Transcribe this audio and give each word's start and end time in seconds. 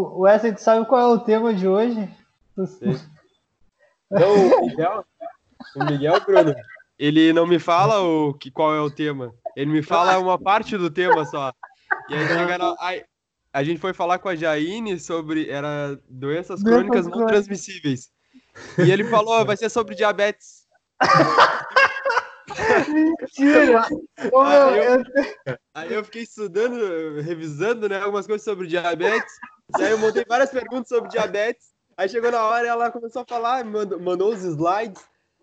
O 0.00 0.20
Wesley, 0.20 0.54
tu 0.54 0.60
sabe 0.60 0.86
qual 0.86 1.00
é 1.00 1.14
o 1.14 1.20
tema 1.20 1.54
de 1.54 1.66
hoje? 1.66 2.08
Então, 4.12 4.34
o 4.34 4.66
Miguel, 4.66 5.04
o 5.76 5.84
Miguel, 5.84 6.20
Bruno, 6.20 6.54
ele 6.98 7.32
não 7.32 7.46
me 7.46 7.58
fala 7.58 8.00
o 8.00 8.34
que, 8.34 8.50
qual 8.50 8.74
é 8.74 8.80
o 8.80 8.90
tema. 8.90 9.32
Ele 9.56 9.70
me 9.70 9.82
fala 9.82 10.18
uma 10.18 10.38
parte 10.38 10.76
do 10.76 10.90
tema 10.90 11.24
só. 11.24 11.52
E 12.08 12.14
aí, 12.14 12.26
chega 12.26 12.76
aí 12.80 13.04
a 13.52 13.64
gente 13.64 13.80
foi 13.80 13.92
falar 13.92 14.18
com 14.18 14.28
a 14.28 14.36
Jaine 14.36 14.98
sobre 14.98 15.48
era 15.48 15.98
doenças 16.08 16.62
crônicas 16.62 17.06
não 17.06 17.26
transmissíveis. 17.26 18.10
E 18.78 18.90
ele 18.90 19.04
falou, 19.04 19.44
vai 19.44 19.56
ser 19.56 19.68
sobre 19.68 19.94
diabetes. 19.94 20.66
Mentira! 22.88 23.86
aí, 24.16 24.78
eu, 24.78 25.04
aí 25.74 25.94
eu 25.94 26.04
fiquei 26.04 26.22
estudando, 26.22 27.20
revisando 27.20 27.88
né, 27.88 28.00
algumas 28.00 28.26
coisas 28.26 28.44
sobre 28.44 28.66
diabetes. 28.66 29.32
E 29.78 29.82
aí 29.82 29.90
eu 29.90 29.98
montei 29.98 30.24
várias 30.26 30.50
perguntas 30.50 30.88
sobre 30.88 31.10
diabetes. 31.10 31.68
Aí 31.96 32.08
chegou 32.08 32.30
na 32.30 32.44
hora 32.44 32.64
e 32.64 32.68
ela 32.68 32.90
começou 32.90 33.22
a 33.22 33.26
falar, 33.26 33.64
mandou, 33.64 34.00
mandou 34.00 34.32
os 34.32 34.42
slides. 34.42 35.02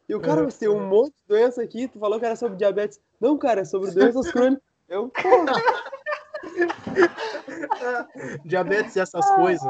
E 0.10 0.16
o 0.16 0.22
cara, 0.22 0.44
você 0.44 0.60
tem 0.60 0.70
um 0.70 0.88
monte 0.88 1.16
de 1.18 1.28
doença 1.28 1.62
aqui, 1.62 1.88
tu 1.88 2.00
falou 2.00 2.20
que 2.20 2.26
era 2.26 2.36
sobre 2.36 2.58
diabetes. 2.58 3.00
Não, 3.20 3.38
cara, 3.38 3.62
é 3.62 3.66
sobre 3.66 3.92
doenças 3.92 4.32
crônicas. 4.32 4.64
Eu, 4.88 5.10
porra. 5.10 5.54
diabetes 8.46 8.96
e 8.96 9.02
essas 9.02 9.30
coisas. 9.36 9.70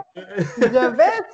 Diabetes? 0.72 1.31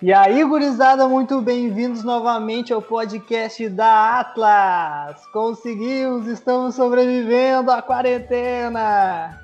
E 0.00 0.12
aí, 0.12 0.44
gurizada, 0.44 1.08
muito 1.08 1.40
bem-vindos 1.40 2.04
novamente 2.04 2.72
ao 2.72 2.82
podcast 2.82 3.68
da 3.68 4.20
Atlas. 4.20 5.26
Conseguimos, 5.28 6.26
estamos 6.26 6.74
sobrevivendo 6.74 7.70
à 7.70 7.82
quarentena. 7.82 9.43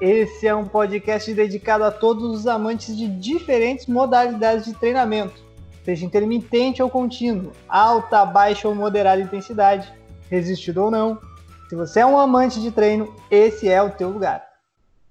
Esse 0.00 0.46
é 0.46 0.54
um 0.54 0.66
podcast 0.66 1.32
dedicado 1.32 1.84
a 1.84 1.90
todos 1.90 2.24
os 2.24 2.46
amantes 2.46 2.96
de 2.96 3.08
diferentes 3.08 3.86
modalidades 3.86 4.64
de 4.64 4.74
treinamento, 4.74 5.42
seja 5.84 6.04
intermitente 6.04 6.82
ou 6.82 6.90
contínuo, 6.90 7.52
alta, 7.68 8.24
baixa 8.24 8.68
ou 8.68 8.74
moderada 8.74 9.20
intensidade, 9.20 9.92
resistido 10.30 10.84
ou 10.84 10.90
não. 10.90 11.18
Se 11.68 11.74
você 11.74 12.00
é 12.00 12.06
um 12.06 12.18
amante 12.18 12.60
de 12.60 12.70
treino, 12.70 13.14
esse 13.30 13.68
é 13.68 13.82
o 13.82 13.90
teu 13.90 14.08
lugar. 14.08 14.48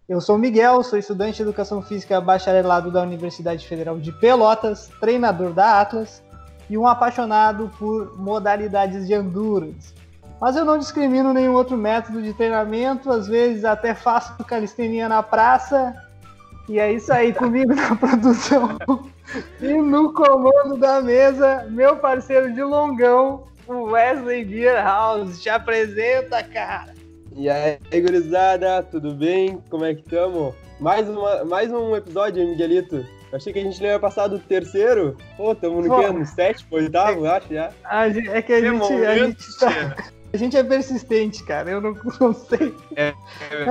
Eu 0.08 0.22
sou 0.22 0.38
Miguel, 0.38 0.82
sou 0.84 0.98
estudante 0.98 1.36
de 1.36 1.42
Educação 1.42 1.82
Física 1.82 2.22
bacharelado 2.22 2.90
da 2.90 3.02
Universidade 3.02 3.68
Federal 3.68 4.00
de 4.00 4.12
Pelotas, 4.14 4.90
treinador 5.02 5.52
da 5.52 5.82
Atlas 5.82 6.24
e 6.70 6.78
um 6.78 6.88
apaixonado 6.88 7.70
por 7.78 8.18
modalidades 8.18 9.06
de 9.06 9.14
endurance. 9.14 9.94
Mas 10.40 10.56
eu 10.56 10.64
não 10.64 10.78
discrimino 10.78 11.34
nenhum 11.34 11.54
outro 11.54 11.76
método 11.76 12.22
de 12.22 12.34
treinamento, 12.34 13.12
às 13.12 13.28
vezes 13.28 13.66
até 13.66 13.96
faço 13.96 14.36
calistenia 14.44 15.10
na 15.10 15.24
praça. 15.24 15.96
E 16.70 16.80
é 16.80 16.92
isso 16.92 17.12
aí 17.12 17.34
comigo 17.34 17.74
na 17.74 17.96
produção. 17.98 18.78
e 19.62 19.74
no 19.74 20.14
comando 20.14 20.78
da 20.78 21.02
mesa, 21.02 21.66
meu 21.70 21.96
parceiro 21.96 22.54
de 22.54 22.62
longão, 22.62 23.48
o 23.68 23.92
Wesley 23.92 24.46
Beerhouse. 24.46 25.42
Te 25.42 25.50
apresenta, 25.50 26.44
cara. 26.44 26.94
E 27.36 27.50
aí, 27.50 27.78
gurizada, 27.94 28.84
tudo 28.84 29.14
bem? 29.14 29.62
Como 29.70 29.86
é 29.86 29.94
que 29.94 30.02
estamos? 30.02 30.54
Mais, 30.80 31.08
uma, 31.08 31.46
mais 31.46 31.72
um 31.72 31.96
episódio, 31.96 32.48
Miguelito. 32.48 33.06
achei 33.32 33.54
que 33.54 33.60
a 33.60 33.64
gente 33.64 33.82
não 33.82 33.90
ia 33.90 34.00
passar 34.00 34.28
do 34.28 34.40
terceiro. 34.40 35.16
Pô, 35.36 35.52
estamos 35.52 35.86
no 35.86 36.00
quê? 36.00 36.08
No 36.08 36.26
sétimo, 36.26 36.76
oitavo, 36.76 37.26
acho 37.26 37.54
já. 37.54 37.72
A 37.84 38.10
gente, 38.10 38.30
é 38.30 38.42
que 38.42 38.54
a 38.54 38.62
gente, 38.62 38.94
a 38.94 39.18
gente, 39.18 39.60
tá, 39.60 39.70
a 40.34 40.38
gente 40.38 40.58
é 40.58 40.64
persistente, 40.64 41.44
cara. 41.44 41.72
Eu 41.72 41.82
não, 41.82 41.94
não 42.20 42.34
sei. 42.34 42.76
É, 42.96 43.14
é, 43.52 43.66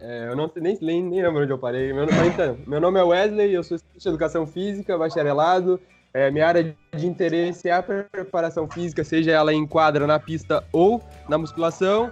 é, 0.00 0.28
eu 0.28 0.36
não 0.36 0.50
nem, 0.56 0.78
nem, 0.80 1.02
nem 1.02 1.22
lembro 1.22 1.42
onde 1.42 1.52
eu 1.52 1.58
parei. 1.58 1.92
Meu, 1.92 2.04
então, 2.04 2.58
meu 2.66 2.80
nome 2.80 3.00
é 3.00 3.02
Wesley, 3.02 3.52
eu 3.52 3.62
sou 3.62 3.76
estudante 3.76 4.02
de 4.02 4.08
Educação 4.08 4.46
Física, 4.46 4.98
bacharelado. 4.98 5.80
É, 6.12 6.30
minha 6.30 6.46
área 6.46 6.74
de 6.94 7.06
interesse 7.06 7.68
é 7.68 7.72
a 7.72 7.82
preparação 7.82 8.66
física, 8.66 9.04
seja 9.04 9.32
ela 9.32 9.52
em 9.52 9.66
quadra, 9.66 10.06
na 10.06 10.18
pista 10.18 10.64
ou 10.72 11.02
na 11.28 11.36
musculação. 11.36 12.10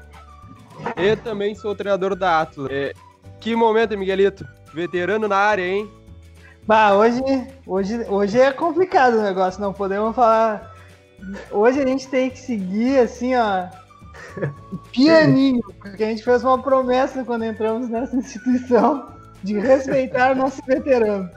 Eu 0.97 1.17
também 1.17 1.55
sou 1.55 1.75
treinador 1.75 2.15
da 2.15 2.43
Atlas. 2.43 2.71
É, 2.71 2.93
que 3.41 3.55
momento, 3.57 3.97
Miguelito? 3.97 4.47
Veterano 4.75 5.27
na 5.27 5.37
área, 5.37 5.67
hein? 5.67 5.91
Bah, 6.67 6.95
hoje, 6.95 7.23
hoje, 7.67 8.05
hoje 8.09 8.41
é 8.41 8.53
complicado 8.53 9.15
o 9.15 9.23
negócio, 9.23 9.61
não 9.61 9.73
podemos 9.73 10.15
falar. 10.15 10.74
Hoje 11.51 11.81
a 11.81 11.87
gente 11.87 12.09
tem 12.09 12.31
que 12.31 12.39
seguir 12.39 12.99
assim, 12.99 13.35
ó, 13.35 13.67
pianinho, 14.93 15.63
porque 15.81 16.05
a 16.05 16.09
gente 16.09 16.23
fez 16.23 16.45
uma 16.45 16.63
promessa 16.63 17.25
quando 17.25 17.45
entramos 17.45 17.89
nessa 17.89 18.17
instituição 18.17 19.09
de 19.43 19.59
respeitar 19.59 20.33
o 20.33 20.37
nosso 20.37 20.63
veterano. 20.67 21.31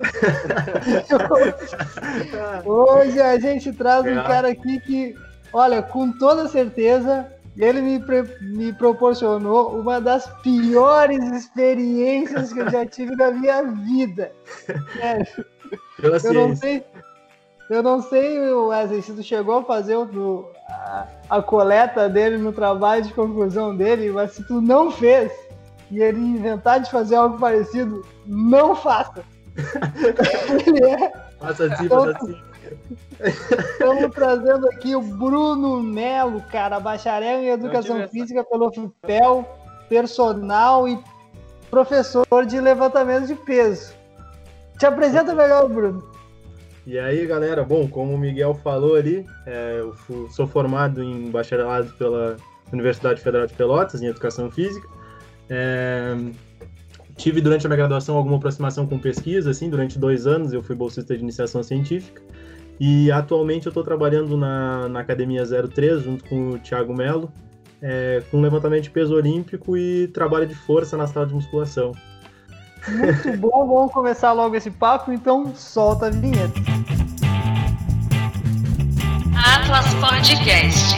hoje 2.64 3.20
a 3.20 3.38
gente 3.38 3.72
traz 3.72 4.04
um 4.04 4.18
é. 4.18 4.22
cara 4.22 4.48
aqui 4.48 4.80
que, 4.80 5.14
olha, 5.52 5.82
com 5.82 6.10
toda 6.12 6.48
certeza 6.48 7.30
ele 7.56 7.82
me, 7.82 8.02
me 8.40 8.72
proporcionou 8.72 9.78
uma 9.78 10.00
das 10.00 10.26
piores 10.40 11.22
experiências 11.32 12.52
que 12.52 12.60
eu 12.60 12.70
já 12.70 12.86
tive 12.86 13.14
na 13.16 13.30
minha 13.30 13.62
vida. 13.62 14.32
Sério. 14.98 15.26
eu 16.24 16.32
não 16.32 16.56
sei. 16.56 16.84
Eu 17.70 17.84
não 17.84 18.02
sei, 18.02 18.52
Wesley, 18.52 19.00
se 19.00 19.12
tu 19.12 19.22
chegou 19.22 19.58
a 19.58 19.64
fazer 19.64 19.94
o, 19.94 20.50
a, 20.68 21.06
a, 21.30 21.40
coleta 21.40 22.08
dele 22.08 22.36
no 22.36 22.52
trabalho 22.52 23.04
de 23.04 23.14
conclusão 23.14 23.76
dele, 23.76 24.10
mas 24.10 24.32
se 24.32 24.44
tu 24.44 24.60
não 24.60 24.90
fez 24.90 25.30
e 25.88 26.00
ele 26.00 26.18
inventar 26.18 26.80
de 26.80 26.90
fazer 26.90 27.14
algo 27.14 27.38
parecido, 27.38 28.04
não 28.26 28.74
faça. 28.74 29.22
ele 30.66 30.84
é. 30.84 31.12
Faça 31.38 31.66
assim, 31.66 31.88
faça 31.88 32.10
assim. 32.10 32.42
Estamos 33.20 34.14
trazendo 34.16 34.68
aqui 34.70 34.96
o 34.96 35.00
Bruno 35.00 35.80
Melo, 35.80 36.42
cara, 36.50 36.80
bacharel 36.80 37.38
em 37.38 37.50
Educação 37.50 38.08
Física 38.08 38.42
pelo 38.42 38.72
FIPEL, 38.72 39.48
personal 39.88 40.88
e 40.88 40.98
professor 41.70 42.44
de 42.44 42.60
levantamento 42.60 43.28
de 43.28 43.36
peso. 43.36 43.94
Te 44.76 44.86
apresenta 44.86 45.32
melhor, 45.36 45.68
Bruno. 45.68 46.10
E 46.90 46.98
aí, 46.98 47.24
galera, 47.24 47.62
bom, 47.62 47.86
como 47.86 48.12
o 48.12 48.18
Miguel 48.18 48.52
falou 48.52 48.96
ali, 48.96 49.24
é, 49.46 49.78
eu 49.78 49.94
sou 50.28 50.44
formado 50.44 51.00
em 51.00 51.30
bacharelado 51.30 51.88
pela 51.92 52.36
Universidade 52.72 53.20
Federal 53.20 53.46
de 53.46 53.54
Pelotas, 53.54 54.02
em 54.02 54.06
Educação 54.06 54.50
Física. 54.50 54.88
É, 55.48 56.16
tive 57.14 57.40
durante 57.40 57.64
a 57.64 57.68
minha 57.68 57.76
graduação 57.76 58.16
alguma 58.16 58.38
aproximação 58.38 58.88
com 58.88 58.98
pesquisa, 58.98 59.52
assim, 59.52 59.70
durante 59.70 60.00
dois 60.00 60.26
anos 60.26 60.52
eu 60.52 60.64
fui 60.64 60.74
bolsista 60.74 61.16
de 61.16 61.22
iniciação 61.22 61.62
científica. 61.62 62.20
E 62.80 63.08
atualmente 63.12 63.66
eu 63.66 63.70
estou 63.70 63.84
trabalhando 63.84 64.36
na, 64.36 64.88
na 64.88 64.98
Academia 64.98 65.44
03, 65.46 66.02
junto 66.02 66.24
com 66.24 66.54
o 66.54 66.58
Thiago 66.58 66.92
Melo, 66.92 67.32
é, 67.80 68.20
com 68.32 68.40
levantamento 68.40 68.82
de 68.82 68.90
peso 68.90 69.14
olímpico 69.14 69.76
e 69.76 70.08
trabalho 70.08 70.44
de 70.48 70.56
força 70.56 70.96
na 70.96 71.06
sala 71.06 71.24
de 71.24 71.34
musculação. 71.34 71.92
Muito 72.88 73.36
bom, 73.38 73.66
vamos 73.66 73.92
começar 73.92 74.32
logo 74.32 74.56
esse 74.56 74.70
papo, 74.70 75.12
então 75.12 75.54
solta 75.54 76.06
a 76.06 76.10
vinheta. 76.10 76.60
Atlas 79.36 79.94
Podcast. 79.94 80.96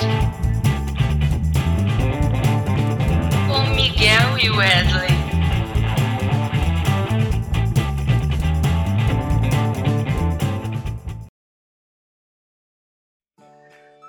Com 3.49 3.75
Miguel 3.75 4.39
e 4.39 4.51
Wesley. 4.51 5.13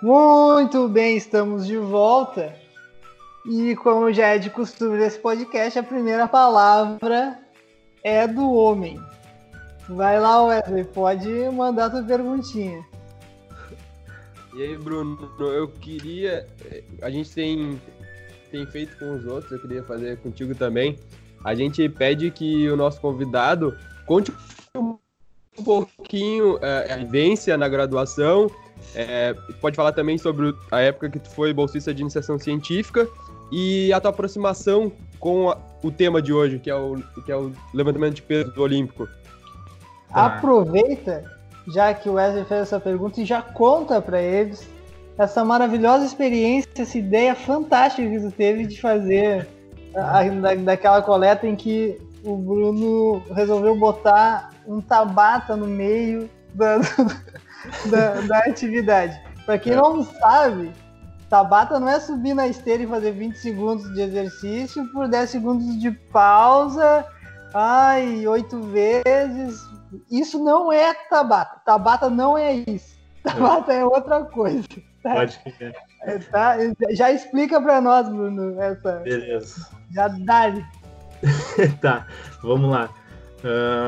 Muito 0.01 0.87
bem, 0.89 1.17
estamos 1.17 1.65
de 1.65 1.77
volta. 1.77 2.53
E 3.45 3.75
como 3.77 4.11
já 4.13 4.27
é 4.27 4.37
de 4.37 4.49
costume 4.49 4.97
desse 4.97 5.19
podcast, 5.19 5.79
a 5.79 5.83
primeira 5.83 6.27
palavra 6.27 7.42
é 8.03 8.27
do 8.27 8.51
homem. 8.51 8.99
Vai 9.89 10.19
lá, 10.19 10.43
Wesley, 10.43 10.83
pode 10.85 11.29
mandar 11.51 11.89
tua 11.89 12.03
perguntinha. 12.03 12.83
E 14.55 14.61
aí, 14.61 14.77
Bruno, 14.77 15.17
eu 15.39 15.67
queria. 15.67 16.47
A 17.01 17.09
gente 17.09 17.33
tem, 17.33 17.81
tem 18.51 18.65
feito 18.67 18.97
com 18.97 19.15
os 19.15 19.25
outros, 19.25 19.51
eu 19.51 19.59
queria 19.59 19.83
fazer 19.83 20.17
contigo 20.19 20.53
também. 20.53 20.97
A 21.43 21.55
gente 21.55 21.87
pede 21.89 22.31
que 22.31 22.69
o 22.69 22.77
nosso 22.77 23.01
convidado 23.01 23.77
conte 24.05 24.31
um 24.75 24.97
pouquinho 25.63 26.57
é, 26.61 26.93
a 26.93 26.97
vivência 26.97 27.57
na 27.57 27.67
graduação 27.67 28.49
é, 28.95 29.33
pode 29.61 29.75
falar 29.75 29.91
também 29.91 30.17
sobre 30.17 30.53
a 30.71 30.79
época 30.79 31.09
que 31.09 31.19
tu 31.19 31.29
foi 31.29 31.53
bolsista 31.53 31.93
de 31.93 32.01
iniciação 32.01 32.39
científica 32.39 33.07
e 33.53 33.93
a 33.93 34.01
tua 34.01 34.09
aproximação 34.09 34.91
com 35.19 35.49
a, 35.49 35.57
o 35.83 35.91
tema 35.91 36.21
de 36.21 36.33
hoje, 36.33 36.57
que 36.57 36.69
é 36.69 36.75
o, 36.75 36.95
que 37.23 37.31
é 37.31 37.37
o 37.37 37.51
levantamento 37.73 38.15
de 38.15 38.21
peso 38.23 38.51
do 38.51 38.61
olímpico. 38.61 39.07
Tá. 40.11 40.25
Aproveita, 40.25 41.23
já 41.67 41.93
que 41.93 42.09
o 42.09 42.13
Wesley 42.13 42.45
fez 42.45 42.61
essa 42.61 42.79
pergunta, 42.79 43.21
e 43.21 43.25
já 43.25 43.41
conta 43.41 44.01
para 44.01 44.21
eles 44.21 44.67
essa 45.17 45.45
maravilhosa 45.45 46.05
experiência, 46.05 46.69
essa 46.77 46.97
ideia 46.97 47.35
fantástica 47.35 48.09
que 48.09 48.19
tu 48.19 48.31
teve 48.31 48.65
de 48.65 48.81
fazer 48.81 49.47
a, 49.95 50.23
daquela 50.55 51.01
coleta 51.03 51.45
em 51.45 51.55
que 51.55 52.01
o 52.23 52.35
Bruno 52.35 53.21
resolveu 53.35 53.75
botar 53.75 54.49
um 54.65 54.81
Tabata 54.81 55.55
no 55.55 55.67
meio 55.67 56.27
da, 56.55 56.77
da, 57.89 58.21
da 58.21 58.37
atividade. 58.39 59.19
Para 59.45 59.57
quem 59.57 59.73
É. 59.73 59.75
não 59.75 60.03
sabe, 60.03 60.71
Tabata 61.33 61.79
não 61.79 61.89
é 61.89 61.99
subir 61.99 62.35
na 62.35 62.47
esteira 62.47 62.83
e 62.83 62.87
fazer 62.87 63.11
20 63.11 63.33
segundos 63.39 63.91
de 63.95 64.01
exercício 64.01 64.85
por 64.93 65.07
10 65.07 65.31
segundos 65.31 65.79
de 65.81 65.89
pausa. 65.89 67.07
Ai, 67.51 68.27
oito 68.27 68.61
vezes. 68.61 69.59
Isso 70.11 70.37
não 70.37 70.71
é 70.71 70.93
Tabata. 70.93 71.59
Tabata 71.65 72.07
não 72.07 72.37
é 72.37 72.53
isso. 72.53 72.95
Tabata 73.23 73.73
é 73.73 73.83
outra 73.83 74.25
coisa. 74.25 74.63
Pode 75.01 75.39
crer. 75.39 75.75
É, 76.03 76.19
tá? 76.19 76.55
Já 76.91 77.11
explica 77.11 77.59
para 77.59 77.81
nós, 77.81 78.07
Bruno, 78.07 78.61
essa. 78.61 78.97
Beleza. 78.99 79.67
Já 79.91 80.09
dá. 80.09 80.53
tá, 81.81 82.05
vamos 82.43 82.69
lá. 82.69 82.91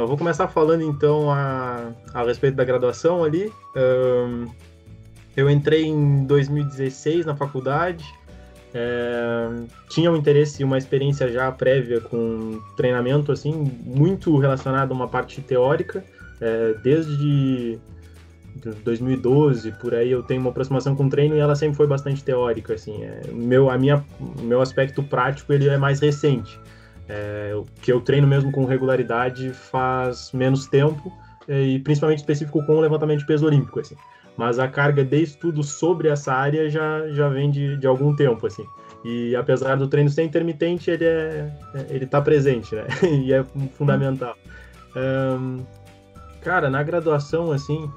Eu 0.02 0.08
vou 0.08 0.18
começar 0.18 0.48
falando 0.48 0.82
então 0.82 1.32
a, 1.32 1.92
a 2.12 2.24
respeito 2.24 2.56
da 2.56 2.66
graduação 2.66 3.24
ali. 3.24 3.54
Ahn, 3.76 4.48
eu 5.36 5.50
entrei 5.50 5.86
em 5.86 6.26
2016 6.26 7.26
na 7.26 7.36
faculdade. 7.36 8.06
é, 8.74 9.48
tinha 9.90 10.12
um 10.12 10.16
interesse 10.18 10.62
e 10.62 10.66
uma 10.66 10.78
experiência 10.78 11.32
já 11.32 11.50
prévia 11.52 12.02
com 12.02 12.60
treinamento, 12.76 13.32
assim, 13.32 13.72
muito 13.86 14.38
relacionado 14.38 14.92
a 14.92 14.94
uma 14.94 15.08
parte 15.08 15.42
teórica. 15.42 16.04
É, 16.42 16.76
desde 16.84 17.80
2012, 18.84 19.72
por 19.74 19.94
aí, 19.94 20.12
eu 20.12 20.24
tenho 20.24 20.42
uma 20.42 20.50
aproximação 20.50 20.96
com 20.96 21.10
treino 21.10 21.36
e 21.36 21.40
ela 21.40 21.56
sempre 21.56 21.76
foi 21.78 21.88
bastante 21.88 22.24
teórica, 22.24 22.74
assim. 22.74 23.04
É, 23.04 23.22
meu, 23.32 23.70
a 23.70 23.78
minha, 23.78 24.04
meu 24.42 24.62
aspecto 24.62 25.04
prático, 25.04 25.54
ele 25.54 25.68
é 25.68 25.78
mais 25.78 26.00
recente. 26.00 26.60
É, 27.08 27.54
o 27.56 27.66
que 27.82 27.92
eu 27.92 28.02
treino 28.02 28.28
mesmo 28.28 28.52
com 28.52 28.66
regularidade 28.66 29.52
faz 29.52 30.32
menos 30.34 30.66
tempo 30.66 31.14
é, 31.48 31.62
e 31.62 31.80
principalmente 31.80 32.20
específico 32.20 32.66
com 32.66 32.78
o 32.78 32.80
levantamento 32.80 33.20
de 33.20 33.26
peso 33.26 33.46
olímpico, 33.46 33.80
assim. 33.80 33.96
Mas 34.38 34.60
a 34.60 34.68
carga 34.68 35.04
de 35.04 35.22
estudo 35.22 35.64
sobre 35.64 36.10
essa 36.10 36.34
área 36.34 36.70
já, 36.70 37.08
já 37.10 37.30
vem 37.30 37.50
de, 37.50 37.78
de 37.78 37.88
algum 37.88 38.16
tempo, 38.16 38.46
assim. 38.48 38.66
E 39.04 39.36
apesar 39.36 39.76
do 39.76 39.88
treino 39.88 40.10
ser 40.10 40.24
intermitente, 40.24 40.90
ele 40.90 41.06
é, 41.06 41.52
é- 41.74 41.86
ele 41.90 42.06
tá 42.06 42.22
presente, 42.22 42.76
né? 42.76 42.86
e 43.24 43.32
é 43.32 43.44
fundamental. 43.78 44.36
Ahn, 44.96 45.60
cara, 46.42 46.70
na 46.70 46.82
graduação, 46.84 47.52
assim, 47.52 47.90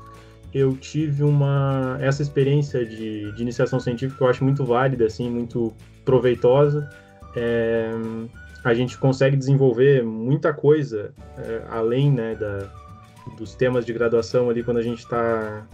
eu 0.52 0.76
tive 0.76 1.23
uma 1.23 1.96
essa 2.00 2.23
experiência 2.23 2.85
de, 2.85 3.32
de 3.32 3.43
iniciação 3.43 3.81
científica 3.81 4.19
que 4.19 4.23
eu 4.25 4.29
acho 4.29 4.44
muito 4.44 4.64
válida, 4.64 5.06
assim, 5.06 5.31
muito 5.31 5.73
proveitosa. 6.05 6.88
É, 7.35 7.90
a 8.64 8.75
gente 8.75 8.99
consegue 8.99 9.37
desenvolver 9.37 10.02
muita 10.02 10.52
coisa 10.52 11.12
é, 11.37 11.62
além 11.70 12.11
né, 12.11 12.35
da, 12.35 12.67
dos 13.37 13.55
temas 13.55 13.85
de 13.85 13.93
graduação 13.93 14.50
ali 14.50 14.62
quando 14.62 14.79
a 14.79 14.82
gente 14.82 15.00
está 15.00 15.67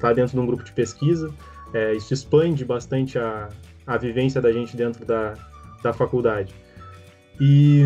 tá 0.00 0.12
dentro 0.12 0.32
de 0.32 0.40
um 0.40 0.46
grupo 0.46 0.64
de 0.64 0.72
pesquisa. 0.72 1.32
É, 1.72 1.92
isso 1.94 2.12
expande 2.14 2.64
bastante 2.64 3.18
a, 3.18 3.48
a 3.86 3.96
vivência 3.98 4.40
da 4.40 4.50
gente 4.52 4.76
dentro 4.76 5.04
da, 5.04 5.34
da 5.82 5.92
faculdade. 5.92 6.54
E 7.40 7.84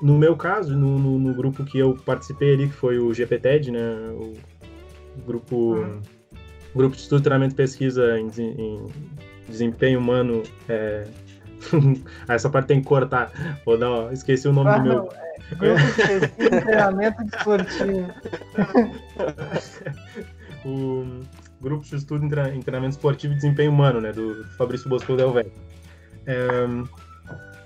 no 0.00 0.16
meu 0.16 0.36
caso, 0.36 0.76
no, 0.76 0.96
no, 0.98 1.18
no 1.18 1.34
grupo 1.34 1.64
que 1.64 1.78
eu 1.78 1.94
participei 2.04 2.54
ali, 2.54 2.68
que 2.68 2.74
foi 2.74 2.98
o 2.98 3.12
GPTED, 3.12 3.70
né, 3.72 3.80
o 4.12 4.34
grupo, 5.26 5.56
Uhum. 5.74 6.00
grupo 6.74 6.94
de 6.94 7.02
Estudo, 7.02 7.22
Treinamento 7.22 7.54
e 7.54 7.56
Pesquisa 7.56 8.18
em, 8.18 8.28
em 8.38 8.86
Desempenho 9.48 9.98
Humano. 9.98 10.42
é, 10.68 11.04
Essa 12.28 12.48
parte 12.50 12.66
tem 12.66 12.80
que 12.80 12.86
cortar. 12.86 13.30
Vou 13.64 13.76
dar, 13.78 13.90
ó, 13.90 14.10
esqueci 14.12 14.46
o 14.48 14.52
nome 14.52 14.70
Ah, 14.70 14.78
do 14.78 14.82
meu. 14.84 14.94
não, 14.94 15.08
é 15.12 15.54
grupo 15.56 15.82
de 16.38 16.50
treinamento 16.60 17.24
desportivo. 17.24 18.12
o 20.64 21.20
Grupo 21.62 21.84
de 21.84 21.94
Estudo 21.96 22.24
em 22.24 22.28
Tre- 22.28 22.54
em 22.54 22.60
Treinamento 22.60 22.96
Esportivo 22.96 23.32
e 23.32 23.36
Desempenho 23.36 23.70
Humano, 23.70 24.00
né, 24.00 24.12
do 24.12 24.44
Fabrício 24.58 24.88
Bosco 24.88 25.16
Del 25.16 25.32
Vecchio. 25.32 25.52
É, 26.26 26.66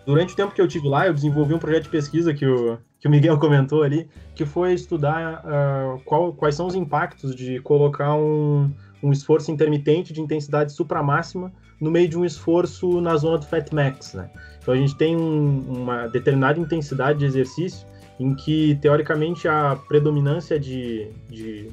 durante 0.04 0.34
o 0.34 0.36
tempo 0.36 0.54
que 0.54 0.60
eu 0.60 0.68
tive 0.68 0.88
lá, 0.88 1.06
eu 1.06 1.14
desenvolvi 1.14 1.54
um 1.54 1.58
projeto 1.58 1.84
de 1.84 1.88
pesquisa 1.88 2.32
que 2.32 2.46
o, 2.46 2.78
que 3.00 3.08
o 3.08 3.10
Miguel 3.10 3.38
comentou 3.40 3.82
ali, 3.82 4.08
que 4.34 4.44
foi 4.44 4.72
estudar 4.74 5.42
ah, 5.44 5.96
qual- 6.04 6.32
quais 6.32 6.54
são 6.54 6.66
os 6.66 6.74
impactos 6.74 7.34
de 7.34 7.58
colocar 7.60 8.14
um, 8.14 8.70
um 9.02 9.10
esforço 9.12 9.50
intermitente 9.50 10.12
de 10.12 10.20
intensidade 10.20 10.72
supramáxima 10.72 11.52
no 11.80 11.90
meio 11.90 12.08
de 12.08 12.16
um 12.16 12.24
esforço 12.24 13.00
na 13.00 13.16
zona 13.16 13.38
do 13.38 13.46
Fat 13.46 13.70
Max, 13.72 14.14
né? 14.14 14.30
Então 14.62 14.72
a 14.72 14.76
gente 14.76 14.94
tem 14.96 15.14
um- 15.16 15.60
uma 15.68 16.06
determinada 16.06 16.58
intensidade 16.58 17.18
de 17.18 17.24
exercício 17.26 17.86
em 18.18 18.34
que, 18.34 18.76
teoricamente, 18.80 19.46
a 19.46 19.76
predominância 19.88 20.58
de, 20.58 21.10
de, 21.28 21.68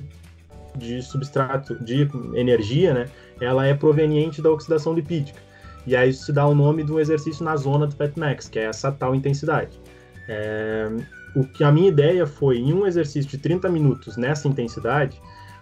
de 0.77 1.01
substrato, 1.01 1.75
de 1.83 2.07
energia, 2.35 2.93
né, 2.93 3.05
ela 3.39 3.65
é 3.65 3.73
proveniente 3.73 4.41
da 4.41 4.51
oxidação 4.51 4.93
lipídica. 4.93 5.39
E 5.85 5.95
aí 5.95 6.09
isso 6.09 6.25
se 6.25 6.33
dá 6.33 6.45
o 6.45 6.55
nome 6.55 6.83
do 6.83 6.99
exercício 6.99 7.43
na 7.43 7.55
zona 7.55 7.85
do 7.85 7.95
Fat 7.95 8.15
Max, 8.15 8.47
que 8.47 8.57
é 8.57 8.63
essa 8.63 8.91
tal 8.91 9.13
intensidade. 9.13 9.79
É, 10.27 10.89
o 11.35 11.43
que 11.43 11.63
a 11.63 11.71
minha 11.71 11.89
ideia 11.89 12.25
foi, 12.25 12.57
em 12.57 12.73
um 12.73 12.87
exercício 12.87 13.29
de 13.29 13.37
30 13.37 13.69
minutos 13.69 14.15
nessa 14.15 14.47
intensidade, 14.47 15.19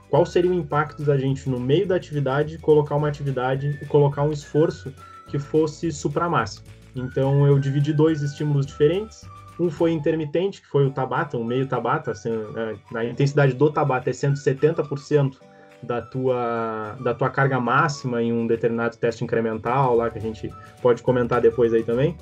qual 0.10 0.26
seria 0.26 0.52
o 0.52 0.54
impacto 0.54 1.04
da 1.04 1.18
gente, 1.18 1.50
no 1.50 1.60
meio 1.60 1.88
da 1.88 1.96
atividade, 1.96 2.58
colocar 2.58 2.96
uma 2.96 3.08
atividade 3.08 3.80
e 3.82 3.86
colocar 3.86 4.24
um 4.24 4.32
esforço 4.32 4.94
que 5.28 5.40
fosse 5.40 5.92
supramáximo. 5.92 6.66
Então 6.96 7.48
eu 7.48 7.58
dividi 7.58 7.94
dois 7.94 8.22
estímulos 8.22 8.66
diferentes. 8.66 9.22
Um 9.62 9.70
foi 9.70 9.92
intermitente, 9.92 10.60
que 10.60 10.68
foi 10.68 10.88
o 10.88 10.90
Tabata, 10.90 11.38
o 11.38 11.46
meio 11.46 11.68
Tabata. 11.68 12.12
assim, 12.12 12.32
é, 12.56 12.98
a 12.98 13.06
intensidade 13.06 13.54
do 13.54 13.72
Tabata 13.72 14.10
é 14.10 14.14
170% 14.14 15.38
da 15.84 16.02
tua, 16.02 16.98
da 17.00 17.14
tua 17.14 17.30
carga 17.30 17.60
máxima 17.60 18.24
em 18.24 18.34
um 18.34 18.48
determinado 18.48 18.98
teste 18.98 19.24
incremental, 19.24 19.96
lá 19.96 20.10
que 20.10 20.18
a 20.18 20.22
gente 20.22 20.52
pode 20.82 21.04
comentar 21.04 21.42
depois 21.42 21.76
aí 21.76 21.84
também. 21.84 22.18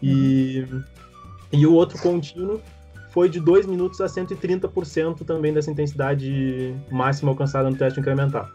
E, 0.00 0.64
e 1.52 1.66
o 1.66 1.72
outro 1.72 1.98
contínuo 1.98 2.60
foi 3.10 3.28
de 3.28 3.40
2 3.40 3.66
minutos 3.66 4.00
a 4.00 4.06
130% 4.06 5.24
também 5.24 5.52
dessa 5.52 5.72
intensidade 5.72 6.76
máxima 6.92 7.32
alcançada 7.32 7.68
no 7.68 7.76
teste 7.76 7.98
incremental. 7.98 8.48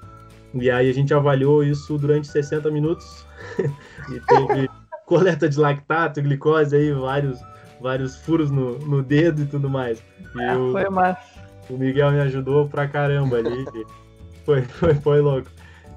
E 0.53 0.71
aí 0.71 0.89
a 0.89 0.94
gente 0.94 1.13
avaliou 1.13 1.62
isso 1.62 1.97
durante 1.97 2.27
60 2.30 2.71
minutos 2.71 3.25
e 3.59 4.19
teve 4.21 4.69
coleta 5.06 5.50
de 5.50 5.59
lactato, 5.59 6.21
glicose 6.21 6.74
aí, 6.74 6.94
vários, 6.94 7.38
vários 7.81 8.15
furos 8.17 8.51
no, 8.51 8.77
no 8.79 9.01
dedo 9.01 9.41
e 9.43 9.45
tudo 9.45 9.69
mais. 9.69 9.99
E 10.35 10.41
Ah, 10.43 10.57
o, 10.57 10.71
foi 10.71 10.89
massa. 10.89 11.21
o 11.69 11.77
Miguel 11.77 12.12
me 12.12 12.19
ajudou 12.21 12.67
pra 12.67 12.88
caramba 12.88 13.38
ali. 13.38 13.65
foi, 14.45 14.62
foi, 14.63 14.93
foi 14.95 15.21
louco. 15.21 15.48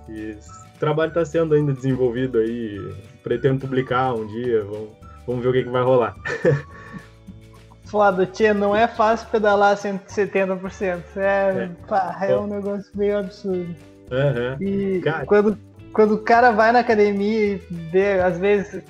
E 0.09 0.37
o 0.77 0.79
trabalho 0.79 1.09
está 1.11 1.25
sendo 1.25 1.55
ainda 1.55 1.73
desenvolvido 1.73 2.39
aí. 2.39 2.79
Pretendo 3.23 3.61
publicar 3.61 4.15
um 4.15 4.27
dia. 4.27 4.65
Vamos, 4.65 4.89
vamos 5.27 5.43
ver 5.43 5.49
o 5.49 5.53
que, 5.53 5.63
que 5.65 5.71
vai 5.71 5.83
rolar. 5.83 6.15
Foda, 7.85 8.25
tia, 8.25 8.55
não 8.55 8.75
é 8.75 8.89
fácil 8.89 9.29
pedalar 9.29 9.77
170%. 9.77 11.03
É, 11.17 11.21
É. 11.21 11.71
pá, 11.87 12.17
é 12.23 12.35
um 12.37 12.47
negócio 12.47 12.91
meio 12.95 13.19
absurdo. 13.19 13.75
Aham. 14.11 14.57
E 14.61 15.01
Cara. 15.01 15.27
quando, 15.27 15.59
quando 15.93 16.15
o 16.15 16.19
cara 16.19 16.53
vai 16.53 16.73
na 16.73 16.79
academia 16.79 17.55
e 17.55 17.57
vê, 17.91 18.19
às 18.21 18.39
vezes, 18.39 18.83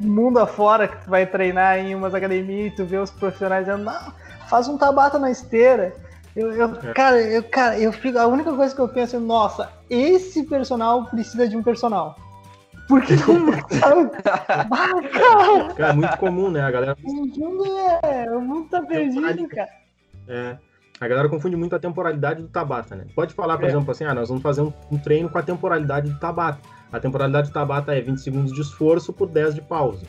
mundo 0.00 0.38
afora 0.38 0.86
que 0.88 0.96
tu 1.04 1.10
vai 1.10 1.26
treinar 1.26 1.78
em 1.78 1.94
umas 1.94 2.14
academias 2.14 2.72
e 2.72 2.76
tu 2.76 2.84
vê 2.84 2.96
os 2.98 3.10
profissionais 3.10 3.66
dizendo, 3.66 3.84
não, 3.84 4.12
faz 4.48 4.68
um 4.68 4.78
tabata 4.78 5.18
na 5.18 5.30
esteira. 5.30 5.92
Eu, 6.36 6.52
eu- 6.52 6.74
É. 6.84 6.92
Cara, 6.92 7.20
eu, 7.20 7.42
cara, 7.42 7.78
eu 7.78 7.92
fico. 7.92 8.18
A 8.18 8.26
única 8.26 8.52
coisa 8.54 8.74
que 8.74 8.80
eu 8.80 8.88
penso 8.88 9.16
é, 9.16 9.18
nossa, 9.18 9.70
esse 9.90 10.44
personal 10.44 11.06
precisa 11.06 11.48
de 11.48 11.56
um 11.56 11.62
personal. 11.62 12.16
Porque 12.86 13.14
não 13.16 13.52
sabe? 13.80 14.10
Ah, 14.70 15.72
cara, 15.76 15.90
é 15.90 15.92
muito 15.92 16.16
comum, 16.16 16.50
né? 16.50 16.62
A 16.62 16.70
galera, 16.70 16.96
o 17.04 17.12
mundo 17.12 17.64
é. 18.02 18.30
O 18.34 18.40
mundo 18.40 18.68
tá 18.70 18.80
perdido, 18.82 19.48
cara. 19.48 19.68
é, 20.28 20.56
a 21.00 21.06
galera 21.08 21.28
confunde 21.28 21.54
muito 21.56 21.76
a 21.76 21.78
temporalidade 21.78 22.40
do 22.42 22.48
Tabata, 22.48 22.96
né? 22.96 23.04
Pode 23.14 23.34
falar, 23.34 23.56
por 23.58 23.66
É. 23.66 23.68
exemplo, 23.68 23.90
assim, 23.90 24.04
ah, 24.04 24.14
nós 24.14 24.28
vamos 24.28 24.42
fazer 24.42 24.62
um, 24.62 24.72
um 24.90 24.96
treino 24.98 25.28
com 25.28 25.38
a 25.38 25.42
temporalidade 25.42 26.10
do 26.10 26.18
Tabata. 26.18 26.58
A 26.90 26.98
temporalidade 26.98 27.48
do 27.48 27.52
Tabata 27.52 27.94
é 27.94 28.00
20 28.00 28.18
segundos 28.18 28.52
de 28.52 28.60
esforço 28.62 29.12
por 29.12 29.28
10 29.28 29.56
de 29.56 29.60
pausa. 29.60 30.06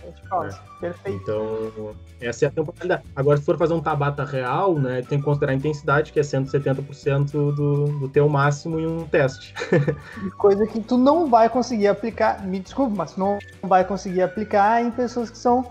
Perfeito. 0.79 1.21
Então, 1.21 1.95
essa 2.21 2.45
é 2.45 2.48
a 2.48 2.51
temporalidade. 2.51 3.03
Agora, 3.15 3.38
se 3.38 3.43
for 3.43 3.57
fazer 3.57 3.74
um 3.74 3.81
Tabata 3.81 4.24
real, 4.24 4.75
né, 4.75 5.01
tem 5.01 5.19
que 5.19 5.25
considerar 5.25 5.51
a 5.51 5.55
intensidade, 5.55 6.13
que 6.13 6.19
é 6.19 6.24
170% 6.24 7.31
do, 7.31 7.86
do 8.00 8.09
teu 8.09 8.29
máximo 8.29 8.79
em 8.79 8.88
um 8.88 9.05
teste. 9.05 9.53
Coisa 10.38 10.65
que 10.65 10.79
tu 10.79 10.98
não 10.98 11.29
vai 11.29 11.50
conseguir 11.50 11.88
aplicar, 11.88 12.45
me 12.45 12.59
desculpe, 12.59 12.95
mas 12.95 13.13
tu 13.13 13.19
não 13.19 13.39
vai 13.62 13.83
conseguir 13.83 14.21
aplicar 14.21 14.81
em 14.81 14.89
pessoas 14.91 15.29
que 15.29 15.38
são 15.38 15.65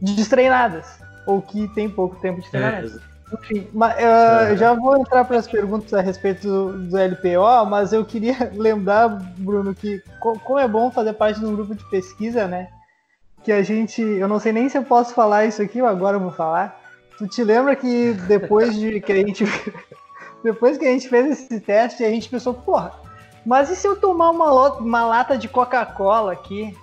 destreinadas 0.00 0.86
ou 1.26 1.42
que 1.42 1.68
têm 1.74 1.88
pouco 1.88 2.16
tempo 2.16 2.40
de 2.40 2.50
treinamento. 2.50 3.11
Enfim, 3.32 3.68
mas, 3.72 3.94
uh, 3.96 4.50
eu 4.50 4.56
já 4.56 4.74
vou 4.74 4.96
entrar 4.96 5.24
para 5.24 5.38
as 5.38 5.46
perguntas 5.46 5.92
a 5.94 6.00
respeito 6.00 6.46
do, 6.46 6.72
do 6.88 6.98
LPO, 6.98 7.66
mas 7.68 7.92
eu 7.92 8.04
queria 8.04 8.36
lembrar, 8.54 9.08
Bruno, 9.08 9.74
que 9.74 10.02
co- 10.20 10.38
como 10.40 10.58
é 10.58 10.68
bom 10.68 10.90
fazer 10.90 11.14
parte 11.14 11.40
de 11.40 11.46
um 11.46 11.54
grupo 11.54 11.74
de 11.74 11.88
pesquisa, 11.90 12.46
né? 12.46 12.68
que 13.42 13.52
a 13.52 13.62
gente. 13.62 14.00
Eu 14.00 14.28
não 14.28 14.38
sei 14.38 14.52
nem 14.52 14.68
se 14.68 14.78
eu 14.78 14.84
posso 14.84 15.14
falar 15.14 15.44
isso 15.46 15.60
aqui 15.60 15.80
ou 15.82 15.88
agora 15.88 16.16
eu 16.16 16.20
vou 16.20 16.30
falar. 16.30 16.80
Tu 17.18 17.26
te 17.26 17.44
lembra 17.44 17.76
que 17.76 18.14
depois 18.26 18.74
de 18.78 19.00
que 19.00 19.12
a 19.12 19.16
gente. 19.16 19.44
depois 20.42 20.78
que 20.78 20.86
a 20.86 20.90
gente 20.90 21.08
fez 21.08 21.30
esse 21.30 21.60
teste, 21.60 22.04
a 22.04 22.08
gente 22.08 22.28
pensou, 22.28 22.54
porra, 22.54 22.92
mas 23.44 23.70
e 23.70 23.76
se 23.76 23.86
eu 23.86 23.96
tomar 23.96 24.30
uma, 24.30 24.50
uma 24.78 25.04
lata 25.04 25.36
de 25.36 25.48
Coca-Cola 25.48 26.32
aqui? 26.32 26.76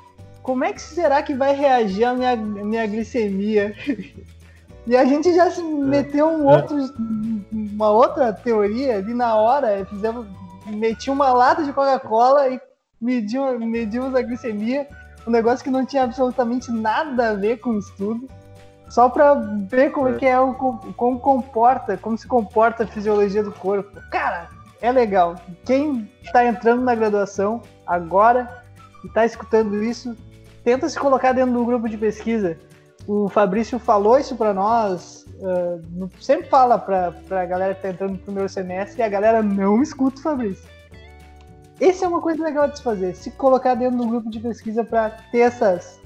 Como 0.43 0.63
é 0.63 0.73
que 0.73 0.81
será 0.81 1.21
que 1.21 1.33
vai 1.33 1.53
reagir 1.53 2.05
a 2.05 2.13
minha, 2.13 2.35
minha 2.35 2.87
glicemia? 2.87 3.75
E 4.89 4.97
a 4.97 5.05
gente 5.05 5.31
já 5.35 5.51
se 5.51 5.61
meteu 5.61 6.27
um 6.27 6.47
outro, 6.47 6.75
uma 7.51 7.91
outra 7.91 8.33
teoria 8.33 8.97
ali 8.97 9.13
na 9.13 9.35
hora, 9.35 9.85
fizemos, 9.85 10.25
meti 10.65 11.11
uma 11.11 11.31
lata 11.31 11.63
de 11.63 11.71
Coca-Cola 11.71 12.49
e 12.49 12.59
mediu, 12.99 13.59
medimos 13.59 14.15
a 14.15 14.23
glicemia, 14.23 14.87
um 15.27 15.29
negócio 15.29 15.63
que 15.63 15.69
não 15.69 15.85
tinha 15.85 16.05
absolutamente 16.05 16.71
nada 16.71 17.29
a 17.29 17.33
ver 17.35 17.57
com 17.57 17.69
o 17.69 17.77
estudo, 17.77 18.27
só 18.89 19.07
pra 19.07 19.35
ver 19.35 19.91
como 19.91 20.07
é 20.07 20.13
que 20.13 20.25
é 20.25 20.39
o 20.39 20.55
como 20.55 21.19
comporta, 21.19 21.95
como 21.95 22.17
se 22.17 22.25
comporta 22.25 22.83
a 22.83 22.87
fisiologia 22.87 23.43
do 23.43 23.51
corpo. 23.51 24.01
Cara, 24.09 24.49
é 24.81 24.91
legal. 24.91 25.35
Quem 25.65 26.11
tá 26.33 26.43
entrando 26.43 26.81
na 26.81 26.95
graduação 26.95 27.61
agora 27.85 28.63
e 29.05 29.09
tá 29.09 29.23
escutando 29.23 29.83
isso, 29.83 30.17
tenta 30.63 30.89
se 30.89 30.97
colocar 30.97 31.31
dentro 31.31 31.53
do 31.53 31.63
grupo 31.63 31.87
de 31.87 31.95
pesquisa. 31.95 32.57
O 33.07 33.27
Fabrício 33.29 33.79
falou 33.79 34.19
isso 34.19 34.35
para 34.35 34.53
nós, 34.53 35.25
uh, 35.39 36.09
sempre 36.21 36.47
fala 36.47 36.77
pra, 36.77 37.11
pra 37.27 37.45
galera 37.45 37.73
que 37.73 37.81
tá 37.81 37.89
entrando 37.89 38.11
no 38.11 38.17
primeiro 38.19 38.49
semestre 38.49 39.01
e 39.01 39.03
a 39.03 39.09
galera 39.09 39.41
não 39.41 39.81
escuta 39.81 40.19
o 40.19 40.23
Fabrício. 40.23 40.67
Essa 41.79 42.05
é 42.05 42.07
uma 42.07 42.21
coisa 42.21 42.43
legal 42.43 42.67
de 42.67 42.77
se 42.77 42.83
fazer, 42.83 43.15
se 43.15 43.31
colocar 43.31 43.73
dentro 43.73 43.97
do 43.97 44.07
grupo 44.07 44.29
de 44.29 44.39
pesquisa 44.39 44.83
para 44.83 45.11
ter 45.31 45.39
essas, 45.39 45.99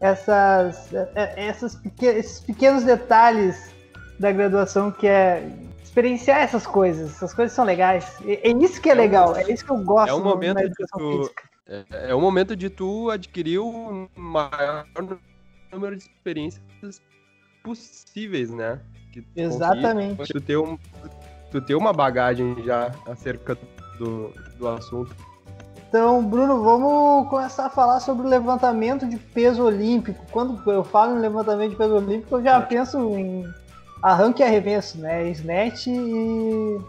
essas, 0.00 0.92
eh, 0.92 1.08
eh, 1.14 1.46
essas 1.48 1.78
esses 2.00 2.40
pequenos 2.40 2.82
detalhes 2.82 3.72
da 4.18 4.32
graduação 4.32 4.90
que 4.90 5.06
é 5.06 5.46
experienciar 5.82 6.40
essas 6.40 6.66
coisas. 6.66 7.10
Essas 7.10 7.34
coisas 7.34 7.54
são 7.54 7.64
legais. 7.64 8.16
É, 8.26 8.48
isso 8.48 8.80
que 8.80 8.88
é 8.88 8.92
É 8.92 8.94
um- 8.94 8.98
legal, 8.98 9.36
é 9.36 9.42
isso 9.52 9.64
que 9.64 9.70
eu 9.70 9.78
gosto 9.78 10.10
é 10.10 10.14
um 10.14 10.24
momento 10.24 10.66
de 10.66 10.74
tu-. 10.96 11.30
É, 11.66 12.10
é 12.10 12.14
o 12.14 12.20
momento 12.20 12.56
de 12.56 12.68
tu 12.70 13.10
adquirir 13.10 13.58
o 13.58 14.08
maior 14.16 14.86
número 15.74 15.96
de 15.96 16.04
experiências 16.04 17.02
possíveis, 17.62 18.50
né? 18.50 18.80
Que 19.12 19.22
tu 19.22 19.28
Exatamente. 19.36 20.32
Tu 20.32 20.40
ter, 20.40 20.56
um, 20.56 20.78
tu 21.50 21.60
ter 21.60 21.74
uma 21.74 21.92
bagagem 21.92 22.56
já 22.64 22.90
acerca 23.06 23.58
do, 23.98 24.32
do 24.58 24.68
assunto. 24.68 25.14
Então, 25.88 26.24
Bruno, 26.24 26.62
vamos 26.62 27.28
começar 27.28 27.66
a 27.66 27.70
falar 27.70 28.00
sobre 28.00 28.26
o 28.26 28.28
levantamento 28.28 29.06
de 29.06 29.16
peso 29.16 29.62
olímpico. 29.62 30.24
Quando 30.32 30.60
eu 30.70 30.82
falo 30.82 31.16
em 31.16 31.20
levantamento 31.20 31.70
de 31.70 31.76
peso 31.76 31.94
olímpico, 31.94 32.36
eu 32.36 32.42
já 32.42 32.60
penso 32.60 32.98
em 33.16 33.44
arranque 34.02 34.42
e 34.42 34.44
arremesso, 34.44 34.98
né? 34.98 35.30
Snatch 35.30 35.86
e, 35.86 36.80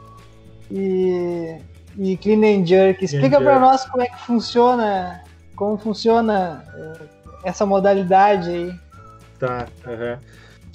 e, 0.72 1.62
e 2.00 2.18
clean 2.18 2.62
and 2.62 2.65
jerk. 2.65 3.06
Explica 3.06 3.39
para 3.39 3.60
nós 3.60 3.86
como 3.86 4.01
é 4.01 4.08
que 4.08 4.20
funciona, 4.22 5.24
como 5.56 5.77
funciona 5.77 6.63
eh, 6.75 7.14
essa 7.46 7.66
modalidade 7.66 8.50
aí. 8.50 8.75
Tá, 9.40 9.68
aham. 9.86 10.18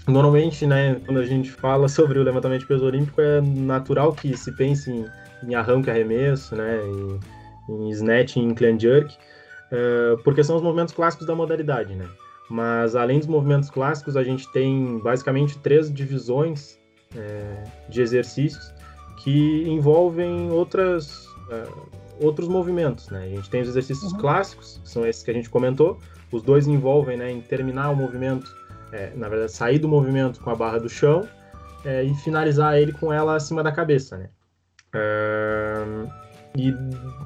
Normalmente, 0.08 0.66
né, 0.66 0.98
quando 1.04 1.20
a 1.20 1.26
gente 1.26 1.50
fala 1.50 1.88
sobre 1.88 2.18
o 2.18 2.22
levantamento 2.22 2.60
de 2.60 2.66
peso 2.66 2.86
olímpico, 2.86 3.20
é 3.20 3.40
natural 3.40 4.12
que 4.12 4.34
se 4.36 4.50
pense 4.52 4.90
em, 4.90 5.04
em 5.44 5.54
arranque 5.54 5.90
arremesso, 5.90 6.56
né, 6.56 6.80
em, 6.84 7.20
em 7.68 7.90
snatch 7.90 8.36
em 8.36 8.54
clean 8.54 8.78
jerk, 8.78 9.14
eh, 9.70 10.16
porque 10.24 10.42
são 10.42 10.56
os 10.56 10.62
movimentos 10.62 10.94
clássicos 10.94 11.26
da 11.26 11.34
modalidade, 11.34 11.94
né. 11.94 12.06
Mas 12.48 12.96
além 12.96 13.18
dos 13.18 13.28
movimentos 13.28 13.70
clássicos, 13.70 14.16
a 14.16 14.24
gente 14.24 14.50
tem 14.52 14.98
basicamente 14.98 15.58
três 15.58 15.92
divisões 15.92 16.78
eh, 17.14 17.64
de 17.88 18.00
exercícios 18.02 18.72
que 19.22 19.64
envolvem 19.68 20.50
outras, 20.50 21.26
eh, 21.50 21.68
outros 22.20 22.48
movimentos, 22.48 23.08
né. 23.10 23.24
A 23.24 23.28
gente 23.28 23.48
tem 23.50 23.60
os 23.60 23.68
exercícios 23.68 24.12
Uhum. 24.12 24.18
clássicos, 24.18 24.80
que 24.82 24.88
são 24.88 25.06
esses 25.06 25.22
que 25.22 25.30
a 25.30 25.34
gente 25.34 25.48
comentou, 25.50 25.98
os 26.32 26.42
dois 26.42 26.66
envolvem 26.66 27.16
né, 27.16 27.30
em 27.30 27.40
terminar 27.40 27.90
o 27.90 27.96
movimento, 27.96 28.46
é, 28.92 29.12
na 29.14 29.28
verdade, 29.28 29.52
sair 29.52 29.78
do 29.78 29.88
movimento 29.88 30.40
com 30.40 30.50
a 30.50 30.54
barra 30.54 30.78
do 30.78 30.88
chão 30.88 31.28
é, 31.84 32.02
e 32.04 32.14
finalizar 32.16 32.78
ele 32.78 32.92
com 32.92 33.12
ela 33.12 33.36
acima 33.36 33.62
da 33.62 33.72
cabeça. 33.72 34.16
Né? 34.16 34.28
E 36.56 36.74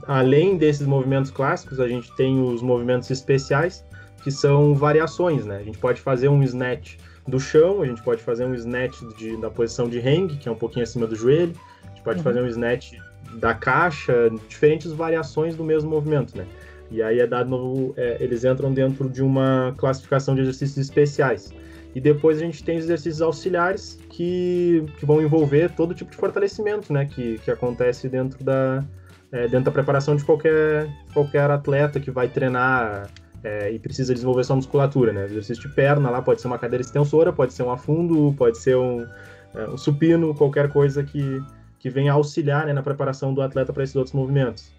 além 0.07 0.57
desses 0.57 0.87
movimentos 0.87 1.31
clássicos, 1.31 1.81
a 1.81 1.89
gente 1.89 2.15
tem 2.17 2.43
os 2.43 2.61
movimentos 2.63 3.11
especiais, 3.11 3.85
que 4.23 4.31
são 4.31 4.75
variações. 4.75 5.47
Né? 5.47 5.57
A 5.57 5.63
gente 5.63 5.79
pode 5.79 6.01
fazer 6.01 6.29
um 6.29 6.43
snatch 6.43 6.97
do 7.27 7.41
chão, 7.41 7.83
a 7.83 7.87
gente 7.87 8.03
pode 8.03 8.23
fazer 8.23 8.45
um 8.45 8.55
snatch 8.55 9.01
de, 9.17 9.37
da 9.39 9.51
posição 9.51 9.89
de 9.89 9.99
hang, 9.99 10.37
que 10.37 10.49
é 10.49 10.53
um 10.53 10.57
pouquinho 10.57 10.83
acima 10.83 11.07
do 11.07 11.17
joelho, 11.17 11.55
a 11.83 11.89
gente 11.89 12.03
pode 12.03 12.19
Uhum. 12.19 12.25
fazer 12.25 12.43
um 12.43 12.47
snatch 12.47 12.93
da 13.35 13.55
caixa, 13.55 14.31
diferentes 14.49 14.93
variações 14.93 15.57
do 15.57 15.65
mesmo 15.65 15.91
movimento, 15.91 16.37
né? 16.37 16.47
E 16.91 17.03
aí 17.03 17.21
é 17.21 17.27
dado 17.27 17.51
no- 17.51 17.95
é, 17.97 18.17
eles 18.21 18.45
entram 18.45 18.73
dentro 18.73 19.09
de 19.09 19.23
uma 19.23 19.75
classificação 19.79 20.35
de 20.35 20.43
exercícios 20.43 20.79
especiais. 20.79 21.53
E 21.95 22.01
depois 22.01 22.39
a 22.39 22.41
gente 22.41 22.63
tem 22.65 22.77
os 22.77 22.85
exercícios 22.85 23.23
auxiliares 23.23 23.99
que, 24.11 24.85
que 24.99 25.07
vão 25.07 25.23
envolver 25.23 25.71
todo 25.71 25.95
tipo 25.95 26.11
de 26.11 26.17
fortalecimento, 26.17 26.93
né? 26.93 27.07
Que, 27.07 27.39
que 27.39 27.51
acontece 27.51 28.09
dentro 28.09 28.43
da, 28.43 28.85
é, 29.31 29.43
dentro 29.43 29.67
da 29.67 29.71
preparação 29.71 30.17
de 30.17 30.25
qualquer, 30.25 30.89
qualquer 31.13 31.49
atleta 31.51 32.01
que 32.01 32.11
vai 32.11 32.29
treinar 32.29 33.09
é, 33.45 33.71
e 33.71 33.79
precisa 33.79 34.13
desenvolver 34.13 34.43
sua 34.43 34.57
musculatura, 34.57 35.13
né? 35.13 35.25
Exercício 35.27 35.69
de 35.69 35.75
perna 35.75 36.11
lá 36.11 36.21
pode 36.21 36.41
ser 36.41 36.49
uma 36.49 36.59
cadeira 36.59 36.83
extensora, 36.83 37.33
pode 37.33 37.53
ser 37.53 37.63
um 37.63 37.71
afundo, 37.71 38.35
pode 38.37 38.59
ser 38.59 38.77
um, 38.77 39.07
é, 39.55 39.69
um 39.69 39.77
supino, 39.77 40.35
qualquer 40.35 40.73
coisa 40.73 41.05
que, 41.05 41.41
que 41.79 41.89
venha 41.89 42.13
auxiliar 42.13 42.67
né, 42.67 42.73
na 42.73 42.83
preparação 42.83 43.33
do 43.33 43.41
atleta 43.41 43.73
para 43.73 43.85
esses 43.85 43.95
outros 43.95 44.15
movimentos. 44.15 44.74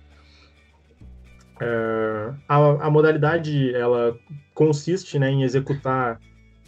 É, 1.59 2.33
a, 2.47 2.85
a 2.85 2.89
modalidade 2.89 3.73
ela 3.73 4.17
consiste 4.53 5.17
né, 5.17 5.29
em 5.29 5.43
executar 5.43 6.19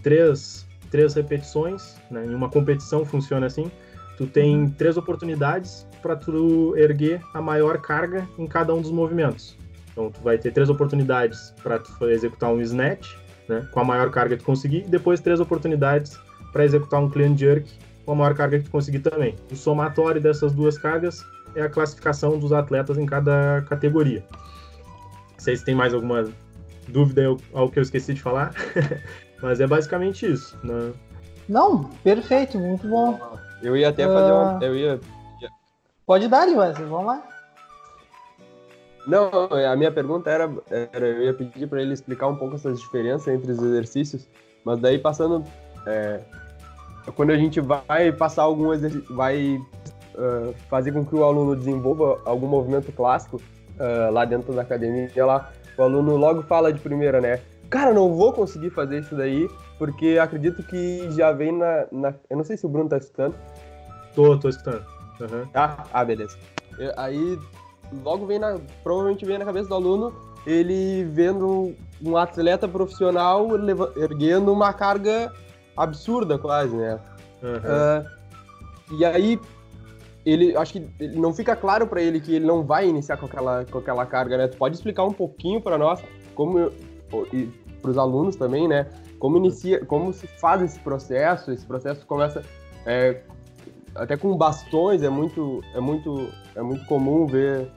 três, 0.01 0.67
três 0.89 1.13
repetições. 1.13 1.95
Né, 2.09 2.25
em 2.25 2.33
uma 2.33 2.49
competição 2.49 3.05
funciona 3.05 3.47
assim. 3.47 3.71
Tu 4.17 4.25
tem 4.25 4.69
três 4.71 4.97
oportunidades 4.97 5.87
para 6.01 6.15
tu 6.15 6.75
erguer 6.75 7.21
a 7.33 7.41
maior 7.41 7.79
carga 7.79 8.27
em 8.37 8.47
cada 8.47 8.73
um 8.73 8.81
dos 8.81 8.91
movimentos. 8.91 9.55
Então 9.91 10.11
tu 10.11 10.21
vai 10.21 10.37
ter 10.37 10.51
três 10.51 10.69
oportunidades 10.69 11.53
para 11.61 11.79
tu 11.79 12.09
executar 12.09 12.51
um 12.51 12.61
snatch, 12.61 13.15
né, 13.47 13.67
com 13.71 13.79
a 13.79 13.83
maior 13.83 14.09
carga 14.11 14.35
que 14.35 14.43
tu 14.43 14.45
conseguir, 14.45 14.85
e 14.85 14.89
depois 14.89 15.19
três 15.19 15.39
oportunidades 15.39 16.19
para 16.51 16.65
executar 16.65 17.01
um 17.01 17.09
clean 17.09 17.35
jerk 17.37 17.71
com 18.05 18.13
a 18.13 18.15
maior 18.15 18.33
carga 18.33 18.57
que 18.57 18.65
tu 18.65 18.71
conseguir 18.71 18.99
também. 18.99 19.35
O 19.51 19.55
somatório 19.55 20.21
dessas 20.21 20.53
duas 20.53 20.77
cargas 20.77 21.25
é 21.55 21.61
a 21.61 21.69
classificação 21.69 22.39
dos 22.39 22.53
atletas 22.53 22.97
em 22.97 23.05
cada 23.05 23.61
categoria. 23.67 24.23
Vocês 25.37 25.61
têm 25.63 25.75
mais 25.75 25.93
alguma 25.93 26.25
dúvida 26.87 27.23
ao- 27.53 27.69
que 27.69 27.79
eu 27.79 27.83
esqueci 27.83 28.13
de 28.13 28.21
falar? 28.21 28.53
Mas 29.41 29.59
é 29.59 29.67
basicamente 29.67 30.25
isso. 30.31 30.57
Né? 30.63 30.93
Não, 31.47 31.83
perfeito, 32.03 32.57
muito 32.57 32.87
bom. 32.87 33.19
Eu 33.61 33.77
ia 33.77 33.89
até 33.89 34.05
fazer 34.05 34.31
Ah. 34.31 34.35
uma. 34.51 34.63
Eu 34.63 34.75
ia. 34.75 34.99
Pode 36.05 36.27
dar, 36.27 36.47
Wesley, 36.47 36.87
vamos 36.87 37.05
lá. 37.07 37.23
Não, 39.05 39.29
a 39.71 39.75
minha 39.75 39.91
pergunta 39.91 40.29
era, 40.29 40.49
era 40.69 41.07
eu 41.07 41.23
ia 41.23 41.33
pedir 41.33 41.67
para 41.67 41.81
ele 41.81 41.93
explicar 41.93 42.27
um 42.27 42.35
pouco 42.35 42.55
essas 42.55 42.79
diferenças 42.79 43.27
entre 43.33 43.51
os 43.51 43.61
exercícios, 43.61 44.27
mas 44.65 44.79
daí 44.79 44.99
passando, 44.99 45.45
é, 45.85 46.19
quando 47.15 47.29
a 47.31 47.37
gente 47.37 47.61
vai 47.61 48.11
passar 48.11 48.43
algum 48.43 48.73
exercício, 48.73 49.15
vai 49.15 49.57
ah, 50.17 50.51
fazer 50.69 50.91
com 50.91 51.05
que 51.05 51.15
o 51.15 51.23
aluno 51.23 51.55
desenvolva 51.55 52.21
algum 52.25 52.47
movimento 52.47 52.91
clássico 52.91 53.41
ah, 53.79 54.09
lá 54.11 54.25
dentro 54.25 54.53
da 54.53 54.61
academia, 54.61 55.09
lá 55.25 55.51
o 55.77 55.83
aluno 55.83 56.15
logo 56.15 56.41
fala 56.43 56.71
de 56.73 56.79
primeira, 56.79 57.21
né? 57.21 57.39
Cara, 57.69 57.93
não 57.93 58.13
vou 58.13 58.31
conseguir 58.33 58.69
fazer 58.69 58.99
isso 58.99 59.15
daí 59.15 59.49
porque 59.77 60.17
acredito 60.21 60.63
que 60.63 61.09
já 61.11 61.31
vem 61.31 61.51
na, 61.51 61.85
na- 61.91 62.13
eu 62.29 62.37
não 62.37 62.43
sei 62.43 62.55
se 62.57 62.65
o 62.65 62.69
Bruno 62.69 62.89
tá 62.89 62.97
escutando. 62.97 63.35
Tô, 64.15 64.37
tô 64.37 64.49
escutando. 64.49 64.83
Aham. 65.21 65.47
Ah, 65.53 65.83
ah, 65.93 66.05
beleza. 66.05 66.37
Eu- 66.79 66.93
Aí 66.97 67.37
logo 68.03 68.25
vem 68.25 68.39
na. 68.39 68.57
Provavelmente 68.83 69.25
vem 69.25 69.37
na 69.37 69.45
cabeça 69.45 69.67
do 69.69 69.75
aluno 69.75 70.13
ele 70.45 71.03
vendo 71.11 71.75
um 72.01 72.15
atleta 72.15 72.67
profissional 72.67 73.47
leva- 73.49 73.91
erguendo 73.97 74.51
uma 74.53 74.71
carga 74.71 75.31
absurda 75.75 76.37
quase, 76.39 76.75
né? 76.75 76.99
aham. 77.43 77.61
Ah, 77.65 78.05
e 78.91 79.03
aí 79.05 79.39
ele 80.31 80.57
acho 80.57 80.73
que 80.73 80.89
ele 80.99 81.19
não 81.19 81.33
fica 81.33 81.55
claro 81.55 81.87
pra 81.87 82.01
ele 82.01 82.19
que 82.19 82.35
ele 82.35 82.45
não 82.45 82.63
vai 82.63 82.87
iniciar 82.87 83.17
com 83.17 83.25
aquela, 83.25 83.63
com 83.65 83.77
aquela 83.77 84.05
carga, 84.05 84.37
né? 84.37 84.47
Tu 84.47 84.57
pode 84.57 84.75
explicar 84.75 85.05
um 85.05 85.13
pouquinho 85.13 85.61
pra 85.61 85.77
nós 85.77 86.03
como 86.35 86.71
e 87.31 87.45
pros 87.81 87.97
alunos 87.97 88.35
também, 88.35 88.67
né? 88.67 88.87
Como 89.19 89.37
inicia, 89.37 89.85
como 89.85 90.11
se 90.11 90.27
faz 90.27 90.61
esse 90.61 90.79
processo? 90.79 91.51
Esse 91.51 91.65
processo 91.65 92.05
começa 92.05 92.43
é, 92.85 93.21
até 93.95 94.17
com 94.17 94.35
bastões, 94.35 95.01
é 95.01 95.09
muito, 95.09 95.63
é 95.73 95.79
muito, 95.79 96.29
é 96.55 96.61
muito 96.61 96.85
comum 96.85 97.25
ver, 97.25 97.71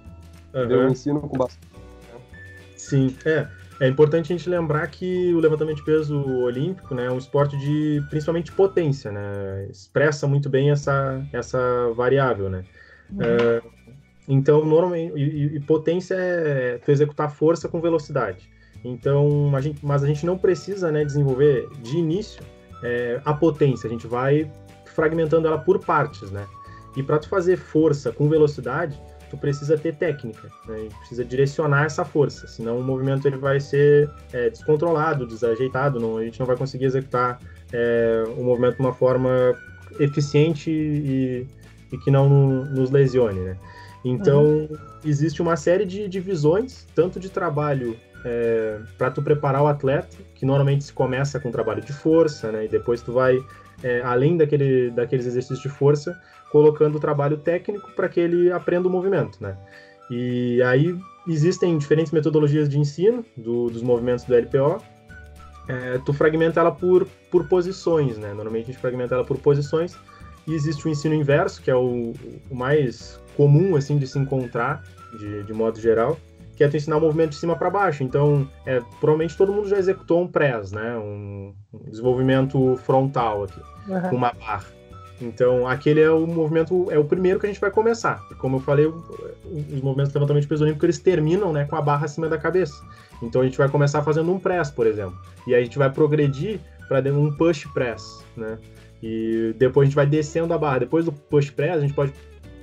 ver 0.52 0.76
o 0.76 0.88
ensino 0.88 1.20
com 1.20 1.38
bastões. 1.38 1.70
Sim, 2.76 3.16
é. 3.24 3.46
É 3.80 3.88
importante 3.88 4.30
a 4.30 4.36
gente 4.36 4.48
lembrar 4.48 4.86
que 4.88 5.32
o 5.32 5.40
levantamento 5.40 5.78
de 5.78 5.84
peso 5.84 6.22
olímpico 6.42 6.94
né, 6.94 7.06
é 7.06 7.10
um 7.10 7.16
esporte 7.16 7.56
de 7.56 8.04
principalmente 8.10 8.52
potência, 8.52 9.10
né? 9.10 9.66
Expressa 9.70 10.26
muito 10.26 10.50
bem 10.50 10.70
essa, 10.70 11.26
essa 11.32 11.90
variável, 11.96 12.50
né? 12.50 12.62
Uhum. 13.10 13.22
É, 13.22 13.62
então, 14.28 14.66
normalmente, 14.66 15.14
e, 15.16 15.56
e, 15.56 15.60
potência 15.60 16.14
é 16.14 16.78
tu 16.84 16.90
executar 16.90 17.34
força 17.34 17.68
com 17.68 17.80
velocidade. 17.80 18.50
Então, 18.84 19.50
a 19.56 19.60
gente, 19.62 19.84
mas 19.84 20.04
a 20.04 20.06
gente 20.06 20.26
não 20.26 20.36
precisa 20.36 20.92
né, 20.92 21.02
desenvolver 21.02 21.66
de 21.82 21.96
início 21.96 22.42
é, 22.82 23.20
a 23.24 23.32
potência, 23.32 23.86
a 23.86 23.90
gente 23.90 24.06
vai 24.06 24.50
fragmentando 24.84 25.48
ela 25.48 25.58
por 25.58 25.78
partes, 25.78 26.30
né? 26.30 26.46
E 26.96 27.02
para 27.02 27.18
tu 27.18 27.30
fazer 27.30 27.56
força 27.56 28.12
com 28.12 28.28
velocidade, 28.28 29.00
tu 29.30 29.36
precisa 29.36 29.78
ter 29.78 29.94
técnica, 29.94 30.48
né? 30.66 30.88
precisa 30.98 31.24
direcionar 31.24 31.84
essa 31.84 32.04
força, 32.04 32.46
senão 32.48 32.78
o 32.78 32.82
movimento 32.82 33.26
ele 33.26 33.36
vai 33.36 33.60
ser 33.60 34.10
é, 34.32 34.50
descontrolado, 34.50 35.26
desajeitado, 35.26 36.00
não, 36.00 36.18
a 36.18 36.24
gente 36.24 36.38
não 36.38 36.46
vai 36.46 36.56
conseguir 36.56 36.86
executar 36.86 37.38
é, 37.72 38.24
o 38.36 38.42
movimento 38.42 38.76
de 38.76 38.80
uma 38.80 38.92
forma 38.92 39.54
eficiente 39.98 40.70
e, 40.70 41.46
e 41.92 41.98
que 41.98 42.10
não 42.10 42.28
nos 42.28 42.90
lesione, 42.90 43.40
né? 43.40 43.56
Então, 44.04 44.44
uhum. 44.44 44.68
existe 45.04 45.42
uma 45.42 45.56
série 45.56 45.84
de 45.84 46.08
divisões, 46.08 46.86
tanto 46.94 47.20
de 47.20 47.28
trabalho 47.28 47.96
é, 48.24 48.78
para 48.96 49.10
tu 49.10 49.22
preparar 49.22 49.62
o 49.62 49.66
atleta, 49.66 50.16
que 50.34 50.44
normalmente 50.46 50.84
se 50.84 50.92
começa 50.92 51.38
com 51.38 51.50
trabalho 51.50 51.82
de 51.82 51.92
força, 51.92 52.50
né? 52.50 52.64
E 52.64 52.68
depois 52.68 53.02
tu 53.02 53.12
vai, 53.12 53.38
é, 53.82 54.00
além 54.02 54.36
daquele, 54.36 54.90
daqueles 54.90 55.26
exercícios 55.26 55.60
de 55.60 55.68
força, 55.68 56.18
colocando 56.50 56.96
o 56.96 57.00
trabalho 57.00 57.38
técnico 57.38 57.90
para 57.92 58.08
que 58.08 58.20
ele 58.20 58.50
aprenda 58.50 58.88
o 58.88 58.90
movimento, 58.90 59.42
né? 59.42 59.56
E 60.10 60.60
aí 60.62 60.96
existem 61.28 61.78
diferentes 61.78 62.12
metodologias 62.12 62.68
de 62.68 62.78
ensino 62.78 63.24
do, 63.36 63.70
dos 63.70 63.82
movimentos 63.82 64.24
do 64.24 64.34
LPO. 64.34 64.82
É, 65.68 65.98
tu 66.04 66.12
fragmenta 66.12 66.58
ela 66.60 66.72
por, 66.72 67.06
por 67.30 67.48
posições, 67.48 68.18
né? 68.18 68.32
Normalmente 68.34 68.64
a 68.64 68.72
gente 68.72 68.80
fragmenta 68.80 69.14
ela 69.14 69.24
por 69.24 69.38
posições. 69.38 69.96
E 70.46 70.54
existe 70.54 70.86
o 70.86 70.90
ensino 70.90 71.14
inverso, 71.14 71.62
que 71.62 71.70
é 71.70 71.76
o, 71.76 72.12
o 72.50 72.54
mais 72.54 73.20
comum, 73.36 73.76
assim, 73.76 73.98
de 73.98 74.06
se 74.06 74.18
encontrar, 74.18 74.82
de, 75.16 75.44
de 75.44 75.52
modo 75.52 75.78
geral, 75.78 76.18
que 76.60 76.64
é 76.64 76.68
tu 76.68 76.76
ensinar 76.76 76.98
o 76.98 77.00
movimento 77.00 77.30
de 77.30 77.36
cima 77.36 77.56
para 77.56 77.70
baixo. 77.70 78.04
Então, 78.04 78.46
é, 78.66 78.80
provavelmente 79.00 79.34
todo 79.34 79.50
mundo 79.50 79.66
já 79.66 79.78
executou 79.78 80.20
um 80.20 80.28
press, 80.28 80.72
né? 80.72 80.94
Um, 80.98 81.54
um 81.72 81.90
desenvolvimento 81.90 82.76
frontal 82.84 83.44
aqui, 83.44 83.58
uhum. 83.88 84.18
uma 84.18 84.30
barra. 84.34 84.66
Então, 85.22 85.66
aquele 85.66 86.02
é 86.02 86.10
o 86.10 86.26
movimento, 86.26 86.86
é 86.90 86.98
o 86.98 87.04
primeiro 87.06 87.40
que 87.40 87.46
a 87.46 87.48
gente 87.48 87.62
vai 87.62 87.70
começar. 87.70 88.22
Como 88.36 88.58
eu 88.58 88.60
falei, 88.60 88.84
os 88.84 89.80
movimentos 89.80 90.12
de 90.12 90.18
levantamento 90.18 90.42
de 90.42 90.48
peso 90.48 90.64
olímpico, 90.64 90.84
eles 90.84 90.98
terminam 90.98 91.50
né, 91.50 91.64
com 91.64 91.76
a 91.76 91.80
barra 91.80 92.04
acima 92.04 92.28
da 92.28 92.36
cabeça. 92.36 92.84
Então, 93.22 93.40
a 93.40 93.44
gente 93.46 93.56
vai 93.56 93.70
começar 93.70 94.02
fazendo 94.02 94.30
um 94.30 94.38
press, 94.38 94.70
por 94.70 94.86
exemplo. 94.86 95.16
E 95.46 95.54
aí 95.54 95.62
a 95.62 95.64
gente 95.64 95.78
vai 95.78 95.88
progredir 95.88 96.60
para 96.88 97.00
um 97.10 97.32
push 97.32 97.64
press, 97.72 98.22
né? 98.36 98.58
E 99.02 99.54
depois 99.56 99.84
a 99.84 99.86
gente 99.86 99.96
vai 99.96 100.04
descendo 100.04 100.52
a 100.52 100.58
barra. 100.58 100.80
Depois 100.80 101.06
do 101.06 101.12
push 101.12 101.48
press, 101.48 101.78
a 101.78 101.80
gente 101.80 101.94
pode 101.94 102.12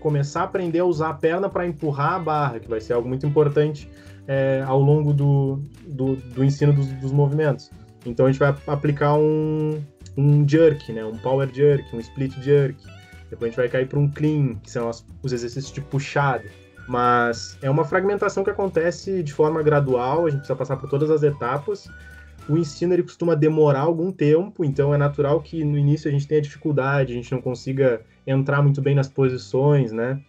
começar 0.07 0.41
a 0.41 0.43
aprender 0.45 0.79
a 0.79 0.85
usar 0.85 1.09
a 1.09 1.13
perna 1.13 1.49
para 1.49 1.67
empurrar 1.67 2.13
a 2.13 2.19
barra, 2.19 2.59
que 2.59 2.69
vai 2.69 2.79
ser 2.79 2.93
algo 2.93 3.09
muito 3.09 3.27
importante 3.27 3.89
é, 4.25 4.63
ao 4.65 4.79
longo 4.79 5.13
do, 5.13 5.59
do, 5.85 6.15
do 6.15 6.45
ensino 6.45 6.71
dos, 6.71 6.87
dos 6.93 7.11
movimentos. 7.11 7.69
Então, 8.05 8.25
a 8.25 8.31
gente 8.31 8.39
vai 8.39 8.55
aplicar 8.67 9.15
um, 9.15 9.83
um 10.15 10.47
jerk, 10.47 10.93
né? 10.93 11.03
Um 11.03 11.17
power 11.17 11.49
jerk, 11.53 11.93
um 11.93 11.99
split 11.99 12.33
jerk. 12.41 12.77
Depois 13.29 13.49
a 13.49 13.51
gente 13.51 13.57
vai 13.57 13.67
cair 13.67 13.85
para 13.85 13.99
um 13.99 14.09
clean, 14.09 14.55
que 14.63 14.71
são 14.71 14.87
as, 14.87 15.05
os 15.21 15.33
exercícios 15.33 15.73
de 15.73 15.81
puxada. 15.81 16.45
Mas 16.87 17.57
é 17.61 17.69
uma 17.69 17.83
fragmentação 17.83 18.45
que 18.45 18.49
acontece 18.49 19.21
de 19.21 19.33
forma 19.33 19.61
gradual, 19.61 20.25
a 20.25 20.29
gente 20.29 20.39
precisa 20.39 20.55
passar 20.55 20.77
por 20.77 20.89
todas 20.89 21.11
as 21.11 21.21
etapas. 21.21 21.89
O 22.47 22.57
ensino 22.57 22.93
ele 22.93 23.03
costuma 23.03 23.35
demorar 23.35 23.81
algum 23.81 24.09
tempo, 24.09 24.63
então 24.63 24.93
é 24.93 24.97
natural 24.97 25.41
que 25.41 25.65
no 25.65 25.77
início 25.77 26.07
a 26.07 26.11
gente 26.11 26.25
tenha 26.25 26.41
dificuldade, 26.41 27.11
a 27.11 27.15
gente 27.15 27.29
não 27.29 27.41
consiga 27.41 28.01
entrar 28.27 28.61
muito 28.61 28.81
bem 28.81 28.93
nas 28.93 29.07
posições, 29.07 29.91
né? 29.91 30.19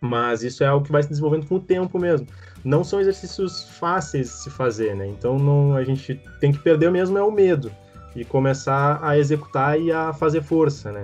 Mas 0.00 0.42
isso 0.42 0.62
é 0.62 0.66
algo 0.66 0.84
que 0.84 0.92
vai 0.92 1.02
se 1.02 1.08
desenvolvendo 1.08 1.46
com 1.46 1.56
o 1.56 1.60
tempo 1.60 1.98
mesmo. 1.98 2.26
Não 2.64 2.84
são 2.84 3.00
exercícios 3.00 3.68
fáceis 3.78 4.28
de 4.28 4.34
se 4.34 4.50
fazer, 4.50 4.94
né? 4.94 5.06
Então 5.06 5.38
não, 5.38 5.74
a 5.74 5.82
gente 5.82 6.20
tem 6.40 6.52
que 6.52 6.58
perder 6.58 6.90
mesmo 6.90 7.18
é 7.18 7.22
o 7.22 7.32
medo 7.32 7.70
e 8.14 8.24
começar 8.24 9.00
a 9.02 9.18
executar 9.18 9.80
e 9.80 9.90
a 9.90 10.12
fazer 10.12 10.42
força, 10.42 10.92
né? 10.92 11.02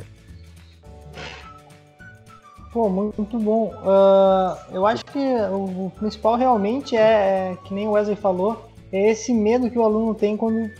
Pô, 2.72 2.88
muito, 2.88 3.36
bom. 3.38 3.74
Uh, 3.82 4.56
eu 4.72 4.86
acho 4.86 5.04
que 5.04 5.18
o, 5.50 5.90
principal 5.98 6.36
realmente 6.36 6.96
é, 6.96 7.00
é, 7.52 7.58
que 7.64 7.74
nem 7.74 7.88
o 7.88 7.92
Wesley 7.92 8.14
falou, 8.14 8.70
é 8.92 9.10
esse 9.10 9.34
medo 9.34 9.68
que 9.68 9.78
o 9.78 9.82
aluno 9.82 10.14
tem 10.14 10.36
quando 10.36 10.70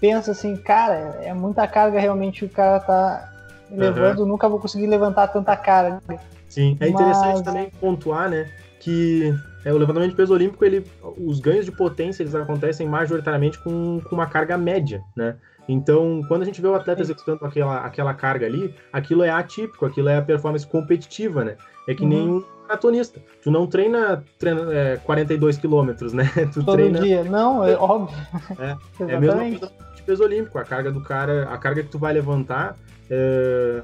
pensa 0.00 0.30
assim, 0.30 0.56
cara, 0.56 1.18
é 1.22 1.34
muita 1.34 1.66
carga 1.66 1.98
realmente 1.98 2.44
o 2.44 2.48
cara 2.48 2.78
tá 2.78 3.29
levando, 3.70 4.20
uhum. 4.20 4.26
nunca 4.26 4.48
vou 4.48 4.58
conseguir 4.58 4.86
levantar 4.86 5.28
tanta 5.28 5.56
carga. 5.56 6.00
Sim, 6.48 6.76
é 6.80 6.88
interessante 6.88 7.36
Mas... 7.36 7.42
também 7.42 7.70
pontuar, 7.80 8.28
né, 8.28 8.50
que 8.80 9.32
é, 9.64 9.72
o 9.72 9.78
levantamento 9.78 10.10
de 10.10 10.16
peso 10.16 10.32
olímpico, 10.32 10.64
ele, 10.64 10.84
os 11.18 11.38
ganhos 11.38 11.64
de 11.64 11.72
potência 11.72 12.22
eles 12.22 12.34
acontecem 12.34 12.88
majoritariamente 12.88 13.58
com, 13.58 14.00
com 14.08 14.14
uma 14.14 14.26
carga 14.26 14.56
média, 14.56 15.02
né? 15.14 15.36
Então, 15.68 16.22
quando 16.26 16.42
a 16.42 16.44
gente 16.44 16.60
vê 16.60 16.66
o 16.66 16.74
atleta 16.74 17.00
executando 17.00 17.44
aquela, 17.44 17.84
aquela 17.84 18.14
carga 18.14 18.46
ali, 18.46 18.74
aquilo 18.92 19.22
é 19.22 19.30
atípico, 19.30 19.86
aquilo 19.86 20.08
é 20.08 20.16
a 20.16 20.22
performance 20.22 20.66
competitiva, 20.66 21.44
né? 21.44 21.56
É 21.86 21.94
que 21.94 22.02
uhum. 22.02 22.08
nem 22.08 22.28
um 22.28 22.44
maratonista. 22.62 23.20
Tu 23.42 23.50
não 23.50 23.66
treina, 23.66 24.24
treina 24.38 24.72
é, 24.72 24.96
42 24.96 25.58
quilômetros, 25.58 26.12
né? 26.12 26.24
Tu 26.52 26.64
Todo 26.64 26.72
treina... 26.72 27.00
dia. 27.00 27.22
Não, 27.22 27.64
é 27.64 27.76
óbvio. 27.76 28.16
É, 28.58 28.76
é 29.12 29.16
coisa 29.16 29.72
de 29.94 30.02
peso 30.02 30.24
olímpico. 30.24 30.58
A 30.58 30.64
carga 30.64 30.90
do 30.90 31.02
cara, 31.02 31.48
a 31.50 31.58
carga 31.58 31.82
que 31.82 31.90
tu 31.90 31.98
vai 31.98 32.12
levantar, 32.12 32.76
é, 33.10 33.82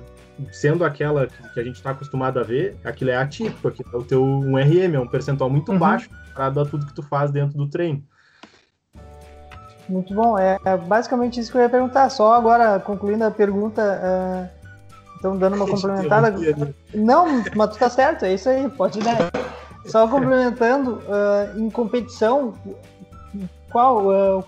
sendo 0.53 0.85
aquela 0.85 1.27
que 1.27 1.61
a 1.61 1.65
gente 1.65 1.77
está 1.77 1.91
acostumado 1.91 2.39
a 2.39 2.43
ver, 2.43 2.77
aquilo 2.85 3.11
é 3.11 3.17
atípico. 3.17 3.69
Aquilo 3.69 3.91
é 3.93 3.97
o 3.97 4.05
teu 4.05 4.23
um 4.23 4.57
RM, 4.57 4.95
é 4.95 5.01
um 5.01 5.09
percentual 5.09 5.51
muito 5.51 5.73
uhum. 5.73 5.79
baixo 5.79 6.09
para 6.35 6.51
dar 6.51 6.67
tudo 6.67 6.87
que 6.87 6.95
tu 6.95 7.03
faz 7.03 7.31
dentro 7.31 7.57
do 7.57 7.69
treino. 7.69 8.03
Muito 9.89 10.15
bom. 10.15 10.39
É, 10.39 10.59
é, 10.65 10.77
basicamente 10.77 11.41
isso 11.41 11.51
que 11.51 11.59
eu 11.59 11.63
ia 11.63 11.69
perguntar. 11.69 12.09
Só 12.11 12.35
agora, 12.35 12.79
concluindo 12.79 13.25
a 13.25 13.31
pergunta, 13.31 13.83
uh, 13.83 14.49
então 15.19 15.37
dando 15.37 15.57
uma 15.57 15.67
complementada. 15.69 16.35
Não, 16.95 17.43
mas 17.55 17.71
tu 17.71 17.79
tá 17.79 17.89
certo, 17.89 18.25
é 18.25 18.35
isso 18.35 18.49
aí, 18.49 18.69
pode 18.69 19.01
dar. 19.01 19.17
Só 19.87 20.09
complementando, 20.09 21.01
uh, 21.07 21.59
em 21.59 21.71
competição, 21.71 22.55
qual, 23.71 24.07
uh, 24.07 24.45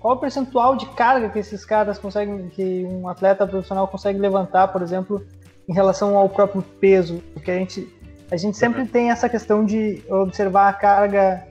qual 0.00 0.14
o 0.14 0.18
percentual 0.18 0.76
de 0.76 0.86
carga 0.86 1.28
que 1.28 1.38
esses 1.38 1.64
caras 1.64 1.98
conseguem, 1.98 2.48
que 2.48 2.84
um 2.84 3.08
atleta 3.08 3.46
profissional 3.46 3.88
consegue 3.88 4.18
levantar, 4.18 4.68
por 4.68 4.82
exemplo, 4.82 5.24
em 5.68 5.72
relação 5.72 6.16
ao 6.16 6.28
próprio 6.28 6.62
peso? 6.62 7.22
Porque 7.32 7.50
a 7.50 7.58
gente, 7.58 7.92
a 8.30 8.36
gente 8.36 8.56
sempre 8.56 8.82
uhum. 8.82 8.86
tem 8.86 9.10
essa 9.10 9.28
questão 9.28 9.64
de 9.64 10.02
observar 10.08 10.68
a 10.68 10.72
carga 10.72 11.46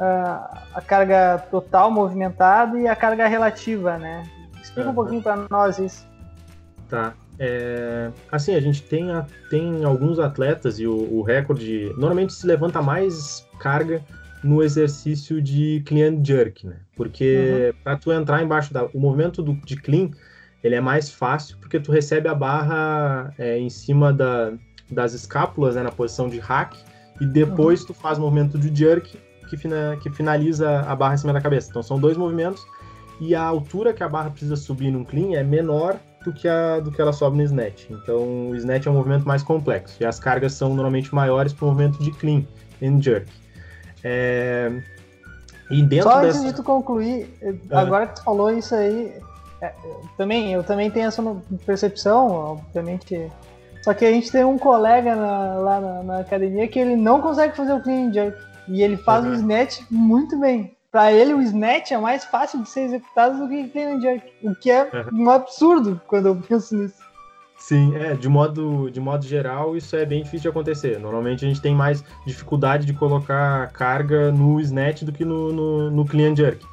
a 0.00 0.80
carga 0.80 1.44
total 1.50 1.90
movimentada 1.90 2.78
e 2.78 2.86
a 2.86 2.94
carga 2.94 3.26
relativa, 3.26 3.98
né? 3.98 4.22
Explica 4.62 4.86
uhum. 4.86 4.92
um 4.92 4.94
pouquinho 4.94 5.22
para 5.22 5.44
nós 5.50 5.78
isso. 5.78 6.06
Tá. 6.88 7.14
É, 7.38 8.10
assim, 8.32 8.54
a 8.54 8.60
gente 8.60 8.82
tem, 8.82 9.12
a, 9.12 9.24
tem 9.50 9.84
alguns 9.84 10.18
atletas 10.18 10.80
e 10.80 10.86
o, 10.86 11.18
o, 11.18 11.22
recorde 11.22 11.92
normalmente 11.96 12.32
se 12.32 12.46
levanta 12.46 12.82
mais 12.82 13.46
carga 13.60 14.02
no 14.42 14.62
exercício 14.62 15.42
de 15.42 15.82
clean 15.86 16.22
jerk, 16.24 16.66
né? 16.66 16.76
Porque 16.96 17.72
uhum. 17.74 17.80
para 17.82 17.96
tu 17.96 18.12
entrar 18.12 18.42
embaixo 18.42 18.72
da 18.72 18.86
o 18.86 19.00
movimento 19.00 19.42
do, 19.42 19.54
de 19.54 19.76
clean 19.76 20.10
ele 20.62 20.74
é 20.74 20.80
mais 20.80 21.10
fácil 21.10 21.56
porque 21.60 21.78
tu 21.78 21.92
recebe 21.92 22.28
a 22.28 22.34
barra 22.34 23.32
é, 23.38 23.58
em 23.58 23.70
cima 23.70 24.12
da, 24.12 24.52
das 24.90 25.14
escápulas, 25.14 25.76
né, 25.76 25.82
na 25.82 25.92
posição 25.92 26.28
de 26.28 26.38
hack 26.38 26.74
e 27.20 27.26
depois 27.26 27.80
uhum. 27.80 27.86
tu 27.88 27.94
faz 27.94 28.18
o 28.18 28.20
movimento 28.20 28.58
de 28.58 28.74
jerk 28.74 29.18
que, 29.48 29.56
fina, 29.56 29.98
que 30.02 30.10
finaliza 30.10 30.80
a 30.80 30.94
barra 30.94 31.14
em 31.14 31.18
cima 31.18 31.32
da 31.32 31.40
cabeça. 31.40 31.70
Então 31.70 31.82
são 31.82 31.98
dois 31.98 32.16
movimentos 32.16 32.64
e 33.20 33.34
a 33.34 33.42
altura 33.42 33.92
que 33.92 34.02
a 34.02 34.08
barra 34.08 34.30
precisa 34.30 34.56
subir 34.56 34.90
num 34.90 35.04
clean 35.04 35.36
é 35.36 35.42
menor 35.42 35.98
do 36.24 36.32
que, 36.32 36.46
a, 36.46 36.80
do 36.80 36.90
que 36.90 37.00
ela 37.00 37.12
sobe 37.12 37.36
no 37.36 37.42
snatch. 37.42 37.90
Então 37.90 38.50
o 38.50 38.56
snatch 38.56 38.86
é 38.86 38.90
um 38.90 38.94
movimento 38.94 39.26
mais 39.26 39.42
complexo 39.42 39.96
e 40.00 40.04
as 40.04 40.18
cargas 40.18 40.52
são 40.52 40.70
normalmente 40.70 41.14
maiores 41.14 41.52
para 41.52 41.64
o 41.64 41.68
movimento 41.68 42.02
de 42.02 42.10
clean 42.12 42.44
and 42.82 43.00
jerk. 43.00 43.30
É... 44.04 44.72
E 45.70 45.82
dentro 45.82 46.10
Só 46.10 46.20
dessa... 46.20 46.38
antes 46.38 46.44
de 46.44 46.54
tu 46.54 46.62
concluir, 46.62 47.28
ah. 47.70 47.80
agora 47.80 48.06
que 48.06 48.16
tu 48.16 48.24
falou 48.24 48.50
isso 48.50 48.74
aí, 48.74 49.12
é, 49.60 49.72
também, 50.16 50.52
eu 50.52 50.62
também 50.62 50.90
tenho 50.90 51.08
essa 51.08 51.22
percepção, 51.66 52.30
obviamente. 52.30 53.30
Só 53.82 53.92
que 53.94 54.04
a 54.04 54.12
gente 54.12 54.30
tem 54.30 54.44
um 54.44 54.58
colega 54.58 55.14
na, 55.14 55.54
lá 55.56 55.80
na, 55.80 56.02
na, 56.02 56.18
academia 56.20 56.68
que 56.68 56.78
ele 56.78 56.96
não 56.96 57.20
consegue 57.20 57.56
fazer 57.56 57.72
o 57.72 57.82
clean 57.82 58.12
jerk. 58.12 58.38
E 58.68 58.82
ele 58.82 58.96
faz 58.96 59.24
uhum. 59.24 59.32
o 59.32 59.34
snatch 59.34 59.80
muito 59.90 60.38
bem. 60.38 60.76
Para 60.90 61.12
ele, 61.12 61.34
o 61.34 61.42
snatch 61.42 61.92
é 61.92 61.98
mais 61.98 62.24
fácil 62.24 62.62
de 62.62 62.68
ser 62.68 62.82
executado 62.82 63.38
do 63.38 63.48
que 63.48 63.62
o 63.62 63.70
clean 63.70 63.96
and 63.96 64.00
jerk. 64.00 64.32
O 64.42 64.54
que 64.54 64.70
é 64.70 64.84
uhum. 64.84 65.24
um 65.24 65.30
absurdo 65.30 66.00
quando 66.06 66.26
eu 66.26 66.36
penso 66.36 66.76
nisso. 66.76 67.07
Sim, 67.68 67.94
é, 67.96 68.14
de 68.14 68.30
modo, 68.30 68.90
de 68.90 68.98
modo 68.98 69.26
geral, 69.26 69.76
isso 69.76 69.94
é 69.94 70.06
bem 70.06 70.22
difícil 70.22 70.44
de 70.44 70.48
acontecer. 70.48 70.98
Normalmente 70.98 71.44
a 71.44 71.48
gente 71.48 71.60
tem 71.60 71.74
mais 71.74 72.02
dificuldade 72.26 72.86
de 72.86 72.94
colocar 72.94 73.70
carga 73.72 74.32
no 74.32 74.58
snatch 74.58 75.02
do 75.02 75.12
que 75.12 75.22
no, 75.22 75.52
no, 75.52 75.90
no 75.90 76.06
clean 76.06 76.34
jerk. 76.34 76.64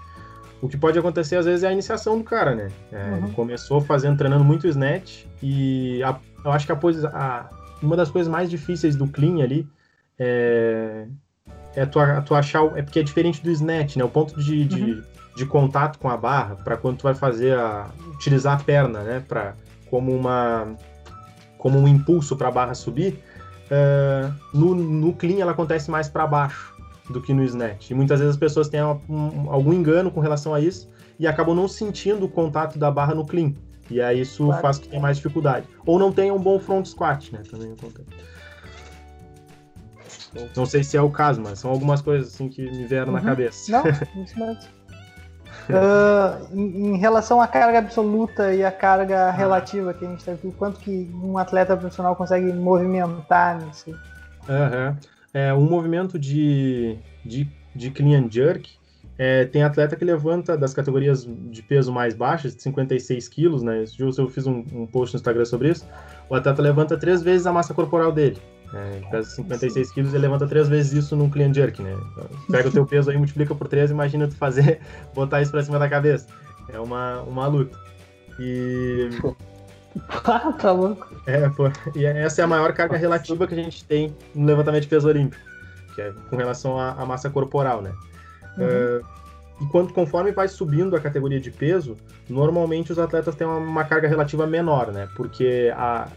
o 0.62 0.70
que 0.70 0.78
pode 0.78 0.98
acontecer 0.98 1.36
às 1.36 1.46
vezes 1.46 1.66
é 1.66 1.68
a 1.68 1.74
iniciação 1.74 2.18
do 2.18 2.24
cara, 2.24 2.56
né? 2.56 2.70
É, 2.94 3.10
Uhum. 3.12 3.18
Ele 3.26 3.34
começou 3.34 3.82
fazendo, 3.82 4.18
treinando 4.18 4.46
muito 4.46 4.68
snatch 4.70 5.26
e 5.44 6.02
a- 6.02 6.18
eu 6.46 6.52
acho 6.54 6.66
que 6.66 6.72
a, 6.72 6.80
a- 7.14 7.50
uma 7.84 7.98
das 7.98 8.10
coisas 8.10 8.32
mais 8.32 8.50
difíceis 8.50 8.96
do 8.96 9.06
clean 9.06 9.44
ali 9.44 9.68
é, 10.18 11.08
é 11.76 11.86
tu, 11.86 12.00
a- 12.00 12.22
tu 12.22 12.34
achar, 12.36 12.62
o- 12.64 12.78
é 12.78 12.82
porque 12.82 13.00
é 13.00 13.04
diferente 13.04 13.44
do 13.44 13.52
snatch, 13.52 13.98
né? 13.98 14.04
O 14.06 14.10
ponto 14.10 14.40
de, 14.42 14.64
de, 14.64 15.04
de 15.36 15.46
contato 15.46 16.00
com 16.00 16.10
a 16.10 16.16
barra 16.16 16.56
para 16.56 16.78
quando 16.78 17.00
tu 17.00 17.04
vai 17.04 17.14
fazer 17.14 17.54
a 17.58 17.90
utilizar 18.14 18.58
a 18.58 18.64
perna, 18.64 19.02
né? 19.04 19.22
Para 19.28 19.56
como 19.96 20.14
uma 20.14 20.76
como 21.58 21.80
um 21.80 21.88
impulso 21.88 22.36
para 22.36 22.50
a 22.50 22.52
barra 22.52 22.74
subir, 22.76 23.18
é, 23.72 24.30
no, 24.54 24.76
no 24.76 25.14
clean 25.14 25.40
ela 25.40 25.54
acontece 25.54 25.90
mais 25.90 26.10
para 26.10 26.28
baixo 26.28 26.76
do 27.10 27.22
que 27.22 27.34
no 27.34 27.44
snatch. 27.44 27.90
E 27.92 27.94
muitas 27.94 28.20
vezes 28.20 28.34
as 28.36 28.40
pessoas 28.40 28.68
têm 28.68 28.82
um- 28.84 29.50
algum 29.50 29.72
engano 29.74 30.12
com 30.12 30.20
relação 30.20 30.54
a 30.54 30.60
isso 30.60 30.88
e 31.18 31.26
acabam 31.26 31.56
não 31.56 31.68
sentindo 31.68 32.26
o 32.26 32.30
contato 32.30 32.78
da 32.78 32.92
barra 32.92 33.16
no 33.16 33.26
clean. 33.26 33.54
E 33.90 34.02
aí 34.02 34.20
isso 34.22 34.46
Claro. 34.46 34.62
faz 34.62 34.78
que 34.80 34.90
tenha 34.90 35.02
mais 35.02 35.16
dificuldade. 35.18 35.66
Ou 35.86 35.98
não 35.98 36.12
tenha 36.12 36.34
um 36.34 36.40
bom 36.40 36.60
front 36.60 36.86
squat, 36.86 37.32
né? 37.32 37.42
Também 37.50 37.72
acontece. 37.72 38.10
Não 40.56 40.66
sei 40.66 40.84
se 40.84 40.98
é 40.98 41.02
o 41.02 41.10
caso, 41.10 41.42
mas 41.42 41.60
são 41.60 41.72
algumas 41.72 42.02
coisas 42.02 42.34
assim 42.34 42.50
que 42.50 42.62
me 42.70 42.86
vieram 42.86 43.12
na 43.14 43.20
Uhum. 43.20 43.26
cabeça. 43.26 43.72
Não, 43.72 43.84
isso 44.24 44.38
mesmo. 44.38 44.58
Ah, 45.70 46.38
em, 46.54 46.94
em 46.94 46.98
relação 46.98 47.42
à 47.42 47.48
carga 47.48 47.80
absoluta 47.80 48.54
e 48.54 48.64
à 48.64 48.72
carga 48.72 49.32
relativa 49.32 49.94
que 49.94 50.06
a 50.06 50.10
gente 50.10 50.20
está 50.20 50.34
aqui, 50.34 50.54
quanto 50.58 50.80
que 50.80 51.10
um 51.24 51.38
atleta 51.38 51.76
profissional 51.76 52.16
consegue 52.16 52.52
movimentar 52.54 53.62
nisso? 53.62 53.94
Aham. 54.48 54.98
É, 55.34 55.54
um 55.54 55.66
movimento 55.66 56.18
de, 56.18 56.98
de, 57.26 57.48
de 57.76 57.92
clean 57.92 58.22
and 58.22 58.32
jerk, 58.32 58.70
é, 59.18 59.46
tem 59.46 59.64
atleta 59.64 59.96
que 59.96 60.06
levanta 60.06 60.58
das 60.58 60.74
categorias 60.74 61.26
de 61.26 61.62
peso 61.62 61.92
mais 61.92 62.14
baixas, 62.14 62.56
de 62.56 62.62
56 62.62 63.28
quilos, 63.28 63.64
né? 63.64 63.84
Dia 63.84 64.06
eu 64.18 64.30
fiz 64.30 64.46
um, 64.46 64.64
um 64.74 64.86
post 64.86 65.14
no 65.14 65.18
Instagram 65.18 65.46
sobre 65.46 65.70
isso. 65.70 65.86
O 66.30 66.36
atleta 66.36 66.62
levanta 66.62 66.98
três 66.98 67.22
vezes 67.22 67.48
a 67.48 67.54
massa 67.54 67.74
corporal 67.74 68.12
dele. 68.12 68.38
Ele 68.94 69.06
pesa 69.10 69.30
56 69.30 69.92
quilos 69.92 70.14
e 70.14 70.18
levanta 70.18 70.48
três 70.48 70.68
vezes 70.68 70.94
isso 70.94 71.16
num 71.16 71.30
clean 71.30 71.54
jerk, 71.54 71.82
né? 71.82 71.96
Pega 72.52 72.70
o 72.70 72.72
teu 72.72 72.86
peso 72.86 73.10
aí, 73.10 73.18
multiplica 73.18 73.54
por 73.56 73.68
três, 73.68 73.92
imagina 73.92 74.28
tu 74.28 74.36
fazer, 74.36 74.80
botar 75.14 75.42
isso 75.42 75.52
pra 75.52 75.64
cima 75.64 75.80
da 75.80 75.88
cabeça. 75.90 76.28
É 76.70 76.80
uma, 76.80 77.22
uma 77.22 77.48
luta. 77.48 77.78
E 78.40 79.10
Ah, 80.26 80.52
tá 80.54 80.72
louco. 80.72 81.08
é, 81.26 81.48
pô, 81.50 81.72
e 81.96 82.06
essa 82.06 82.42
é 82.42 82.44
a 82.44 82.48
maior 82.48 82.74
carga 82.74 82.98
relativa 82.98 83.48
que 83.48 83.54
a 83.54 83.58
gente 83.58 83.86
tem 83.86 84.14
no 84.34 84.46
levantamento 84.46 84.82
de 84.84 84.90
peso 84.90 85.08
olímpico, 85.08 85.42
que 85.94 86.02
é 86.02 86.12
com 86.30 86.36
relação 86.36 86.78
à, 86.78 86.92
à 86.92 87.06
massa 87.06 87.30
corporal, 87.30 87.82
né? 87.82 87.94
É, 88.58 89.02
e 89.62 89.66
quando, 89.68 89.94
conforme 89.94 90.34
vai 90.34 90.50
subindo 90.50 90.98
a 90.98 91.00
categoria 91.00 91.40
de 91.40 91.50
peso, 91.50 91.96
normalmente 92.30 92.92
os 92.92 93.00
atletas 93.00 93.36
têm 93.36 93.48
uma, 93.48 93.58
uma 93.58 93.84
carga 93.86 94.08
relativa 94.08 94.46
menor, 94.46 94.92
né? 94.92 95.08
Porque 95.16 95.72
a, 95.78 96.10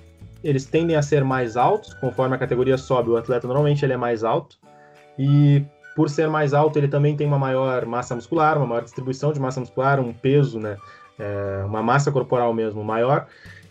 eles 0.43 0.65
tendem 0.65 0.97
a 0.97 1.03
ser 1.03 1.25
mais 1.25 1.57
altos, 1.57 1.95
conforme 1.95 2.35
a 2.35 2.39
categoria 2.39 2.79
sobe, 2.79 3.11
o 3.11 3.17
atleta 3.17 3.47
normalmente 3.47 3.85
ele 3.85 3.93
é 3.93 3.97
mais 3.97 4.23
alto, 4.25 4.57
e 5.19 5.65
por 5.97 6.09
ser 6.09 6.29
mais 6.29 6.55
alto 6.55 6.79
ele 6.79 6.89
também 6.89 7.17
tem 7.17 7.27
uma 7.27 7.39
maior 7.39 7.85
massa 7.85 8.15
muscular, 8.15 8.57
uma 8.57 8.67
maior 8.67 8.85
distribuição 8.85 9.33
de 9.33 9.41
massa 9.41 9.61
muscular, 9.61 10.01
um 10.01 10.13
peso, 10.13 10.61
né? 10.61 10.77
É, 11.19 11.65
uma 11.65 11.83
massa 11.83 12.13
corporal 12.13 12.55
mesmo 12.55 12.85
maior, 12.85 13.27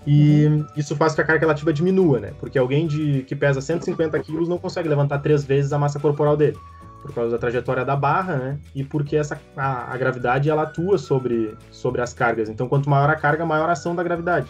e 0.06 0.65
isso 0.75 0.95
faz 0.95 1.13
que 1.13 1.21
a 1.21 1.23
carga 1.23 1.41
relativa 1.41 1.71
diminua, 1.73 2.19
né? 2.19 2.34
Porque 2.39 2.58
alguém 2.58 2.88
de, 2.88 3.23
que 3.23 3.36
pesa 3.36 3.62
150 3.62 4.17
quilos 4.19 4.47
não 4.47 4.58
consegue 4.58 4.88
levantar 4.88 5.19
três 5.19 5.43
vezes 5.43 5.73
a 5.73 5.77
massa 5.77 5.99
corporal 5.99 6.38
dele, 6.38 6.58
por 7.01 7.13
causa 7.13 7.32
da 7.32 7.38
trajetória 7.38 7.84
da 7.84 7.95
barra, 7.95 8.36
né? 8.36 8.60
E 8.75 8.84
porque 8.84 9.15
essa, 9.15 9.39
a, 9.56 9.93
a 9.93 9.97
gravidade 9.97 10.49
ela 10.49 10.63
atua 10.63 10.97
sobre, 10.97 11.58
sobre 11.71 12.01
as 12.01 12.13
cargas. 12.13 12.49
Então, 12.49 12.69
quanto 12.69 12.89
maior 12.89 13.10
a 13.10 13.15
carga, 13.15 13.45
maior 13.45 13.69
a 13.69 13.73
ação 13.73 13.95
da 13.95 14.03
gravidade. 14.03 14.47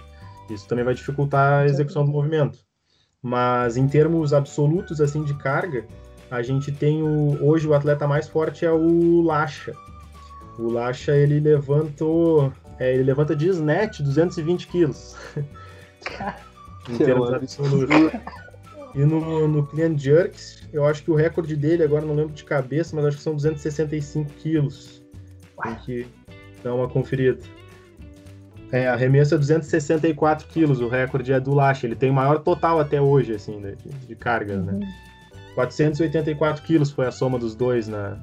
Isso 0.49 0.67
também 0.67 0.85
vai 0.85 0.93
dificultar 0.93 1.61
a 1.61 1.65
execução 1.65 2.05
do 2.05 2.11
movimento. 2.11 2.59
Mas 3.21 3.77
em 3.77 3.87
termos 3.87 4.33
absolutos 4.33 5.01
assim 5.01 5.23
de 5.23 5.33
carga, 5.35 5.85
a 6.29 6.41
gente 6.41 6.71
tem 6.71 7.01
o 7.03 7.43
hoje 7.43 7.67
o 7.67 7.73
atleta 7.73 8.07
mais 8.07 8.27
forte 8.27 8.65
é 8.65 8.71
o 8.71 9.21
Lacha. 9.21 9.73
O 10.57 10.71
Lacha 10.71 11.15
ele 11.15 11.39
levantou, 11.39 12.51
é, 12.79 12.93
ele 12.93 13.03
levanta 13.03 13.35
de 13.35 13.49
snatch 13.49 14.01
220 14.01 14.67
quilos. 14.67 15.15
em 16.89 16.97
termos 16.97 17.33
absolutos. 17.33 17.89
E 18.95 19.05
no, 19.05 19.47
no 19.47 19.65
Clean 19.67 19.95
Jerks, 19.97 20.67
eu 20.73 20.85
acho 20.85 21.03
que 21.03 21.11
o 21.11 21.15
recorde 21.15 21.55
dele, 21.55 21.83
agora 21.83 22.05
não 22.05 22.15
lembro 22.15 22.33
de 22.33 22.43
cabeça, 22.43 22.95
mas 22.95 23.05
acho 23.05 23.17
que 23.17 23.23
são 23.23 23.35
265 23.35 24.31
quilos. 24.33 25.03
Tem 25.61 25.75
que 25.75 26.07
dar 26.63 26.73
uma 26.73 26.89
conferida. 26.89 27.39
É, 28.71 28.87
arremesso 28.87 29.33
é 29.35 29.37
264 29.37 30.47
quilos, 30.47 30.81
o 30.81 30.87
recorde 30.89 31.31
é 31.31 31.39
do 31.39 31.53
Lacha. 31.53 31.87
Ele 31.87 31.95
tem 31.95 32.09
o 32.09 32.13
maior 32.13 32.39
total 32.39 32.79
até 32.79 33.01
hoje, 33.01 33.33
assim, 33.33 33.57
né, 33.59 33.75
de, 33.83 33.89
de 34.07 34.15
cargas, 34.15 34.63
né? 34.63 34.79
484 35.55 36.61
quilos 36.63 36.91
foi 36.91 37.07
a 37.07 37.11
soma 37.11 37.39
dos 37.39 37.55
dois 37.55 37.87
na. 37.87 38.17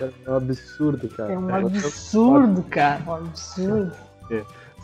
É 0.00 0.30
um 0.30 0.34
absurdo, 0.36 1.08
cara. 1.08 1.32
É 1.32 1.38
um 1.38 1.54
absurdo, 1.54 2.62
cara. 2.64 3.02
Um 3.06 3.12
absurdo. 3.14 3.92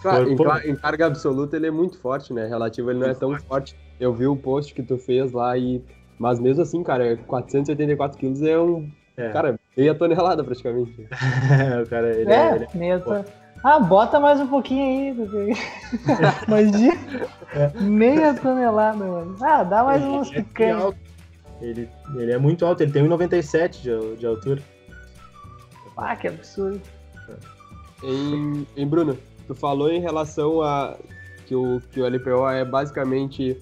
Cara, 0.02 0.28
em, 0.28 0.34
Pô, 0.36 0.44
ca- 0.44 0.66
em 0.66 0.74
carga 0.74 1.06
absoluta 1.06 1.56
ele 1.56 1.68
é 1.68 1.70
muito 1.70 1.96
forte, 1.98 2.32
né? 2.32 2.46
Relativo 2.48 2.90
ele 2.90 2.98
não 2.98 3.06
é 3.06 3.14
tão 3.14 3.38
forte. 3.38 3.76
Eu 4.00 4.12
vi 4.12 4.26
o 4.26 4.34
post 4.34 4.74
que 4.74 4.82
tu 4.82 4.98
fez 4.98 5.30
lá 5.32 5.56
e. 5.56 5.80
Mas 6.18 6.40
mesmo 6.40 6.62
assim, 6.62 6.82
cara, 6.82 7.16
484 7.26 8.18
quilos 8.18 8.42
é 8.42 8.58
um. 8.58 8.90
É. 9.26 9.32
Cara, 9.32 9.58
meia 9.76 9.94
tonelada 9.94 10.42
praticamente. 10.44 11.06
o 11.84 11.88
cara, 11.88 12.08
ele 12.16 12.32
é, 12.32 12.54
ele 12.56 12.64
É, 12.64 12.76
meia 12.76 12.98
to- 13.00 13.24
Ah, 13.64 13.78
bota 13.78 14.18
mais 14.18 14.40
um 14.40 14.46
pouquinho 14.46 14.82
aí. 14.84 15.14
porque- 15.14 15.52
Imagina. 16.48 17.80
Meia 17.80 18.34
tonelada, 18.34 18.96
mano. 18.98 19.36
Ah, 19.40 19.62
dá 19.62 19.84
mais 19.84 20.02
ele 20.02 20.10
umas 20.10 20.30
é 20.32 20.34
picanhas. 20.34 20.82
alto. 20.82 20.98
Ele, 21.60 21.88
ele 22.16 22.32
é 22.32 22.38
muito 22.38 22.66
alto, 22.66 22.82
ele 22.82 22.90
tem 22.90 23.04
1,97 23.08 23.82
de, 23.82 24.16
de 24.16 24.26
altura. 24.26 24.60
Ah, 25.96 26.16
que 26.16 26.26
absurdo. 26.26 26.80
Em, 28.02 28.66
em 28.76 28.86
Bruno, 28.86 29.16
tu 29.46 29.54
falou 29.54 29.88
em 29.90 30.00
relação 30.00 30.60
a 30.60 30.96
que 31.46 31.54
o, 31.54 31.80
que 31.92 32.00
o 32.00 32.06
LPO 32.06 32.48
é 32.50 32.64
basicamente 32.64 33.56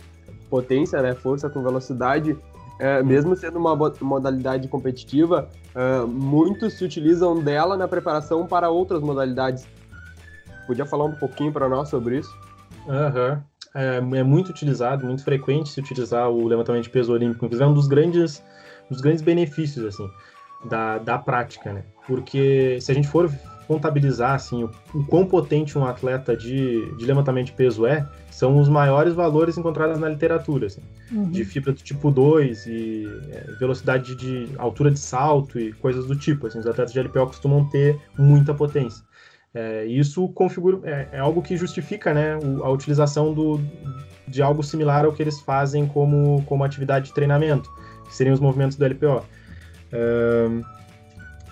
potência, 0.49 1.03
né? 1.03 1.15
Força 1.15 1.51
com 1.51 1.63
velocidade. 1.63 2.39
É, 2.81 3.03
mesmo 3.03 3.37
sendo 3.37 3.59
uma 3.59 3.77
modalidade 4.01 4.67
competitiva, 4.67 5.51
é, 5.75 6.01
muitos 6.07 6.73
se 6.79 6.85
utilizam 6.85 7.39
dela 7.39 7.77
na 7.77 7.87
preparação 7.87 8.47
para 8.47 8.71
outras 8.71 9.03
modalidades. 9.03 9.69
Podia 10.67 10.87
falar 10.87 11.05
um 11.05 11.13
pouquinho 11.13 11.53
para 11.53 11.69
nós 11.69 11.91
sobre 11.91 12.21
isso? 12.21 12.35
Aham. 12.89 13.45
É, 13.75 13.97
é 13.97 14.23
muito 14.23 14.49
utilizado, 14.49 15.05
muito 15.05 15.23
frequente 15.23 15.69
se 15.69 15.79
utilizar 15.79 16.31
o 16.31 16.49
levantamento 16.49 16.85
de 16.85 16.91
peso 16.91 17.13
olímpico. 17.13 17.45
Inclusive, 17.45 17.69
é 17.69 17.71
um 17.71 17.75
dos 17.75 17.87
grandes, 17.87 18.43
dos 18.89 19.03
grandes 19.03 19.21
benefícios, 19.21 19.85
assim, 19.85 20.09
da, 20.65 20.97
da 20.97 21.19
prática, 21.19 21.75
né? 21.75 21.85
Porque 22.07 22.79
se 22.81 22.91
a 22.91 22.95
gente 22.95 23.09
for 23.09 23.31
contabilizar, 23.71 24.35
assim, 24.35 24.65
o, 24.65 24.71
o 24.93 25.05
quão 25.05 25.25
potente 25.25 25.79
um 25.79 25.87
atleta 25.87 26.37
de, 26.37 26.93
de 26.97 27.07
levantamento 27.07 27.47
de 27.47 27.53
peso 27.53 27.87
é, 27.87 28.05
são 28.29 28.59
os 28.59 28.69
maiores 28.69 29.15
valores 29.15 29.57
encontrados 29.57 29.97
na 29.97 30.09
literatura, 30.09 30.67
assim. 30.67 30.81
Uhum. 31.13 31.31
de 31.31 31.45
fibra 31.45 31.73
do 31.73 31.81
tipo 31.81 32.11
2 32.11 32.67
e 32.67 33.09
é, 33.33 33.53
velocidade 33.61 34.15
de, 34.17 34.49
altura 34.59 34.91
de 34.91 34.99
salto 34.99 35.59
e 35.59 35.73
coisas 35.75 36.05
do 36.07 36.17
tipo. 36.17 36.49
Assim, 36.49 36.59
os 36.59 36.67
atletas 36.67 36.93
de 36.93 36.99
LPO 36.99 37.27
costumam 37.29 37.65
ter 37.69 37.97
muita 38.19 38.53
potência. 38.53 39.05
É, 39.55 39.85
isso 39.85 40.29
configura, 40.31 40.81
é, 40.85 41.09
é 41.13 41.19
algo 41.21 41.41
que 41.41 41.57
justifica 41.57 42.13
né, 42.13 42.37
o- 42.39 42.65
a 42.65 42.71
utilização 42.71 43.33
do, 43.33 43.61
de 44.27 44.43
algo 44.43 44.65
similar 44.65 45.05
ao 45.05 45.13
que 45.13 45.23
eles 45.23 45.41
fazem 45.41 45.87
como, 45.87 46.43
como 46.47 46.65
atividade 46.65 47.07
de 47.07 47.15
treinamento, 47.15 47.71
que 48.09 48.15
seriam 48.17 48.35
os 48.35 48.41
movimentos 48.41 48.77
do 48.77 48.85
LPO. 48.85 49.25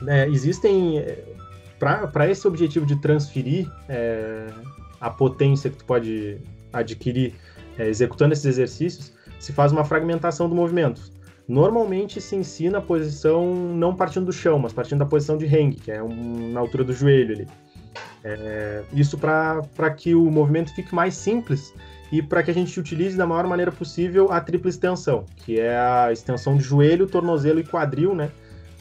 Né, 0.01 0.29
existem, 0.29 1.05
para 1.79 2.29
esse 2.29 2.47
objetivo 2.47 2.85
de 2.85 2.97
transferir 2.97 3.71
é, 3.89 4.47
a 5.01 5.11
potência 5.11 5.71
que 5.71 5.77
tu 5.77 5.85
pode 5.85 6.39
adquirir 6.73 7.35
é, 7.79 7.89
executando 7.89 8.33
esses 8.33 8.45
exercícios, 8.45 9.13
se 9.39 9.53
faz 9.53 9.71
uma 9.71 9.85
fragmentação 9.85 10.49
do 10.49 10.55
movimento. 10.55 11.01
Normalmente 11.47 12.21
se 12.21 12.37
ensina 12.37 12.79
a 12.79 12.81
posição 12.81 13.55
não 13.55 13.95
partindo 13.95 14.27
do 14.27 14.33
chão, 14.33 14.59
mas 14.59 14.73
partindo 14.73 14.99
da 14.99 15.07
posição 15.07 15.39
de 15.39 15.47
hang, 15.47 15.77
que 15.77 15.91
é 15.91 16.03
um, 16.03 16.53
na 16.53 16.61
altura 16.61 16.85
do 16.85 16.93
joelho 16.93 17.35
ali. 17.35 17.49
É, 18.25 18.83
isso 18.93 19.17
para 19.17 19.91
que 19.97 20.15
o 20.15 20.31
movimento 20.31 20.75
fique 20.75 20.95
mais 20.95 21.15
simples 21.15 21.73
e 22.11 22.21
para 22.21 22.43
que 22.43 22.51
a 22.51 22.55
gente 22.55 22.79
utilize 22.79 23.17
da 23.17 23.27
maior 23.27 23.47
maneira 23.47 23.71
possível 23.71 24.31
a 24.33 24.41
tripla 24.41 24.69
extensão, 24.69 25.25
que 25.37 25.59
é 25.61 25.79
a 25.79 26.13
extensão 26.13 26.57
de 26.57 26.63
joelho, 26.63 27.07
tornozelo 27.07 27.61
e 27.61 27.65
quadril, 27.65 28.15
né, 28.15 28.31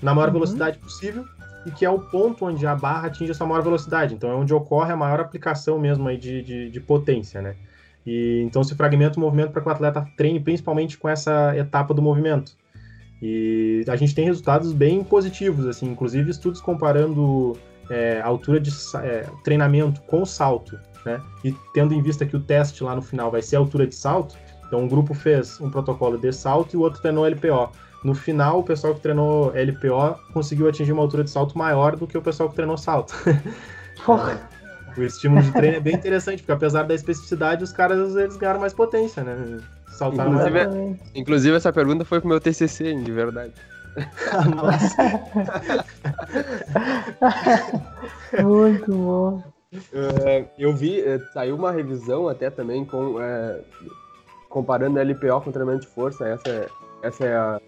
na 0.02 0.14
maior 0.14 0.28
Uhum. 0.28 0.34
velocidade 0.34 0.78
possível 0.80 1.24
e 1.68 1.72
que 1.72 1.86
é 1.86 1.90
o 1.90 2.00
ponto 2.00 2.46
onde 2.46 2.66
a 2.66 2.74
barra 2.74 3.08
atinge 3.08 3.32
a 3.32 3.34
sua 3.36 3.46
maior 3.46 3.62
velocidade. 3.62 4.16
Então 4.16 4.32
é 4.32 4.34
onde 4.34 4.54
ocorre 4.54 4.94
a 4.94 4.96
maior 4.96 5.20
aplicação 5.20 5.78
mesmo 5.78 6.08
aí 6.08 6.18
de, 6.18 6.42
de, 6.42 6.70
de 6.72 6.80
potência, 6.80 7.42
né? 7.42 7.56
E 8.06 8.42
então 8.44 8.64
se 8.64 8.74
fragmenta 8.74 9.18
o 9.18 9.20
movimento 9.20 9.52
para 9.52 9.62
que 9.62 9.68
o 9.68 9.72
atleta 9.72 10.08
treine 10.16 10.40
principalmente 10.40 10.98
com 10.98 11.10
essa 11.10 11.56
etapa 11.58 11.94
do 11.94 12.02
movimento. 12.02 12.54
E 13.22 13.84
a 13.90 13.98
gente 13.98 14.16
tem 14.16 14.26
resultados 14.26 14.72
bem 14.72 15.04
positivos, 15.04 15.66
assim, 15.66 15.88
inclusive 15.88 16.32
estudos 16.32 16.62
comparando 16.62 17.58
é, 17.90 18.22
altura 18.22 18.62
de 18.62 18.72
é, 19.04 19.26
treinamento 19.44 20.00
com 20.04 20.26
salto, 20.26 20.80
né? 21.06 21.20
E 21.44 21.54
tendo 21.74 21.94
em 21.94 22.02
vista 22.02 22.26
que 22.26 22.36
o 22.38 22.40
teste 22.40 22.82
lá 22.82 22.96
no 22.96 23.02
final 23.02 23.30
vai 23.30 23.42
ser 23.42 23.58
a 23.58 23.60
altura 23.60 23.86
de 23.86 23.96
salto, 23.96 24.38
então 24.66 24.80
um 24.84 24.88
grupo 24.88 25.14
fez 25.14 25.60
um 25.60 25.70
protocolo 25.70 26.18
de 26.18 26.32
salto 26.32 26.76
e 26.76 26.78
o 26.78 26.82
outro 26.82 27.02
treinou 27.02 27.26
LPO. 27.26 27.72
No 28.08 28.16
final, 28.16 28.60
o 28.60 28.64
pessoal 28.64 28.96
que 28.96 29.02
treinou 29.02 29.52
LPO 29.54 30.18
conseguiu 30.32 30.70
atingir 30.70 30.94
uma 30.94 31.02
altura 31.02 31.26
de 31.26 31.30
salto 31.30 31.58
maior 31.58 31.98
do 31.98 32.08
que 32.08 32.18
o 32.18 32.22
pessoal 32.22 32.48
que 32.48 32.56
treinou 32.56 32.78
salto. 32.78 33.14
Porra. 34.06 34.40
o 34.96 35.02
estímulo 35.02 35.42
de 35.42 35.52
treino 35.52 35.76
é 35.76 35.80
bem 35.82 35.96
interessante, 35.96 36.38
porque 36.38 36.54
apesar 36.54 36.84
da 36.84 36.96
especificidade, 36.96 37.66
os 37.66 37.74
caras 37.74 38.16
eles 38.16 38.38
ganharam 38.38 38.62
mais 38.62 38.74
potência, 38.74 39.26
né? 39.26 39.60
Saltaram 39.90 40.32
mais. 40.32 40.46
Inclusive, 40.48 40.70
Exatamente. 40.70 41.02
Inclusive, 41.16 41.58
essa 41.58 41.74
pergunta 41.74 42.06
foi 42.06 42.22
pro 42.22 42.30
meu 42.30 42.40
TCC, 42.40 42.96
de 42.96 43.12
verdade. 43.12 43.52
Muito 48.42 48.90
bom. 48.90 49.44
É, 49.92 50.46
eu 50.58 50.74
vi, 50.74 51.02
é, 51.02 51.20
saiu 51.34 51.58
uma 51.58 51.74
revisão 51.74 52.30
até 52.30 52.50
também 52.50 52.86
com 52.86 53.22
é, 53.22 53.60
comparando 54.48 54.98
LPO 54.98 55.42
com 55.42 55.52
treinamento 55.52 55.86
de 55.86 55.94
força. 55.94 56.26
Essa, 56.26 56.50
é- 56.50 56.70
essa 57.04 57.26
é 57.26 57.36
a 57.36 57.60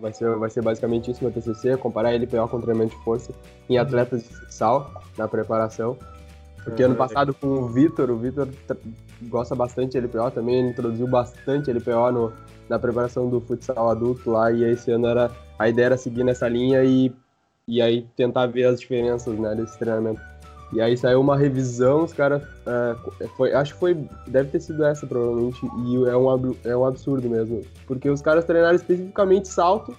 vai 0.00 0.12
ser, 0.12 0.36
vai 0.36 0.50
ser 0.50 0.62
basicamente 0.62 1.10
isso 1.10 1.22
meu 1.22 1.32
TCC, 1.32 1.76
comparar 1.76 2.14
LPO 2.14 2.48
com 2.48 2.60
treinamento 2.60 2.96
de 2.96 3.04
força 3.04 3.32
em 3.68 3.78
atletas 3.78 4.22
de 4.22 4.28
futsal 4.28 5.02
na 5.16 5.28
preparação. 5.28 5.96
Porque 6.64 6.82
ano 6.82 6.94
Ah, 6.94 6.98
passado 6.98 7.32
com 7.34 7.46
o 7.46 7.68
Vitor, 7.68 8.10
o 8.10 8.16
Vitor 8.16 8.48
gosta 9.22 9.54
bastante 9.54 9.92
de 9.92 10.06
LPO 10.06 10.30
também, 10.30 10.56
ele 10.56 10.68
introduziu 10.68 11.06
bastante 11.06 11.72
LPO 11.72 12.12
no, 12.12 12.32
na 12.68 12.78
preparação 12.78 13.28
do 13.28 13.40
futsal 13.40 13.90
adulto 13.90 14.30
lá 14.30 14.52
e 14.52 14.64
esse 14.64 14.90
ano 14.90 15.06
era 15.06 15.30
a 15.58 15.68
ideia 15.68 15.86
era 15.86 15.96
seguir 15.96 16.24
nessa 16.24 16.48
linha 16.48 16.84
e, 16.84 17.12
e 17.66 17.80
aí 17.80 18.06
tentar 18.16 18.46
ver 18.46 18.64
as 18.64 18.80
diferenças 18.80 19.38
né, 19.38 19.54
desse 19.54 19.78
treinamento. 19.78 20.20
E 20.72 20.80
aí 20.82 20.96
saiu 20.98 21.20
uma 21.20 21.36
revisão, 21.36 22.04
os 22.04 22.12
caras. 22.12 22.42
é, 22.66 23.26
foi, 23.36 23.52
acho 23.54 23.72
que 23.74 23.80
foi. 23.80 23.96
Deve 24.26 24.50
ter 24.50 24.60
sido 24.60 24.84
essa, 24.84 25.06
provavelmente. 25.06 25.58
E 25.64 25.96
é 26.06 26.16
um, 26.16 26.54
é 26.64 26.76
um 26.76 26.84
absurdo 26.84 27.28
mesmo. 27.28 27.62
Porque 27.86 28.08
os 28.10 28.20
caras 28.20 28.44
treinaram 28.44 28.76
especificamente 28.76 29.48
salto. 29.48 29.96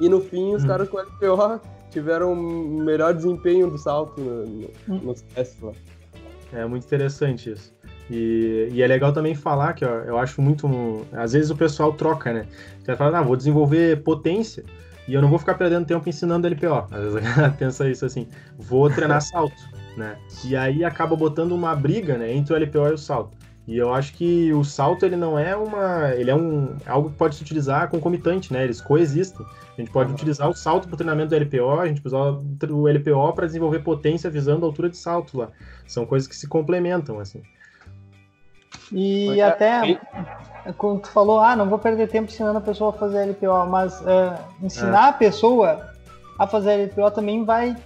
E 0.00 0.08
no 0.08 0.20
fim, 0.20 0.54
os 0.54 0.64
Hum. 0.64 0.66
caras 0.68 0.88
com 0.88 0.98
LPO 0.98 1.60
tiveram 1.90 2.32
um 2.32 2.82
melhor 2.84 3.14
desempenho 3.14 3.70
do 3.70 3.78
salto 3.78 4.20
no, 4.20 4.44
no, 4.46 4.70
Hum. 4.88 5.00
nos 5.02 5.22
testes 5.22 5.60
lá. 5.62 5.72
É 6.52 6.66
muito 6.66 6.84
interessante 6.84 7.50
isso. 7.52 7.72
E, 8.10 8.68
e 8.72 8.82
é 8.82 8.86
legal 8.86 9.12
também 9.12 9.34
falar 9.34 9.72
que 9.72 9.84
ó, 9.86 10.00
eu 10.00 10.18
acho 10.18 10.42
muito. 10.42 10.68
Às 11.12 11.32
vezes 11.32 11.50
o 11.50 11.56
pessoal 11.56 11.94
troca, 11.94 12.30
né? 12.32 12.46
Você 12.84 12.94
fala, 12.94 13.20
ah, 13.20 13.22
vou 13.22 13.36
desenvolver 13.36 14.02
potência 14.02 14.64
e 15.06 15.14
eu 15.14 15.22
não 15.22 15.28
vou 15.28 15.38
ficar 15.38 15.54
perdendo 15.54 15.86
tempo 15.86 16.08
ensinando 16.08 16.46
LPO. 16.48 16.86
Às 16.90 17.02
vezes 17.02 17.16
a 17.16 17.20
galera 17.20 17.50
pensa 17.58 17.88
isso 17.88 18.04
assim, 18.04 18.26
vou 18.58 18.88
treinar 18.90 19.20
salto, 19.20 19.62
né? 19.96 20.16
E 20.44 20.56
aí 20.56 20.84
acaba 20.84 21.16
botando 21.16 21.52
uma 21.52 21.74
briga, 21.74 22.16
né, 22.16 22.32
entre 22.32 22.54
o 22.54 22.56
LPO 22.56 22.88
e 22.88 22.92
o 22.92 22.98
salto. 22.98 23.36
E 23.66 23.78
eu 23.78 23.94
acho 23.94 24.14
que 24.14 24.52
o 24.52 24.64
salto 24.64 25.06
ele 25.06 25.14
não 25.14 25.38
é 25.38 25.54
uma, 25.54 26.12
ele 26.14 26.30
é 26.30 26.34
um 26.34 26.76
algo 26.84 27.10
que 27.10 27.16
pode 27.16 27.36
se 27.36 27.42
utilizar 27.42 27.88
concomitante, 27.88 28.52
né? 28.52 28.64
Eles 28.64 28.80
coexistem. 28.80 29.46
A 29.78 29.80
gente 29.80 29.90
pode 29.92 30.12
utilizar 30.12 30.48
o 30.48 30.52
salto 30.52 30.88
para 30.88 30.94
o 30.94 30.96
treinamento 30.96 31.30
do 31.30 31.36
LPO, 31.36 31.80
a 31.80 31.86
gente 31.86 32.02
pode 32.02 32.14
usar 32.14 32.72
o 32.72 32.88
LPO 32.88 33.32
para 33.34 33.46
desenvolver 33.46 33.78
potência 33.78 34.28
visando 34.28 34.66
a 34.66 34.68
altura 34.68 34.90
de 34.90 34.96
salto 34.96 35.38
lá. 35.38 35.48
São 35.86 36.04
coisas 36.04 36.28
que 36.28 36.34
se 36.34 36.48
complementam 36.48 37.20
assim. 37.20 37.40
E 38.92 39.40
é, 39.40 39.44
até 39.44 39.98
quando 40.76 41.00
tu 41.00 41.08
falou, 41.08 41.40
ah, 41.40 41.56
não 41.56 41.68
vou 41.68 41.78
perder 41.78 42.08
tempo 42.08 42.30
ensinando 42.30 42.58
a 42.58 42.60
pessoa 42.60 42.90
a 42.90 42.92
fazer 42.92 43.24
LPO, 43.26 43.66
mas 43.68 44.00
é, 44.06 44.36
ensinar 44.62 45.08
a 45.08 45.12
pessoa 45.12 45.90
a 46.38 46.46
fazer 46.46 46.84
LPO 46.86 47.10
também 47.10 47.44
vai 47.44 47.76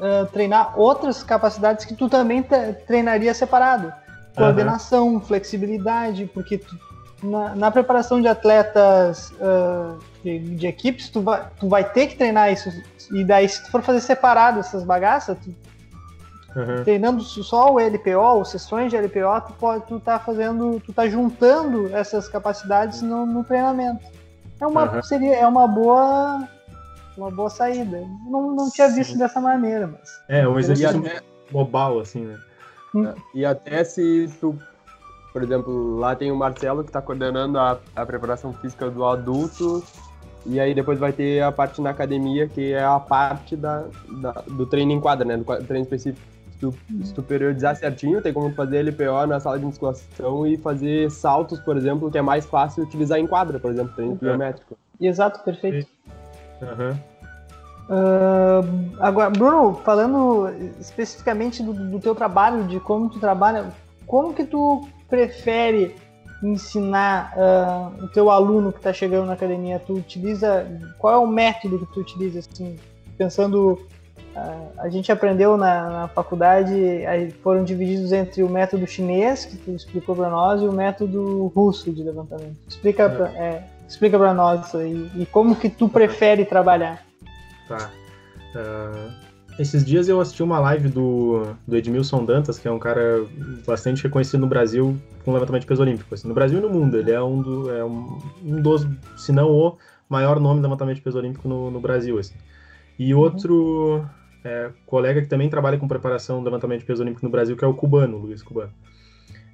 é, 0.00 0.24
treinar 0.26 0.78
outras 0.78 1.22
capacidades 1.22 1.84
que 1.84 1.94
tu 1.94 2.08
também 2.08 2.44
treinaria 2.86 3.32
separado. 3.34 3.92
Coordenação, 4.36 5.20
flexibilidade, 5.20 6.26
porque 6.32 6.58
tu- 6.58 6.76
na, 7.22 7.54
na 7.54 7.70
preparação 7.70 8.20
de 8.20 8.26
atletas 8.28 9.32
é, 9.40 9.94
de, 10.24 10.38
de 10.56 10.66
equipes, 10.66 11.08
tu 11.08 11.20
vai, 11.20 11.44
tu 11.60 11.68
vai 11.68 11.84
ter 11.84 12.08
que 12.08 12.16
treinar 12.16 12.52
isso. 12.52 12.68
E 13.12 13.22
daí, 13.24 13.48
se 13.48 13.62
tu 13.62 13.70
for 13.70 13.80
fazer 13.82 14.00
separado 14.00 14.58
essas 14.60 14.82
bagaças, 14.84 15.36
tu 15.38 15.54
Aham. 16.54 16.84
treinando 16.84 17.22
só 17.22 17.72
o 17.72 17.80
LPO, 17.80 18.18
ou 18.20 18.44
sessões 18.44 18.90
de 18.90 18.96
LPO, 18.96 19.40
tu 19.46 19.52
pode, 19.54 19.86
tu 19.86 19.98
tá 19.98 20.18
fazendo, 20.18 20.80
tu 20.84 20.92
tá 20.92 21.08
juntando 21.08 21.94
essas 21.94 22.28
capacidades 22.28 23.00
no, 23.02 23.24
no 23.24 23.42
treinamento. 23.42 24.04
É 24.60 24.66
uma, 24.66 24.82
Aham. 24.82 25.02
seria, 25.02 25.34
é 25.36 25.46
uma 25.46 25.66
boa, 25.66 26.46
uma 27.16 27.30
boa 27.30 27.48
saída. 27.50 27.98
Não, 28.26 28.54
não 28.54 28.70
tinha 28.70 28.88
visto 28.88 29.12
Sim. 29.12 29.18
dessa 29.18 29.40
maneira, 29.40 29.86
mas. 29.86 30.20
É, 30.28 30.46
um 30.46 30.58
exercício 30.58 30.98
até, 30.98 31.20
global, 31.50 31.98
assim, 32.00 32.26
né? 32.94 33.14
e 33.34 33.44
até 33.44 33.82
se 33.84 34.30
tu, 34.38 34.54
por 35.32 35.42
exemplo, 35.42 35.96
lá 35.98 36.14
tem 36.14 36.30
o 36.30 36.36
Marcelo 36.36 36.84
que 36.84 36.90
está 36.90 37.00
coordenando 37.00 37.58
a, 37.58 37.78
a 37.96 38.04
preparação 38.04 38.52
física 38.52 38.90
do 38.90 39.04
adulto, 39.06 39.82
e 40.44 40.60
aí 40.60 40.74
depois 40.74 40.98
vai 40.98 41.12
ter 41.12 41.42
a 41.42 41.50
parte 41.50 41.80
na 41.80 41.88
academia, 41.90 42.46
que 42.48 42.72
é 42.72 42.84
a 42.84 43.00
parte 43.00 43.56
da, 43.56 43.84
da- 44.20 44.42
do 44.46 44.66
treino 44.66 44.92
em 44.92 45.00
quadra, 45.00 45.24
né? 45.24 45.36
Do 45.38 45.44
treino 45.44 45.84
específico. 45.84 46.31
Tu, 46.62 46.72
se 47.02 47.12
tu 47.12 47.24
periodizar 47.24 47.74
certinho, 47.74 48.22
tem 48.22 48.32
como 48.32 48.54
fazer 48.54 48.84
LPO 48.84 49.26
na 49.26 49.40
sala 49.40 49.58
de 49.58 49.64
musculação 49.64 50.46
e 50.46 50.56
fazer 50.56 51.10
saltos, 51.10 51.58
por 51.58 51.76
exemplo, 51.76 52.08
que 52.08 52.16
é 52.16 52.22
mais 52.22 52.46
fácil 52.46 52.84
utilizar 52.84 53.18
em 53.18 53.26
quadra, 53.26 53.58
por 53.58 53.72
exemplo, 53.72 53.92
treino 53.96 54.16
pliométrico. 54.16 54.78
Exato, 55.00 55.40
perfeito. 55.40 55.88
Aham. 56.62 56.96
Ah, 57.90 58.60
agora, 59.00 59.28
Bruno, 59.28 59.74
falando 59.84 60.48
especificamente 60.78 61.64
do, 61.64 61.72
do 61.72 61.98
teu 61.98 62.14
trabalho, 62.14 62.62
de 62.62 62.78
como 62.78 63.10
tu 63.10 63.18
trabalha, 63.18 63.72
como 64.06 64.32
que 64.32 64.44
tu 64.44 64.86
prefere 65.08 65.96
ensinar 66.44 67.32
ah, 67.36 67.90
o 68.00 68.06
teu 68.06 68.30
aluno 68.30 68.70
que 68.70 68.78
está 68.78 68.92
chegando 68.92 69.26
na 69.26 69.32
academia? 69.32 69.82
Tu 69.84 69.94
utiliza 69.94 70.64
qual 70.96 71.14
é 71.14 71.18
o 71.18 71.26
método 71.26 71.80
que 71.80 71.92
tu 71.92 72.00
utiliza? 72.02 72.38
Assim, 72.38 72.78
pensando, 73.18 73.80
a 74.78 74.88
gente 74.88 75.12
aprendeu 75.12 75.56
na, 75.56 75.90
na 75.90 76.08
faculdade, 76.08 76.72
aí 77.06 77.30
foram 77.30 77.64
divididos 77.64 78.12
entre 78.12 78.42
o 78.42 78.48
método 78.48 78.86
chinês 78.86 79.44
que 79.44 79.56
tu 79.56 79.70
explicou 79.72 80.16
para 80.16 80.30
nós 80.30 80.62
e 80.62 80.64
o 80.66 80.72
método 80.72 81.52
russo 81.54 81.92
de 81.92 82.02
levantamento. 82.02 82.56
Explica, 82.68 83.04
É. 83.04 83.08
pra, 83.08 83.28
é, 83.30 83.64
explica 83.88 84.18
para 84.18 84.32
nós 84.32 84.66
isso 84.66 84.78
aí 84.78 85.10
e 85.16 85.26
como 85.26 85.54
que 85.54 85.68
tu 85.68 85.88
prefere 85.88 86.44
trabalhar? 86.44 87.04
Tá. 87.68 87.90
Ah, 88.56 89.10
esses 89.58 89.84
dias 89.84 90.08
eu 90.08 90.18
assisti 90.20 90.42
uma 90.42 90.58
live 90.60 90.88
do, 90.88 91.54
do 91.68 91.76
Edmilson 91.76 92.24
Dantas, 92.24 92.58
que 92.58 92.66
é 92.66 92.70
um 92.70 92.78
cara 92.78 93.24
bastante 93.66 94.02
reconhecido 94.02 94.40
no 94.40 94.46
Brasil 94.46 94.96
com 95.24 95.32
levantamento 95.32 95.62
de 95.62 95.66
peso 95.66 95.82
olímpico. 95.82 96.14
assim, 96.14 96.26
no 96.26 96.32
Brasil 96.34 96.58
e 96.58 96.62
no 96.62 96.70
mundo. 96.70 96.96
Ele 96.96 97.10
é 97.10 97.22
um, 97.22 97.42
do, 97.42 97.70
é 97.70 97.84
um, 97.84 98.18
um 98.42 98.62
dos, 98.62 98.86
se 99.16 99.30
não 99.30 99.50
o 99.50 99.76
maior 100.08 100.40
nome 100.40 100.60
do 100.60 100.62
levantamento 100.62 100.96
de 100.96 101.02
peso 101.02 101.18
olímpico 101.18 101.46
no, 101.46 101.70
no 101.70 101.80
Brasil. 101.80 102.18
Assim. 102.18 102.34
E 102.98 103.14
outro 103.14 104.04
é, 104.44 104.70
colega 104.86 105.20
que 105.22 105.28
também 105.28 105.48
trabalha 105.48 105.78
com 105.78 105.88
preparação 105.88 106.40
do 106.40 106.44
levantamento 106.44 106.80
de 106.80 106.86
peso 106.86 107.02
olímpico 107.02 107.24
no 107.24 107.30
Brasil, 107.30 107.56
que 107.56 107.64
é 107.64 107.68
o 107.68 107.74
cubano, 107.74 108.18
Luiz 108.18 108.42
Cubano. 108.42 108.72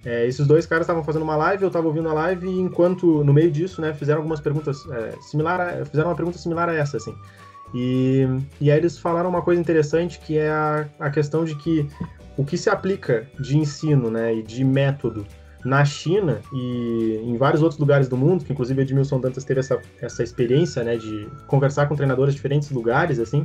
É, 0.04 0.26
esses 0.26 0.46
dois 0.46 0.64
caras 0.64 0.84
estavam 0.84 1.02
fazendo 1.02 1.22
uma 1.22 1.36
live, 1.36 1.62
eu 1.62 1.68
estava 1.68 1.86
ouvindo 1.86 2.08
a 2.08 2.12
live 2.12 2.46
e 2.46 2.60
enquanto, 2.60 3.24
no 3.24 3.32
meio 3.32 3.50
disso, 3.50 3.80
né, 3.80 3.92
fizeram 3.92 4.20
algumas 4.20 4.40
perguntas 4.40 4.78
é, 4.90 5.12
similar 5.20 5.60
a, 5.60 5.84
fizeram 5.84 6.08
uma 6.08 6.16
pergunta 6.16 6.38
similar 6.38 6.68
a 6.68 6.74
essa, 6.74 6.96
assim. 6.96 7.14
E, 7.74 8.26
e 8.60 8.70
aí 8.70 8.78
eles 8.78 8.98
falaram 8.98 9.28
uma 9.28 9.42
coisa 9.42 9.60
interessante 9.60 10.18
que 10.20 10.38
é 10.38 10.50
a, 10.50 10.88
a 10.98 11.10
questão 11.10 11.44
de 11.44 11.54
que 11.56 11.86
o 12.36 12.44
que 12.44 12.56
se 12.56 12.70
aplica 12.70 13.26
de 13.38 13.58
ensino 13.58 14.10
né, 14.10 14.36
e 14.36 14.42
de 14.42 14.64
método 14.64 15.26
na 15.64 15.84
China 15.84 16.40
e 16.52 17.20
em 17.24 17.36
vários 17.36 17.62
outros 17.62 17.80
lugares 17.80 18.08
do 18.08 18.16
mundo, 18.16 18.44
que 18.44 18.52
inclusive 18.52 18.80
Edmilson 18.80 19.20
Dantas 19.20 19.44
teve 19.44 19.60
essa, 19.60 19.80
essa 20.00 20.22
experiência 20.22 20.84
né, 20.84 20.96
de 20.96 21.28
conversar 21.48 21.86
com 21.88 21.96
treinadores 21.96 22.32
de 22.32 22.38
diferentes 22.38 22.70
lugares, 22.70 23.18
assim, 23.18 23.44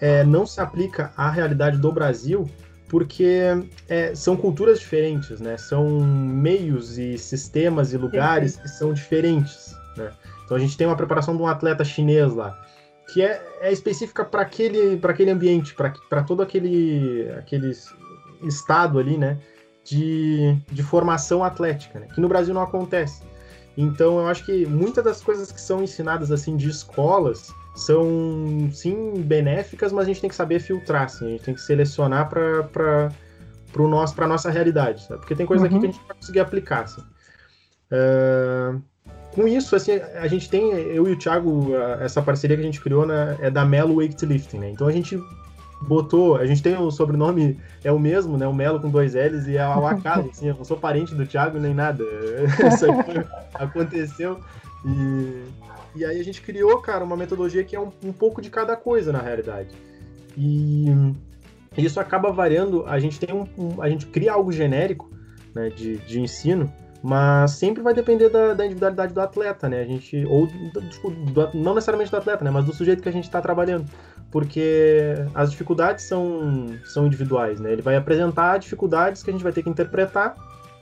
é, 0.00 0.24
não 0.24 0.46
se 0.46 0.60
aplica 0.60 1.12
à 1.16 1.30
realidade 1.30 1.78
do 1.78 1.92
Brasil 1.92 2.48
porque 2.88 3.40
é, 3.88 4.14
são 4.14 4.36
culturas 4.36 4.80
diferentes, 4.80 5.40
né? 5.40 5.56
São 5.56 6.00
meios 6.00 6.98
e 6.98 7.18
sistemas 7.18 7.92
e 7.92 7.98
lugares 7.98 8.56
que 8.56 8.68
são 8.68 8.92
diferentes, 8.92 9.74
né? 9.96 10.10
Então 10.44 10.56
a 10.56 10.60
gente 10.60 10.76
tem 10.76 10.86
uma 10.86 10.96
preparação 10.96 11.36
de 11.36 11.42
um 11.42 11.46
atleta 11.46 11.84
chinês 11.84 12.34
lá, 12.34 12.58
que 13.12 13.22
é, 13.22 13.42
é 13.60 13.70
específica 13.70 14.24
para 14.24 14.40
aquele, 14.40 14.96
para 14.96 15.12
aquele 15.12 15.30
ambiente, 15.30 15.74
para 15.74 16.22
todo 16.22 16.42
aquele, 16.42 17.30
aquele 17.38 17.72
estado 18.42 18.98
ali, 18.98 19.18
né? 19.18 19.38
De, 19.84 20.56
de 20.70 20.82
formação 20.82 21.44
atlética, 21.44 22.00
né? 22.00 22.08
Que 22.14 22.20
no 22.20 22.28
Brasil 22.28 22.54
não 22.54 22.62
acontece. 22.62 23.22
Então 23.76 24.18
eu 24.18 24.26
acho 24.26 24.44
que 24.44 24.66
muitas 24.66 25.04
das 25.04 25.20
coisas 25.22 25.52
que 25.52 25.60
são 25.60 25.82
ensinadas 25.82 26.32
assim 26.32 26.56
de 26.56 26.68
escolas 26.68 27.52
são 27.78 28.68
sim 28.72 29.12
benéficas, 29.22 29.92
mas 29.92 30.04
a 30.04 30.06
gente 30.08 30.20
tem 30.20 30.30
que 30.30 30.36
saber 30.36 30.58
filtrar, 30.60 31.04
assim, 31.04 31.26
a 31.26 31.30
gente 31.30 31.44
tem 31.44 31.54
que 31.54 31.60
selecionar 31.60 32.28
para 32.28 32.64
para 32.64 33.08
nosso 33.86 34.14
para 34.14 34.26
nossa 34.26 34.50
realidade, 34.50 35.02
sabe? 35.04 35.20
porque 35.20 35.34
tem 35.34 35.46
coisa 35.46 35.66
aqui 35.66 35.74
Uhum. 35.74 35.80
que 35.80 35.86
a 35.86 35.90
gente 35.90 36.00
não 36.00 36.06
vai 36.08 36.16
conseguir 36.16 36.40
aplicar. 36.40 36.80
Assim. 36.84 37.02
Ah, 37.90 38.76
com 39.32 39.46
isso, 39.46 39.76
assim, 39.76 39.92
a 39.92 40.26
gente 40.26 40.48
tem, 40.50 40.70
eu 40.72 41.06
e 41.06 41.12
o 41.12 41.18
Thiago, 41.18 41.74
a- 41.76 42.02
essa 42.02 42.20
parceria 42.20 42.56
que 42.56 42.62
a 42.62 42.66
gente 42.66 42.80
criou 42.80 43.06
né, 43.06 43.36
é 43.40 43.50
da 43.50 43.64
Melo 43.64 43.96
Weightlifting, 43.96 44.58
né? 44.58 44.70
Então 44.70 44.86
a 44.88 44.92
gente 44.92 45.20
botou, 45.82 46.36
a 46.36 46.44
gente 46.46 46.62
tem 46.62 46.76
o 46.76 46.90
sobrenome, 46.90 47.60
é 47.84 47.92
o 47.92 47.98
mesmo, 48.00 48.36
né? 48.36 48.46
O 48.48 48.54
Melo 48.54 48.80
com 48.80 48.90
dois 48.90 49.14
L's 49.14 49.46
e 49.46 49.56
é 49.56 49.66
o 49.68 49.86
acaso, 49.86 50.28
assim, 50.32 50.48
eu 50.48 50.54
não 50.56 50.64
sou 50.64 50.76
parente 50.76 51.14
do 51.14 51.24
Thiago 51.26 51.58
nem 51.58 51.72
nada. 51.74 52.02
Isso 52.66 52.86
aconteceu. 53.58 54.40
E, 54.84 55.44
e 55.98 56.04
aí 56.04 56.20
a 56.20 56.24
gente 56.24 56.40
criou, 56.42 56.78
cara, 56.80 57.04
uma 57.04 57.16
metodologia 57.16 57.64
que 57.64 57.76
é 57.76 57.80
um, 57.80 57.90
um 58.04 58.12
pouco 58.12 58.40
de 58.40 58.50
cada 58.50 58.76
coisa, 58.76 59.12
na 59.12 59.20
realidade. 59.20 59.70
E 60.36 60.86
isso 61.76 62.00
acaba 62.00 62.30
variando, 62.32 62.84
a 62.86 62.98
gente 62.98 63.18
tem 63.20 63.34
um, 63.34 63.44
um- 63.58 63.82
a 63.82 63.88
gente 63.88 64.06
cria 64.06 64.32
algo 64.32 64.50
genérico, 64.52 65.10
né, 65.54 65.68
de, 65.70 65.96
de 65.98 66.20
ensino, 66.20 66.72
mas 67.02 67.52
sempre 67.52 67.82
vai 67.82 67.94
depender 67.94 68.28
da, 68.28 68.54
da 68.54 68.64
individualidade 68.64 69.14
do 69.14 69.20
atleta, 69.20 69.68
né? 69.68 69.80
A 69.82 69.84
gente 69.84 70.24
ou 70.26 70.46
do- 70.46 71.50
não 71.54 71.74
necessariamente 71.74 72.10
do 72.10 72.16
atleta, 72.16 72.44
né, 72.44 72.50
mas 72.50 72.64
do 72.64 72.72
sujeito 72.74 73.02
que 73.02 73.08
a 73.08 73.12
gente 73.12 73.24
está 73.24 73.40
trabalhando, 73.40 73.86
porque 74.30 75.14
as 75.34 75.50
dificuldades 75.50 76.04
são, 76.04 76.66
são 76.84 77.06
individuais, 77.06 77.60
né? 77.60 77.72
Ele 77.72 77.82
vai 77.82 77.96
apresentar 77.96 78.58
dificuldades 78.58 79.22
que 79.22 79.30
a 79.30 79.32
gente 79.32 79.42
vai 79.42 79.52
ter 79.52 79.62
que 79.62 79.70
interpretar 79.70 80.34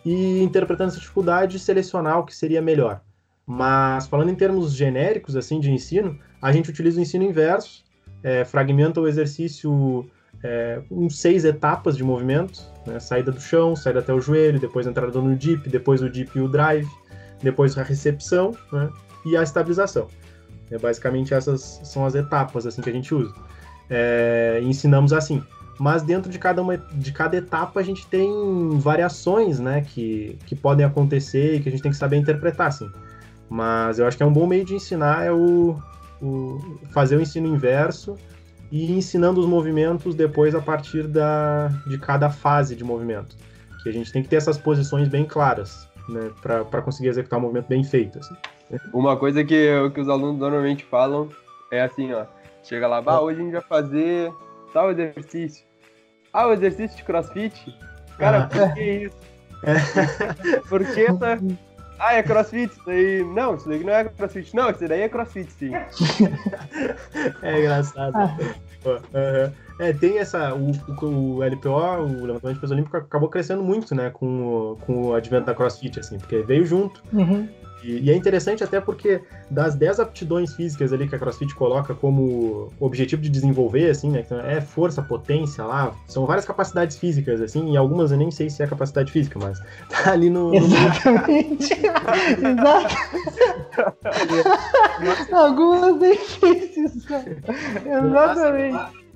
e 0.05 0.43
interpretando 0.43 0.89
essa 0.89 1.01
dificuldade 1.01 1.59
selecionar 1.59 2.19
o 2.21 2.25
que 2.25 2.35
seria 2.35 2.63
melhor. 2.63 3.01
Mas 3.47 4.09
falando 4.09 4.31
em 4.31 4.35
termos 4.35 4.75
genéricos 4.75 5.37
assim 5.37 5.61
de 5.61 5.71
ensino, 5.71 6.19
a 6.43 6.51
gente 6.51 6.69
utiliza 6.69 6.99
o 6.99 7.03
ensino 7.03 7.25
inverso, 7.25 7.85
é, 8.23 8.45
fragmenta 8.45 9.01
o 9.01 9.07
exercício 9.07 10.05
é, 10.43 10.83
em 10.91 11.09
seis 11.09 11.45
etapas 11.45 11.97
de 11.97 12.03
movimento, 12.03 12.61
né? 12.87 12.99
saída 12.99 13.31
do 13.31 13.41
chão, 13.41 13.77
saída 13.77 14.01
até 14.01 14.13
o 14.13 14.21
joelho, 14.21 14.59
depois 14.59 14.87
entrada 14.87 15.21
no 15.21 15.37
dip, 15.37 15.69
depois 15.69 16.03
o 16.03 16.11
dip 16.11 16.37
e 16.37 16.41
o 16.41 16.49
drive, 16.49 16.89
depois 17.41 17.79
a 17.79 17.83
recepção 17.83 18.53
né? 18.73 18.91
e 19.25 19.37
a 19.37 19.43
estabilização. 19.43 20.09
É, 20.71 20.77
basicamente 20.77 21.33
essas 21.33 21.81
são 21.85 22.05
as 22.05 22.17
etapas 22.17 22.67
assim 22.67 22.83
que 22.83 22.91
a 22.91 22.93
gente 22.93 23.15
usa. 23.15 23.33
É, 23.89 24.61
ensinamos 24.63 25.13
assim. 25.13 25.43
Mas 25.79 26.03
dentro 26.03 26.31
de 26.31 26.39
cada, 26.39 26.63
uma, 26.63 26.77
de 26.77 27.13
cada 27.13 27.37
etapa 27.37 27.81
a 27.81 27.83
gente 27.83 28.07
tem 28.07 28.31
variações 28.79 29.61
né, 29.61 29.83
que, 29.83 30.39
que 30.47 30.57
podem 30.57 30.85
acontecer 30.85 31.57
e 31.57 31.61
que 31.61 31.69
a 31.69 31.73
gente 31.73 31.83
tem 31.83 31.93
que 31.93 31.99
saber 31.99 32.17
interpretar. 32.17 32.69
Assim. 32.69 32.91
Mas 33.49 33.99
eu 33.99 34.07
acho 34.07 34.17
que 34.17 34.23
é 34.23 34.27
um 34.27 34.33
bom 34.33 34.47
meio 34.47 34.65
de 34.65 34.75
ensinar 34.75 35.25
é 35.25 35.33
o, 35.33 35.77
o 36.21 36.79
fazer 36.93 37.17
o 37.17 37.21
ensino 37.21 37.47
inverso 37.47 38.17
e 38.71 38.93
ensinando 38.93 39.41
os 39.41 39.47
movimentos 39.47 40.15
depois 40.15 40.55
a 40.55 40.61
partir 40.61 41.07
da, 41.07 41.69
de 41.87 41.99
cada 41.99 42.29
fase 42.31 42.75
de 42.75 42.83
movimento. 42.83 43.37
Que 43.83 43.89
a 43.89 43.93
gente 43.93 44.13
tem 44.13 44.23
que 44.23 44.29
ter 44.29 44.37
essas 44.37 44.59
posições 44.59 45.09
bem 45.09 45.25
claras, 45.25 45.89
né, 46.09 46.31
para 46.43 46.83
conseguir 46.83 47.09
executar 47.09 47.39
o 47.39 47.43
movimento 47.43 47.69
bem 47.69 47.85
feito. 47.85 48.19
Assim. 48.19 48.35
Uma 48.93 49.17
coisa 49.17 49.45
que, 49.45 49.71
que 49.95 50.01
os 50.01 50.09
alunos 50.09 50.41
normalmente 50.41 50.85
falam 50.85 51.29
é 51.71 51.83
assim, 51.83 52.13
ó. 52.13 52.25
Chega 52.65 52.89
lá, 52.89 53.01
bah, 53.01 53.21
hoje 53.21 53.41
a 53.41 53.45
gente 53.45 53.53
vai 53.53 53.63
fazer 53.63 54.33
tal 54.73 54.91
exercício. 54.91 55.65
Ah, 56.33 56.49
o 56.49 56.53
exercício 56.53 56.97
de 56.97 57.05
crossfit? 57.05 57.79
Cara, 58.19 58.45
Ah. 58.45 58.49
por 58.49 58.75
que 58.75 58.83
isso? 58.83 59.17
Por 60.69 60.85
que 60.85 61.07
tá... 61.15 61.39
Ah, 61.99 62.15
é 62.15 62.23
crossfit? 62.23 62.73
Isso 62.73 62.83
daí... 62.87 63.25
Não, 63.25 63.55
isso 63.55 63.69
daí 63.69 63.83
não 63.85 63.93
é 63.93 64.05
crossfit. 64.05 64.55
Não, 64.55 64.71
isso 64.71 64.87
daí 64.87 65.03
é 65.03 65.09
crossfit, 65.09 65.51
sim. 65.53 65.73
É 67.43 67.59
engraçado. 67.59 68.15
Aham. 69.15 69.53
É, 69.79 69.93
tem 69.93 70.19
essa. 70.19 70.55
O, 70.55 70.71
o, 70.71 71.37
o 71.37 71.45
LPO, 71.45 71.69
o 71.71 72.27
levantamento 72.27 72.55
de 72.55 72.61
peso 72.61 72.75
olímpico, 72.75 72.97
acabou 72.97 73.29
crescendo 73.29 73.63
muito, 73.63 73.95
né, 73.95 74.11
com 74.11 74.47
o, 74.47 74.77
com 74.77 75.03
o 75.09 75.15
advento 75.15 75.47
da 75.47 75.55
CrossFit, 75.55 76.01
assim, 76.01 76.19
porque 76.19 76.39
veio 76.43 76.65
junto. 76.65 77.03
Uhum. 77.13 77.49
E, 77.83 78.01
e 78.01 78.11
é 78.11 78.15
interessante 78.15 78.65
até 78.65 78.81
porque 78.81 79.21
das 79.51 79.75
10 79.75 80.01
aptidões 80.01 80.55
físicas 80.55 80.93
ali 80.93 81.09
que 81.09 81.15
a 81.15 81.19
CrossFit 81.19 81.55
coloca 81.55 81.95
como 81.95 82.73
objetivo 82.81 83.23
de 83.23 83.29
desenvolver, 83.29 83.91
assim, 83.91 84.11
né, 84.11 84.23
então 84.25 84.41
é 84.41 84.61
força, 84.61 85.03
potência 85.03 85.65
lá, 85.65 85.95
são 86.07 86.27
várias 86.27 86.45
capacidades 86.45 86.99
físicas, 86.99 87.41
assim, 87.41 87.73
e 87.73 87.77
algumas 87.77 88.11
eu 88.11 88.19
nem 88.19 88.31
sei 88.31 88.51
se 88.51 88.63
é 88.63 88.67
capacidade 88.67 89.13
física, 89.13 89.39
mas 89.39 89.59
tá 89.89 90.13
ali 90.13 90.31
no. 90.31 90.55
Exatamente. 90.55 91.75
Exato. 92.43 92.97
Algumas 95.35 95.99
difíceis. 96.01 97.07
Exatamente. 97.85 99.07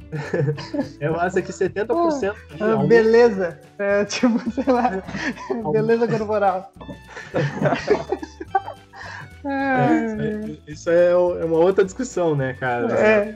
É 0.99 1.09
massa 1.09 1.41
que 1.41 1.53
70% 1.53 2.25
ali, 2.25 2.37
Ah, 2.61 2.77
beleza. 2.85 3.61
É, 3.79 4.05
tipo, 4.05 4.39
sei 4.51 4.73
lá. 4.73 5.03
Beleza 5.73 6.09
corporal. 6.09 6.73
É, 9.45 10.57
isso 10.67 10.91
é, 10.91 11.11
é 11.13 11.17
uma 11.17 11.59
outra 11.59 11.85
discussão, 11.85 12.35
né, 12.37 12.55
cara? 12.55 12.93
É. 12.95 13.35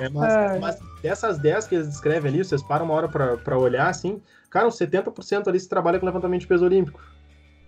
É, 0.00 0.08
mas, 0.10 0.34
Ai. 0.34 0.58
mas 0.58 0.78
dessas 1.02 1.38
10 1.38 1.66
que 1.66 1.74
eles 1.76 1.88
descrevem 1.88 2.30
ali, 2.30 2.44
vocês 2.44 2.62
param 2.62 2.84
uma 2.84 2.94
hora 2.94 3.08
pra, 3.08 3.36
pra 3.38 3.56
olhar, 3.56 3.88
assim, 3.88 4.20
cara, 4.50 4.66
uns 4.68 4.76
70% 4.78 5.48
ali 5.48 5.58
se 5.58 5.68
trabalha 5.68 5.98
com 5.98 6.04
levantamento 6.06 6.42
de 6.42 6.46
peso 6.46 6.64
olímpico. 6.64 7.00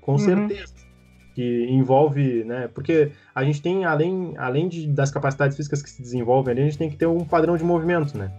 Com 0.02 0.12
Uhum. 0.12 0.18
certeza. 0.18 0.74
Que 1.34 1.66
envolve, 1.70 2.44
né? 2.44 2.68
Porque 2.74 3.10
a 3.34 3.42
gente 3.42 3.60
tem, 3.62 3.84
além, 3.84 4.34
além 4.36 4.68
de, 4.68 4.86
das 4.86 5.10
capacidades 5.10 5.56
físicas 5.56 5.82
que 5.82 5.90
se 5.90 6.00
desenvolvem 6.02 6.52
ali, 6.52 6.60
a 6.60 6.64
gente 6.66 6.78
tem 6.78 6.90
que 6.90 6.96
ter 6.96 7.06
um 7.06 7.24
padrão 7.24 7.56
de 7.56 7.64
movimento, 7.64 8.16
né? 8.18 8.30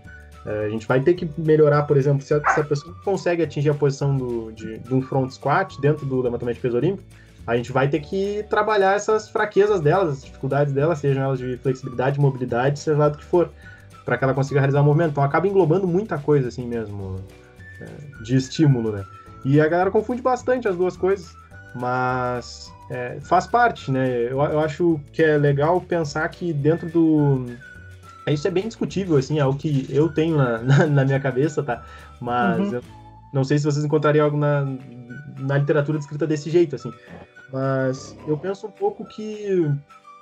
É, 0.46 0.66
a 0.66 0.70
gente 0.70 0.88
vai 0.88 1.02
ter 1.02 1.16
que 1.16 1.28
melhorar, 1.38 1.84
por 1.84 1.98
exemplo, 1.98 2.22
se 2.22 2.34
a, 2.36 2.50
se 2.54 2.60
a 2.62 2.64
pessoa 2.64 2.96
consegue 3.04 3.42
atingir 3.42 3.72
a 3.72 3.74
posição 3.74 4.16
do, 4.16 4.52
de, 4.52 4.78
de 4.78 4.94
um 4.94 5.02
front 5.02 5.32
squat 5.32 5.82
dentro 5.82 6.06
do 6.06 6.22
levantamento 6.22 6.56
de 6.58 6.62
peso 6.62 6.78
olímpico, 6.78 7.04
a 7.48 7.56
gente 7.56 7.72
vai 7.72 7.88
ter 7.88 8.00
que 8.00 8.44
trabalhar 8.50 8.96
essas 8.96 9.30
fraquezas 9.30 9.80
delas, 9.82 10.10
as 10.18 10.26
dificuldades 10.26 10.74
delas, 10.74 11.00
sejam 11.00 11.24
elas 11.24 11.40
de 11.40 11.58
flexibilidade, 11.58 12.20
mobilidade, 12.20 12.80
seja 12.80 12.98
lá 12.98 13.10
do 13.10 13.18
que 13.18 13.26
for, 13.26 13.52
para 14.04 14.18
que 14.18 14.24
ela 14.24 14.34
consiga 14.34 14.60
realizar 14.60 14.82
o 14.82 14.84
movimento. 14.84 15.12
Então 15.12 15.24
acaba 15.24 15.48
englobando 15.48 15.88
muita 15.88 16.18
coisa 16.18 16.48
assim 16.48 16.66
mesmo, 16.68 17.24
é, 17.82 18.24
de 18.24 18.36
estímulo, 18.36 18.92
né? 18.92 19.04
E 19.44 19.62
a 19.62 19.68
galera 19.68 19.92
confunde 19.92 20.22
bastante 20.24 20.68
as 20.68 20.76
duas 20.76 20.98
coisas, 20.98 21.36
mas 21.76 22.74
é, 22.90 23.20
faz 23.22 23.46
parte, 23.46 23.92
né? 23.92 24.10
Eu, 24.24 24.42
eu 24.42 24.60
acho 24.60 25.00
que 25.14 25.22
é 25.22 25.38
legal 25.38 25.80
pensar 25.82 26.28
que 26.30 26.52
dentro 26.52 26.90
do. 26.90 27.46
Isso 28.28 28.48
é 28.48 28.52
bem 28.52 28.68
discutível, 28.68 29.18
assim, 29.18 29.40
é 29.40 29.46
o 29.46 29.54
que 29.54 29.86
eu 29.92 30.10
tenho 30.10 30.36
na, 30.36 30.58
na, 30.58 30.88
na 30.88 31.06
minha 31.06 31.20
cabeça, 31.20 31.62
tá? 31.62 31.84
Mas 32.20 32.70
Uhum. 32.70 32.76
eu 32.76 32.84
não 33.32 33.44
sei 33.44 33.60
se 33.60 33.66
vocês 33.66 33.86
encontrariam 33.86 34.26
algo 34.26 34.38
na, 34.38 34.66
na 35.38 35.58
literatura 35.58 36.00
descrita 36.00 36.26
desse 36.26 36.50
jeito, 36.50 36.76
assim. 36.76 36.92
Mas 37.52 38.16
eu 38.28 38.38
penso 38.38 38.68
um 38.68 38.72
pouco 38.72 39.06
que 39.06 39.72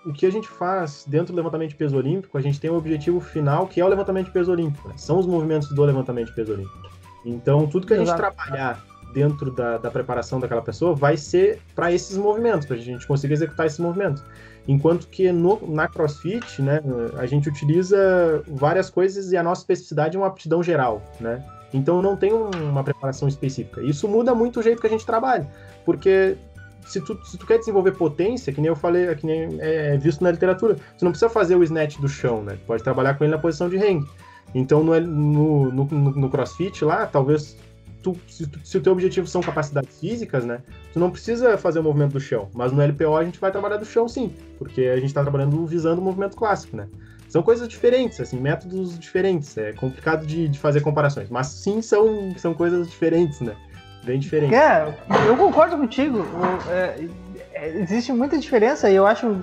o 0.05 0.11
que 0.11 0.25
a 0.25 0.31
gente 0.31 0.47
faz 0.49 1.05
dentro 1.07 1.33
do 1.33 1.37
levantamento 1.37 1.69
de 1.69 1.75
peso 1.75 1.95
olímpico, 1.95 2.37
a 2.37 2.41
gente 2.41 2.59
tem 2.59 2.69
um 2.69 2.75
objetivo 2.75 3.19
final 3.21 3.67
que 3.67 3.79
é 3.79 3.85
o 3.85 3.87
levantamento 3.87 4.25
de 4.25 4.31
peso 4.31 4.51
olímpico. 4.51 4.87
né? 4.89 4.95
São 4.97 5.17
os 5.17 5.25
movimentos 5.25 5.69
do 5.69 5.81
levantamento 5.83 6.27
de 6.27 6.35
peso 6.35 6.51
olímpico. 6.53 6.77
Então, 7.25 7.65
tudo 7.67 7.87
que 7.87 7.93
a 7.93 7.97
gente 7.97 8.07
Exato. 8.07 8.19
trabalhar 8.35 8.83
dentro 9.13 9.51
da, 9.51 9.77
da 9.77 9.89
preparação 9.91 10.39
daquela 10.39 10.61
pessoa 10.61 10.93
vai 10.93 11.15
ser 11.15 11.61
para 11.75 11.91
esses 11.91 12.17
movimentos, 12.17 12.65
para 12.67 12.75
a 12.75 12.79
gente 12.79 13.05
conseguir 13.07 13.33
executar 13.33 13.65
esses 13.67 13.79
movimentos. 13.79 14.23
Enquanto 14.67 15.07
que 15.07 15.31
no, 15.31 15.59
na 15.69 15.87
CrossFit, 15.87 16.61
né, 16.61 16.81
a 17.17 17.25
gente 17.25 17.47
utiliza 17.47 18.43
várias 18.47 18.89
coisas 18.89 19.31
e 19.31 19.37
a 19.37 19.43
nossa 19.43 19.61
especificidade 19.61 20.17
é 20.17 20.19
uma 20.19 20.27
aptidão 20.27 20.63
geral, 20.63 21.01
né? 21.19 21.43
Então 21.73 22.01
não 22.01 22.15
tem 22.15 22.33
um- 22.33 22.49
uma 22.69 22.83
preparação 22.83 23.27
específica. 23.27 23.81
Isso 23.81 24.07
muda 24.07 24.33
muito 24.33 24.59
o 24.59 24.63
jeito 24.63 24.81
que 24.81 24.87
a 24.87 24.89
gente 24.89 25.05
trabalha, 25.05 25.47
porque 25.85 26.35
se 26.85 27.01
tu, 27.01 27.19
se 27.25 27.37
tu 27.37 27.45
quer 27.45 27.57
desenvolver 27.59 27.91
potência, 27.93 28.51
que 28.53 28.59
nem 28.61 28.67
eu 28.69 28.75
falei, 28.75 29.13
que 29.15 29.25
nem 29.25 29.57
é 29.59 29.97
visto 29.97 30.23
na 30.23 30.31
literatura, 30.31 30.75
tu 30.97 31.03
não 31.05 31.11
precisa 31.11 31.29
fazer 31.29 31.55
o 31.55 31.63
snatch 31.63 31.97
do 31.99 32.07
chão, 32.07 32.43
né? 32.43 32.53
Tu 32.53 32.65
pode 32.65 32.83
trabalhar 32.83 33.15
com 33.15 33.23
ele 33.23 33.31
na 33.31 33.39
posição 33.39 33.69
de 33.69 33.77
hang. 33.77 34.05
Então 34.53 34.83
no, 34.83 34.99
no, 34.99 35.71
no, 35.71 35.85
no- 35.85 36.11
no 36.11 36.29
CrossFit 36.29 36.83
lá, 36.85 37.05
talvez 37.07 37.57
tu, 38.01 38.15
se, 38.27 38.45
tu- 38.47 38.59
se 38.63 38.77
o 38.77 38.81
teu 38.81 38.91
objetivo 38.93 39.25
são 39.25 39.41
capacidades 39.41 39.99
físicas, 39.99 40.45
né? 40.45 40.59
Tu 40.91 40.99
não 40.99 41.09
precisa 41.09 41.57
fazer 41.57 41.79
o 41.79 41.83
movimento 41.83 42.13
do 42.13 42.19
chão, 42.19 42.49
mas 42.53 42.71
no 42.71 42.81
LPO 42.81 43.15
a 43.15 43.23
gente 43.23 43.39
vai 43.39 43.51
trabalhar 43.51 43.77
do 43.77 43.85
chão 43.85 44.07
sim, 44.07 44.31
porque 44.59 44.81
a 44.81 44.95
gente 44.95 45.07
está 45.07 45.21
trabalhando 45.21 45.65
visando 45.65 46.01
o 46.01 46.03
movimento 46.03 46.35
clássico, 46.35 46.75
né? 46.77 46.87
São 47.29 47.41
coisas 47.41 47.67
diferentes, 47.67 48.19
assim, 48.19 48.39
métodos 48.39 48.99
diferentes. 48.99 49.57
É 49.57 49.73
complicado 49.73 50.23
de, 50.23 50.47
de 50.47 50.59
fazer 50.59 50.81
comparações, 50.81 51.31
mas 51.31 51.47
sim 51.47 51.81
são, 51.81 52.31
são 52.37 52.53
coisas 52.53 52.87
diferentes, 52.87 53.39
né? 53.41 53.55
Bem 54.03 54.19
diferentes. 54.19 54.57
É, 54.57 54.93
eu 55.27 55.37
concordo 55.37 55.77
contigo. 55.77 56.19
O- 56.19 56.71
é, 56.71 57.07
é, 57.53 57.67
existe 57.79 58.11
muita 58.11 58.37
diferença 58.37 58.89
e 58.89 58.95
eu 58.95 59.05
acho 59.07 59.41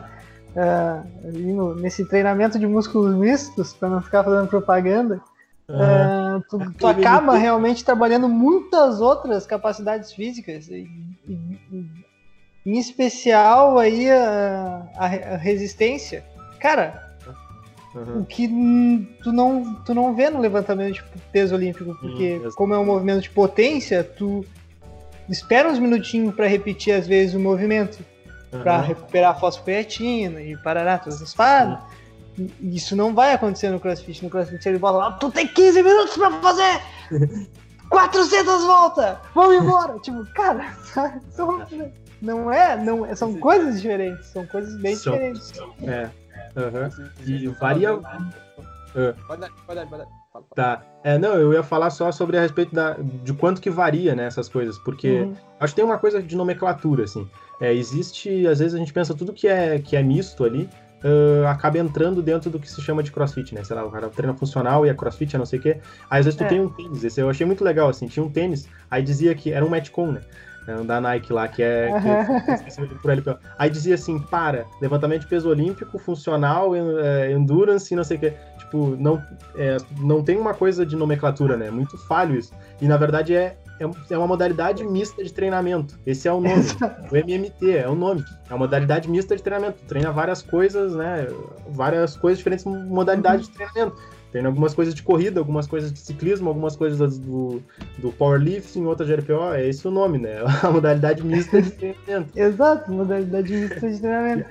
é, 0.54 1.00
nesse 1.76 2.04
treinamento 2.08 2.58
de 2.58 2.66
músculos 2.66 3.14
mistos, 3.14 3.72
para 3.72 3.88
não 3.88 4.02
ficar 4.02 4.24
fazendo 4.24 4.48
propaganda, 4.48 5.20
é, 5.68 6.40
tu, 6.48 6.58
tu 6.78 6.86
acaba 6.86 7.36
realmente 7.36 7.84
trabalhando 7.84 8.28
muitas 8.28 9.00
outras 9.00 9.46
capacidades 9.46 10.12
físicas, 10.12 10.68
e- 10.68 10.88
em 12.66 12.78
especial 12.78 13.78
aí 13.78 14.11
a, 14.11 14.82
a 14.96 15.06
resistência. 15.06 16.22
Cara, 16.61 17.09
Aham. 17.95 18.20
o 18.20 18.24
que 18.24 18.47
hum, 18.47 19.07
tu 19.22 19.32
não, 19.32 19.74
tu 19.84 19.93
não 19.95 20.14
vê 20.14 20.30
no 20.30 20.38
levantamento 20.41 20.95
de 20.95 21.03
peso 21.32 21.55
olímpico, 21.55 21.95
porque 22.01 22.22
exato. 22.41 22.55
como 22.55 22.72
é 22.74 22.78
um 22.78 22.84
movimento 22.84 23.22
de 23.22 23.30
potência, 23.30 24.05
tu 24.05 24.45
espera 25.28 25.68
uns 25.68 25.78
minutinhos 25.78 26.34
para 26.34 26.47
repetir 26.47 26.93
às 26.95 27.07
vezes 27.07 27.34
o 27.34 27.41
movimento. 27.41 27.99
para 28.51 28.76
Aham. 28.78 28.82
recuperar 28.86 29.30
a 29.30 29.34
fosfoetina 29.34 30.41
e 30.43 30.57
parará 30.57 30.99
todas 30.99 31.22
as 31.22 31.32
paradas. 31.34 31.78
E 32.61 32.74
Isso 32.76 32.97
não 32.97 33.14
vai 33.14 33.32
acontecer 33.32 33.70
no 33.70 33.78
CrossFit. 33.78 34.24
No 34.24 34.30
CrossFit 34.30 34.68
ele 34.68 34.78
bota 34.78 34.99
lá, 34.99 35.12
tu 35.12 35.30
tem 35.30 35.47
15 35.47 35.82
minutos 35.82 36.16
pra 36.16 36.30
fazer 36.41 36.80
400 37.91 38.64
voltas, 38.64 39.16
vamos 39.34 39.62
embora. 39.62 39.99
tipo, 40.03 40.24
cara, 40.32 40.72
são- 41.30 41.64
não 42.22 42.53
é, 42.53 42.76
não 42.76 43.05
é, 43.07 43.14
são 43.14 43.34
coisas 43.34 43.80
diferentes, 43.80 44.26
são 44.26 44.47
coisas 44.47 44.76
bem 44.80 44.95
São- 44.97 45.12
diferentes. 45.12 45.53
É. 45.82 46.11
Aham. 46.57 46.90
E 47.26 47.48
varia-. 47.48 47.98
É. 48.94 49.12
Pode 49.26 49.40
dar, 49.40 49.51
pode 49.66 49.78
dar, 49.80 49.86
pode 49.86 50.03
dar. 50.03 50.09
Fala, 50.32 50.44
fala. 50.44 50.44
Tá. 50.55 50.82
É, 51.05 51.18
não, 51.18 51.34
eu 51.34 51.53
ia 51.53 51.62
falar 51.62 51.90
só 51.90 52.11
sobre 52.12 52.36
a 52.36 52.40
respeito 52.40 52.74
da, 52.74 52.96
de 53.24 53.32
quanto 53.32 53.61
que 53.61 53.70
varia, 53.70 54.14
né, 54.14 54.24
essas 54.26 54.48
coisas, 54.48 54.78
porque 54.78 55.20
Uhum. 55.22 55.36
acho 55.61 55.72
que 55.74 55.76
tem 55.80 55.84
uma 55.84 55.98
coisa 55.98 56.22
de 56.22 56.36
nomenclatura, 56.36 57.05
assim. 57.05 57.28
É, 57.61 57.72
existe, 57.74 58.46
às 58.46 58.59
vezes 58.59 58.74
a 58.74 58.78
gente 58.78 58.92
pensa 58.92 59.14
tudo 59.14 59.32
que 59.32 59.46
é, 59.48 59.78
que 59.78 59.96
é 59.96 60.03
misto 60.03 60.44
ali, 60.44 60.68
ah, 61.03 61.51
acaba 61.51 61.78
entrando 61.78 62.20
dentro 62.22 62.51
do 62.51 62.59
que 62.59 62.70
se 62.70 62.80
chama 62.82 63.03
de 63.03 63.11
crossfit, 63.11 63.55
né? 63.55 63.64
Sei 63.64 63.74
lá, 63.74 63.84
o 63.84 63.90
cara 63.90 64.09
treina 64.09 64.34
funcional 64.34 64.84
e 64.84 64.88
é 64.88 64.94
crossfit, 64.94 65.34
é 65.34 65.38
não 65.38 65.46
sei 65.46 65.59
o 65.59 65.62
quê. 65.62 65.80
Aí 66.11 66.20
às 66.20 66.26
vezes 66.26 66.36
tu 66.38 66.44
É. 66.44 66.48
tem 66.48 66.61
um 66.61 66.68
tênis, 66.68 67.03
esse 67.05 67.20
eu 67.20 67.28
achei 67.30 67.46
muito 67.46 67.64
legal, 67.64 67.88
assim, 67.88 68.07
tinha 68.07 68.24
um 68.24 68.30
tênis, 68.30 68.68
aí 68.90 69.03
dizia 69.03 69.34
que 69.34 69.53
era 69.53 69.64
um 69.64 69.70
Metcon, 69.70 70.12
né? 70.12 70.20
É 70.66 70.74
um 70.76 70.84
da 70.84 71.00
Nike 71.00 71.32
lá, 71.32 71.48
que 71.48 71.62
é. 71.62 71.90
que- 72.44 72.52
esqueci 72.52 72.86
por 72.86 73.11
LPO. 73.11 73.36
Aí 73.58 73.70
dizia 73.70 73.94
assim, 73.94 74.18
para, 74.18 74.66
levantamento 74.80 75.22
de 75.22 75.26
peso 75.26 75.48
olímpico, 75.48 75.98
funcional, 75.98 76.72
é, 76.74 77.32
endurance, 77.32 77.94
não 77.94 78.04
sei 78.04 78.16
o 78.16 78.20
quê. 78.20 78.34
Tipo, 78.58 78.96
não, 78.98 79.22
é, 79.56 79.78
não 80.00 80.22
tem 80.22 80.36
uma 80.38 80.54
coisa 80.54 80.86
de 80.86 80.94
nomenclatura, 80.94 81.56
né? 81.56 81.66
É 81.66 81.70
muito 81.70 81.98
falho 82.06 82.36
isso. 82.36 82.52
E 82.80 82.86
na 82.86 82.96
verdade 82.96 83.34
é, 83.34 83.56
é, 83.80 83.90
é 84.11 84.18
uma 84.18 84.26
modalidade 84.28 84.84
mista 84.84 85.24
de 85.24 85.32
treinamento. 85.32 85.98
Esse 86.06 86.28
é 86.28 86.32
o 86.32 86.40
nome. 86.40 86.62
o 87.11 87.16
MMT 87.16 87.78
é 87.78 87.88
o 87.88 87.94
nome. 87.94 88.24
É 88.48 88.52
uma 88.52 88.58
modalidade 88.58 89.11
mista 89.11 89.34
de 89.34 89.42
treinamento. 89.42 89.78
Treina 89.88 90.12
várias 90.12 90.40
coisas, 90.42 90.94
né? 90.94 91.26
Várias 91.70 92.16
coisas, 92.16 92.38
diferentes 92.38 92.64
modalidades 92.64 93.48
de 93.48 93.54
treinamento. 93.54 93.96
Treina 94.30 94.48
algumas 94.48 94.74
coisas 94.74 94.94
de 94.94 95.02
corrida, 95.02 95.40
algumas 95.40 95.66
coisas 95.66 95.92
de 95.92 95.98
ciclismo, 95.98 96.48
algumas 96.48 96.76
coisas 96.76 97.18
do, 97.18 97.60
do 97.98 98.12
powerlifting, 98.12 98.86
outras 98.86 99.08
de 99.08 99.14
RPO. 99.14 99.54
É 99.54 99.66
esse 99.66 99.86
o 99.88 99.90
nome, 99.90 100.18
né? 100.18 100.36
A 100.62 100.70
modalidade 100.70 101.22
mista 101.24 101.60
de 101.60 101.70
treinamento. 101.70 102.38
Exato, 102.38 102.92
modalidade 102.92 103.52
mista 103.52 103.90
de 103.90 103.98
treinamento. 103.98 104.44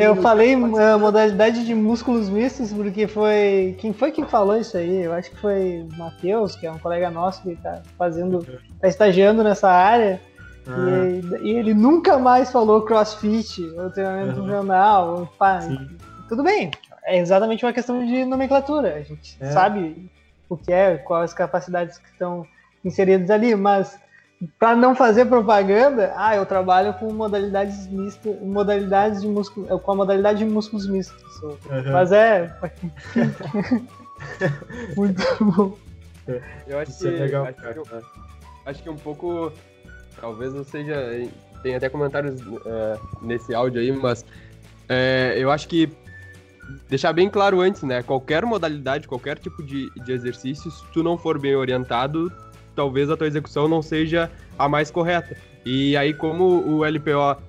Eu 0.00 0.16
falei 0.16 0.56
uh, 0.56 0.98
modalidade 0.98 1.66
de 1.66 1.74
músculos 1.74 2.30
mistos 2.30 2.72
porque 2.72 3.06
foi. 3.06 3.76
Quem 3.78 3.92
foi 3.92 4.10
que 4.10 4.24
falou 4.24 4.56
isso 4.56 4.76
aí? 4.76 5.02
Eu 5.02 5.12
acho 5.12 5.30
que 5.30 5.36
foi 5.36 5.82
o 5.82 5.98
Matheus, 5.98 6.56
que 6.56 6.66
é 6.66 6.72
um 6.72 6.78
colega 6.78 7.10
nosso 7.10 7.42
que 7.42 7.56
tá 7.56 7.82
fazendo. 7.98 8.46
tá 8.80 8.88
estagiando 8.88 9.44
nessa 9.44 9.70
área. 9.70 10.18
Ah, 10.66 11.06
E, 11.42 11.48
e 11.48 11.50
ele 11.50 11.74
nunca 11.74 12.18
mais 12.18 12.50
falou 12.50 12.82
crossfit, 12.82 13.62
ou 13.76 13.90
treinamento 13.90 14.40
funcional, 14.40 15.18
ou 15.18 15.26
pá. 15.26 15.60
sim. 15.60 15.78
Tudo 16.28 16.42
bem, 16.42 16.72
é 17.06 17.18
exatamente 17.18 17.64
uma 17.64 17.72
questão 17.72 18.04
de 18.04 18.24
nomenclatura. 18.24 18.94
A 18.96 19.02
gente 19.02 19.36
É. 19.40 19.50
sabe 19.52 20.10
o 20.48 20.56
que 20.56 20.72
é, 20.72 20.96
quais 20.98 21.30
as 21.30 21.34
capacidades 21.34 21.98
que 21.98 22.08
estão 22.08 22.46
inseridas 22.84 23.30
ali, 23.30 23.54
mas 23.54 23.98
para 24.58 24.76
não 24.76 24.94
fazer 24.94 25.24
propaganda, 25.24 26.12
ah, 26.16 26.36
eu 26.36 26.44
trabalho 26.44 26.92
com 26.94 27.10
modalidades 27.12 27.86
mistas, 27.86 28.38
modalidades 28.42 29.22
de 29.22 29.28
músculo, 29.28 29.66
com 29.80 29.92
a 29.92 29.94
modalidade 29.94 30.40
de 30.40 30.44
músculos 30.44 30.86
mistos. 30.86 31.42
Aham. 31.70 31.92
Mas 31.92 32.12
é 32.12 32.54
muito 34.96 35.22
bom. 35.44 35.76
Eu 36.66 36.78
acho 36.78 36.90
Isso 36.90 37.08
que, 37.08 37.14
é 37.14 37.18
legal, 37.18 37.44
acho, 37.46 37.54
cara. 37.62 37.74
que, 37.74 37.80
acho 38.66 38.82
que 38.82 38.90
um 38.90 38.96
pouco. 38.96 39.52
Talvez 40.20 40.52
não 40.52 40.64
seja. 40.64 40.96
Tem 41.62 41.74
até 41.74 41.88
comentários 41.88 42.40
é, 42.66 42.98
nesse 43.22 43.54
áudio 43.54 43.80
aí, 43.80 43.92
mas 43.92 44.24
é, 44.88 45.34
eu 45.38 45.50
acho 45.50 45.68
que 45.68 45.90
deixar 46.88 47.12
bem 47.12 47.28
claro 47.28 47.60
antes, 47.60 47.82
né? 47.82 48.02
Qualquer 48.02 48.44
modalidade, 48.44 49.08
qualquer 49.08 49.38
tipo 49.38 49.62
de, 49.62 49.90
de 49.90 50.12
exercício, 50.12 50.70
se 50.70 50.84
tu 50.92 51.02
não 51.02 51.16
for 51.16 51.38
bem 51.38 51.54
orientado, 51.54 52.32
talvez 52.74 53.10
a 53.10 53.16
tua 53.16 53.26
execução 53.26 53.68
não 53.68 53.82
seja 53.82 54.30
a 54.58 54.68
mais 54.68 54.90
correta. 54.90 55.36
E 55.64 55.96
aí, 55.96 56.14
como 56.14 56.62
o 56.66 56.84
LPO 56.84 57.42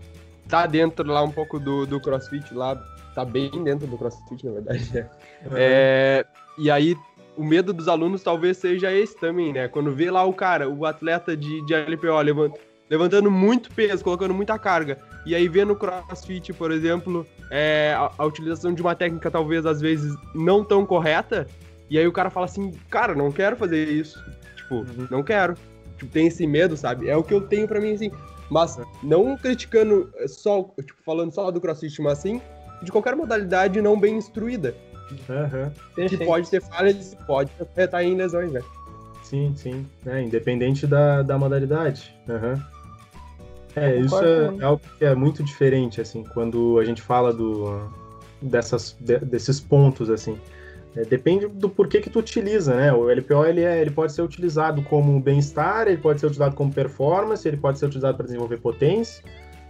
tá 0.47 0.65
dentro 0.65 1.05
lá 1.07 1.21
um 1.21 1.31
pouco 1.31 1.59
do, 1.59 1.85
do 1.85 1.99
CrossFit, 1.99 2.53
lá, 2.53 2.75
tá 3.13 3.23
bem 3.23 3.51
dentro 3.63 3.85
do 3.85 3.97
CrossFit, 3.97 4.45
na 4.45 4.53
verdade, 4.53 4.89
né? 4.93 5.09
É, 5.53 6.25
e 6.57 6.71
aí, 6.71 6.95
o 7.35 7.43
medo 7.43 7.71
dos 7.71 7.87
alunos 7.87 8.23
talvez 8.23 8.57
seja 8.57 8.91
esse 8.91 9.15
também, 9.19 9.53
né? 9.53 9.67
Quando 9.67 9.93
vê 9.93 10.09
lá 10.09 10.23
o 10.23 10.33
cara, 10.33 10.67
o 10.67 10.85
atleta 10.85 11.37
de, 11.37 11.63
de 11.65 11.75
LPO 11.75 12.19
levant, 12.21 12.53
levantando 12.89 13.29
muito 13.29 13.69
peso, 13.71 14.03
colocando 14.03 14.33
muita 14.33 14.57
carga, 14.57 14.97
e 15.25 15.35
aí 15.35 15.47
vê 15.47 15.65
no 15.65 15.75
CrossFit, 15.75 16.53
por 16.53 16.71
exemplo, 16.71 17.25
é, 17.51 17.93
a, 17.97 18.11
a 18.17 18.25
utilização 18.25 18.73
de 18.73 18.81
uma 18.81 18.95
técnica 18.95 19.29
talvez 19.29 19.65
às 19.65 19.81
vezes 19.81 20.15
não 20.33 20.63
tão 20.63 20.85
correta, 20.85 21.47
e 21.89 21.97
aí 21.97 22.07
o 22.07 22.11
cara 22.11 22.29
fala 22.29 22.45
assim, 22.45 22.73
cara, 22.89 23.13
não 23.15 23.31
quero 23.31 23.55
fazer 23.55 23.87
isso. 23.89 24.23
Tipo, 24.55 24.75
Uhum. 24.79 25.07
não 25.09 25.23
quero. 25.23 25.55
Tipo, 25.97 26.11
tem 26.11 26.27
esse 26.27 26.45
medo, 26.45 26.75
sabe? 26.75 27.07
É 27.07 27.15
o 27.15 27.23
que 27.23 27.33
eu 27.33 27.41
tenho 27.41 27.67
pra 27.67 27.79
mim, 27.79 27.93
assim. 27.93 28.11
Mas 28.49 28.77
não 29.01 29.37
criticando 29.37 30.09
só, 30.27 30.63
tipo, 30.81 31.01
falando 31.05 31.31
só 31.33 31.49
do 31.51 31.59
CrossFit, 31.61 32.01
mas 32.01 32.19
assim, 32.19 32.41
de 32.81 32.91
qualquer 32.91 33.15
modalidade 33.15 33.81
não 33.81 33.99
bem 33.99 34.15
instruída 34.17 34.75
Aham. 35.29 35.71
que 36.07 36.17
pode 36.17 36.49
ter 36.49 36.61
falhas 36.61 37.13
e 37.13 37.15
pode 37.25 37.51
afetar 37.59 38.03
em 38.03 38.15
lesões, 38.15 38.51
né? 38.51 38.61
Sim, 39.23 39.53
sim. 39.55 39.85
É, 40.05 40.21
independente 40.21 40.85
da, 40.87 41.21
da 41.21 41.37
modalidade. 41.37 42.13
Aham. 42.29 42.61
É, 43.79 43.95
isso 43.99 44.23
é, 44.23 44.55
é 44.59 44.63
algo 44.63 44.81
que 44.97 45.05
é 45.05 45.13
muito 45.13 45.43
diferente, 45.43 46.01
assim, 46.01 46.23
quando 46.33 46.79
a 46.79 46.83
gente 46.83 47.01
fala 47.01 47.31
do, 47.31 47.87
dessas, 48.41 48.95
de- 48.99 49.19
desses 49.19 49.59
pontos, 49.59 50.09
assim. 50.09 50.37
É, 50.95 51.03
depende 51.05 51.47
do 51.47 51.69
porquê 51.69 52.01
que 52.01 52.09
tu 52.09 52.17
utiliza, 52.19 52.75
né? 52.75 52.91
O 52.91 53.07
LPO, 53.09 53.45
ele, 53.45 53.61
é, 53.63 53.79
ele 53.79 53.91
pode 53.91 54.13
ser 54.13 54.23
utilizado 54.23 54.81
como 54.83 55.19
bem-estar, 55.19 55.87
ele 55.87 55.97
pode 55.97 56.19
ser 56.19 56.25
utilizado 56.25 56.55
como 56.55 56.73
performance, 56.73 57.47
ele 57.47 57.57
pode 57.57 57.77
ser 57.77 57.85
utilizado 57.85 58.17
para 58.17 58.25
desenvolver 58.25 58.57
potência. 58.57 59.23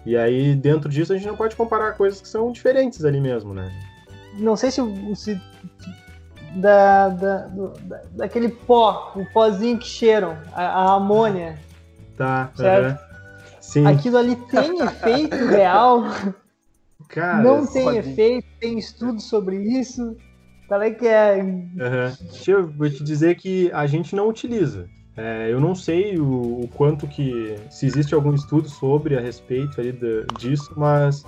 E 0.05 0.15
aí, 0.15 0.55
dentro 0.55 0.87
disso, 0.89 1.11
a 1.11 1.17
gente 1.17 1.27
não 1.27 1.35
pode 1.35 1.53
comparar 1.57 1.91
coisas 1.93 2.21
que 2.21 2.29
são 2.29 2.49
diferentes 2.51 3.03
ali 3.03 3.19
mesmo, 3.19 3.53
né? 3.53 3.69
Não 4.35 4.55
sei 4.55 4.71
se, 4.71 4.81
se 5.15 5.41
da, 6.55 7.09
da, 7.09 7.37
do- 7.47 7.73
da- 7.81 8.01
daquele 8.11 8.47
pó, 8.47 9.11
o 9.17 9.25
pozinho 9.33 9.77
que 9.77 9.87
cheiram, 9.87 10.37
a, 10.53 10.63
a 10.63 10.93
amônia, 10.95 11.59
Tá, 12.15 12.49
Certo. 12.55 13.06
Sim, 13.67 13.85
aquilo 13.85 14.17
ali 14.17 14.35
tem 14.49 14.79
efeito 14.83 15.45
real? 15.45 16.03
cara. 17.09 17.43
não 17.43 17.65
tem 17.65 17.83
pode- 17.83 17.97
efeito, 17.97 18.47
tem 18.59 18.77
estudo 18.79 19.19
sobre 19.21 19.57
isso. 19.57 20.15
Qual 20.67 20.81
é 20.81 20.91
que 20.91 21.07
é? 21.07 21.43
Deixa 22.31 22.51
eu 22.51 22.67
vou 22.67 22.89
te 22.89 23.03
dizer 23.03 23.35
que 23.35 23.71
a 23.73 23.85
gente 23.87 24.15
não 24.15 24.27
utiliza. 24.27 24.87
É, 25.15 25.51
eu 25.51 25.59
não 25.59 25.73
sei 25.73 26.17
o, 26.19 26.61
o 26.63 26.69
quanto 26.75 27.07
que. 27.07 27.55
se 27.69 27.85
existe 27.85 28.13
algum 28.13 28.33
estudo 28.33 28.69
sobre 28.69 29.17
a 29.17 29.21
respeito 29.21 29.79
ali 29.81 29.91
da- 29.91 30.25
disso, 30.37 30.71
mas 30.77 31.23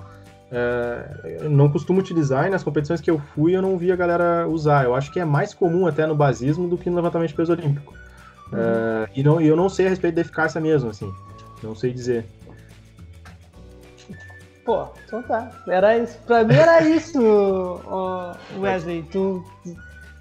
é, 0.52 1.40
eu 1.42 1.50
não 1.50 1.70
costumo 1.70 2.00
utilizar 2.00 2.48
e 2.48 2.50
nas 2.50 2.64
competições 2.64 3.02
que 3.02 3.10
eu 3.10 3.20
fui 3.34 3.56
eu 3.56 3.62
não 3.62 3.78
vi 3.78 3.92
a 3.92 3.96
galera 3.96 4.48
usar. 4.48 4.84
Eu 4.86 4.94
acho 4.96 5.12
que 5.12 5.20
é 5.20 5.26
mais 5.26 5.54
comum 5.54 5.88
até 5.88 6.06
no 6.06 6.16
basismo 6.16 6.68
do 6.68 6.78
que 6.78 6.90
no 6.90 6.96
levantamento 6.98 7.30
de 7.30 7.36
peso 7.36 7.52
olímpico. 7.54 7.94
É, 8.54 9.10
e 9.16 9.24
não, 9.24 9.40
eu 9.42 9.56
não 9.56 9.70
sei 9.70 9.88
a 9.88 9.90
respeito 9.90 10.16
da 10.16 10.22
eficácia 10.22 10.60
mesmo, 10.62 10.90
assim. 10.90 11.12
Não 11.62 11.76
sei 11.76 11.94
dizer. 11.94 12.26
Pô, 14.66 14.88
então 15.06 15.24
tá. 15.24 15.50
Era 15.68 15.98
isso. 15.98 16.18
Pra 16.28 16.44
mim 16.44 16.54
era 16.56 16.82
isso, 16.84 17.20
Wesley. 18.60 19.04
Tu. 19.12 19.44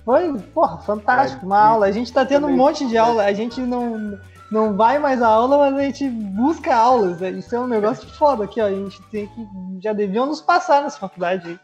Foi, 0.05 0.39
porra, 0.55 0.78
fantástico. 0.78 1.45
Uma 1.45 1.61
aula. 1.61 1.86
A 1.86 1.93
gente 1.93 2.12
tá 2.12 2.24
tendo 2.24 2.47
um 2.47 2.57
monte 2.57 2.86
de 2.89 2.97
aula. 2.97 3.24
A 3.24 3.32
gente 3.34 3.61
não, 3.61 4.18
não 4.51 4.74
vai 4.74 4.99
mais 4.99 5.20
à 5.20 5.28
aula, 5.28 5.59
mas 5.59 5.74
a 5.74 5.82
gente 5.82 6.09
busca 6.09 6.74
aulas. 6.74 7.20
né? 7.20 7.30
Isso 7.30 7.55
é 7.55 7.61
um 7.61 7.66
negócio 7.66 8.09
foda 8.14 8.45
aqui, 8.45 8.61
ó. 8.61 8.66
A 8.66 8.70
gente 8.70 9.03
tem 9.11 9.26
que. 9.26 9.47
Já 9.82 9.93
deviam 9.93 10.24
nos 10.24 10.41
passar 10.41 10.82
nessa 10.82 10.99
faculdade 10.99 11.49
aí. 11.49 11.59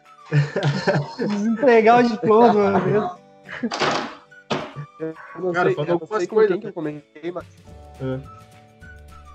Nos 1.26 1.46
entregar 1.46 2.04
o 2.04 2.08
diploma 2.08 2.50
de 2.50 2.58
uma 2.58 2.80
vez. 2.80 3.24
Eu 5.00 5.14
não 5.40 5.52
Cara, 5.52 5.72
sei, 5.72 5.84
eu 5.84 5.98
não 5.98 6.06
sei 6.06 6.26
com 6.26 6.34
coisas, 6.34 6.52
quem 6.52 6.60
que 6.60 6.66
eu 6.66 6.72
comentei, 6.72 7.32
mas. 7.32 7.44
É. 8.00 8.18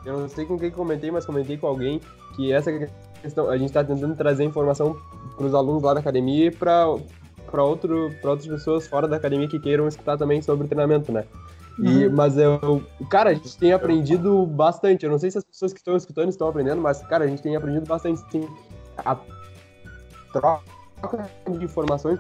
Eu 0.06 0.20
não 0.20 0.30
sei 0.30 0.46
com 0.46 0.58
quem 0.58 0.72
comentei, 0.72 1.12
mas 1.12 1.26
comentei 1.26 1.58
com 1.58 1.68
alguém 1.68 2.00
que 2.36 2.52
essa 2.52 2.72
questão. 3.22 3.50
A 3.50 3.58
gente 3.58 3.72
tá 3.72 3.84
tentando 3.84 4.16
trazer 4.16 4.44
informação 4.44 4.98
pros 5.38 5.54
alunos 5.54 5.84
lá 5.84 5.94
da 5.94 6.00
academia 6.00 6.48
e 6.48 6.52
pra, 6.52 6.86
pra, 7.50 7.64
outro, 7.64 8.12
pra 8.22 8.32
outras 8.32 8.48
pessoas 8.48 8.88
fora 8.88 9.08
da 9.08 9.18
academia 9.18 9.48
que 9.48 9.60
queiram 9.60 9.88
escutar 9.88 10.18
também 10.18 10.42
sobre 10.42 10.68
treinamento, 10.68 11.12
né? 11.12 11.26
E, 11.80 12.08
Uhum. 12.08 12.16
Mas 12.16 12.38
eu, 12.38 12.84
cara, 13.10 13.30
a 13.30 13.34
gente 13.34 13.58
tem 13.58 13.72
aprendido 13.72 14.46
bastante. 14.46 15.06
Eu 15.06 15.12
não 15.12 15.20
sei 15.20 15.32
se 15.32 15.38
as 15.38 15.44
pessoas 15.44 15.72
que 15.72 15.80
estão 15.80 15.96
escutando 15.96 16.30
estão 16.30 16.50
aprendendo, 16.50 16.82
mas, 16.82 17.02
cara, 17.04 17.24
a 17.24 17.28
gente 17.28 17.42
tem 17.42 17.56
aprendido 17.56 17.86
bastante, 17.88 18.22
sim. 18.32 18.48
A 18.98 19.18
troca 20.34 20.62
de 21.48 21.64
informações 21.64 22.20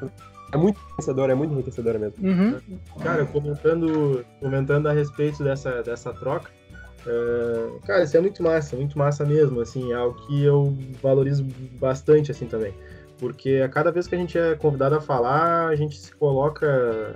é 0.51 0.57
muito 0.57 0.79
enriquecedora, 0.79 1.31
é 1.33 1.35
muito 1.35 1.53
enriquecedora 1.53 1.99
mesmo. 1.99 2.25
Uhum. 2.25 2.59
Cara, 3.01 3.25
comentando, 3.25 4.25
comentando 4.39 4.87
a 4.87 4.93
respeito 4.93 5.43
dessa, 5.43 5.83
dessa 5.83 6.13
troca, 6.13 6.49
Uh, 7.05 7.79
cara, 7.85 8.03
isso 8.03 8.17
é 8.17 8.21
muito 8.21 8.43
massa, 8.43 8.75
muito 8.75 8.97
massa 8.97 9.25
mesmo, 9.25 9.61
assim, 9.61 9.91
é 9.91 9.95
algo 9.95 10.19
que 10.27 10.43
eu 10.43 10.75
valorizo 11.01 11.45
bastante, 11.79 12.31
assim, 12.31 12.45
também. 12.45 12.73
Porque 13.17 13.61
a 13.63 13.69
cada 13.69 13.91
vez 13.91 14.07
que 14.07 14.15
a 14.15 14.17
gente 14.17 14.37
é 14.37 14.55
convidado 14.55 14.95
a 14.95 15.01
falar, 15.01 15.67
a 15.67 15.75
gente 15.75 15.97
se 15.97 16.13
coloca 16.15 17.15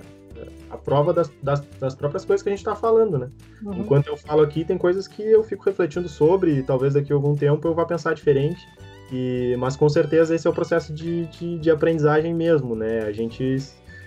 a 0.70 0.76
prova 0.76 1.12
das, 1.12 1.30
das, 1.42 1.60
das 1.78 1.94
próprias 1.94 2.24
coisas 2.24 2.42
que 2.42 2.48
a 2.48 2.52
gente 2.52 2.58
está 2.58 2.74
falando, 2.74 3.18
né? 3.18 3.30
Uhum. 3.62 3.80
Enquanto 3.80 4.08
eu 4.08 4.16
falo 4.16 4.42
aqui, 4.42 4.64
tem 4.64 4.76
coisas 4.76 5.06
que 5.06 5.22
eu 5.22 5.42
fico 5.42 5.64
refletindo 5.64 6.08
sobre, 6.08 6.58
e 6.58 6.62
talvez 6.62 6.94
daqui 6.94 7.12
a 7.12 7.16
algum 7.16 7.34
tempo 7.34 7.66
eu 7.66 7.74
vá 7.74 7.84
pensar 7.84 8.14
diferente. 8.14 8.66
E, 9.12 9.54
mas 9.58 9.76
com 9.76 9.88
certeza 9.88 10.34
esse 10.34 10.46
é 10.46 10.50
o 10.50 10.52
processo 10.52 10.92
de, 10.92 11.26
de, 11.26 11.58
de 11.58 11.70
aprendizagem 11.70 12.34
mesmo, 12.34 12.74
né? 12.74 13.00
A 13.00 13.12
gente 13.12 13.44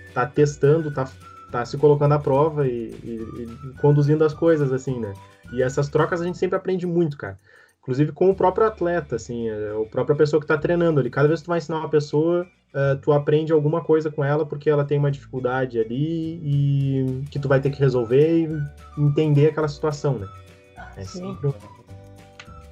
está 0.08 0.26
testando, 0.26 0.88
está 0.88 1.08
tá 1.50 1.64
se 1.64 1.76
colocando 1.76 2.12
à 2.12 2.18
prova 2.18 2.66
e, 2.66 2.90
e, 3.02 3.42
e, 3.42 3.74
conduzindo 3.80 4.24
as 4.24 4.34
coisas, 4.34 4.72
assim, 4.72 4.98
né? 4.98 5.12
E 5.52 5.62
essas 5.62 5.88
trocas 5.88 6.20
a 6.20 6.24
gente 6.24 6.38
sempre 6.38 6.56
aprende 6.56 6.86
muito, 6.86 7.16
cara. 7.16 7.38
Inclusive 7.80 8.12
com 8.12 8.30
o 8.30 8.34
próprio 8.34 8.66
atleta, 8.66 9.16
assim, 9.16 9.48
é, 9.48 9.70
a 9.70 9.88
própria 9.88 10.14
pessoa 10.14 10.40
que 10.40 10.44
está 10.44 10.58
treinando 10.58 11.00
ali. 11.00 11.08
Cada 11.08 11.26
vez 11.26 11.40
que 11.40 11.46
tu 11.46 11.48
vai 11.48 11.58
ensinar 11.58 11.78
uma 11.78 11.88
pessoa, 11.88 12.46
uh, 12.74 12.98
tu 13.00 13.12
aprende 13.12 13.52
alguma 13.52 13.82
coisa 13.82 14.10
com 14.10 14.22
ela 14.22 14.44
porque 14.44 14.68
ela 14.68 14.84
tem 14.84 14.98
uma 14.98 15.10
dificuldade 15.10 15.78
ali 15.78 16.40
e 16.44 17.24
que 17.30 17.38
tu 17.38 17.48
vai 17.48 17.60
ter 17.60 17.70
que 17.70 17.80
resolver 17.80 18.46
e 18.46 19.00
entender 19.00 19.48
aquela 19.48 19.68
situação, 19.68 20.18
né? 20.18 20.28
É 20.96 21.04
sempre... 21.04 21.54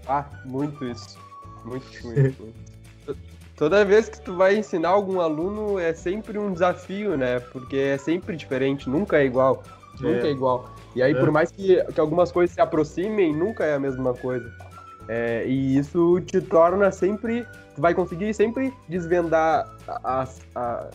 Ah, 0.06 0.26
muito 0.44 0.84
isso. 0.84 1.18
Muito, 1.64 2.06
muito. 2.06 2.54
Toda 3.56 3.84
vez 3.86 4.08
que 4.08 4.20
tu 4.20 4.36
vai 4.36 4.56
ensinar 4.56 4.90
algum 4.90 5.18
aluno 5.18 5.78
é 5.78 5.94
sempre 5.94 6.38
um 6.38 6.52
desafio, 6.52 7.16
né? 7.16 7.40
Porque 7.40 7.76
é 7.76 7.98
sempre 7.98 8.36
diferente, 8.36 8.88
nunca 8.88 9.16
é 9.16 9.24
igual. 9.24 9.62
Nunca 9.98 10.26
é, 10.26 10.28
é 10.28 10.30
igual. 10.30 10.74
E 10.94 11.02
aí, 11.02 11.12
é. 11.12 11.14
por 11.18 11.30
mais 11.30 11.50
que, 11.50 11.82
que 11.82 11.98
algumas 11.98 12.30
coisas 12.30 12.54
se 12.54 12.60
aproximem, 12.60 13.34
nunca 13.34 13.64
é 13.64 13.74
a 13.74 13.78
mesma 13.78 14.12
coisa. 14.12 14.52
É, 15.08 15.46
e 15.46 15.78
isso 15.78 16.20
te 16.20 16.40
torna 16.40 16.90
sempre. 16.90 17.46
Tu 17.74 17.80
vai 17.80 17.94
conseguir 17.94 18.34
sempre 18.34 18.74
desvendar 18.88 19.74
as, 20.04 20.40
a, 20.54 20.88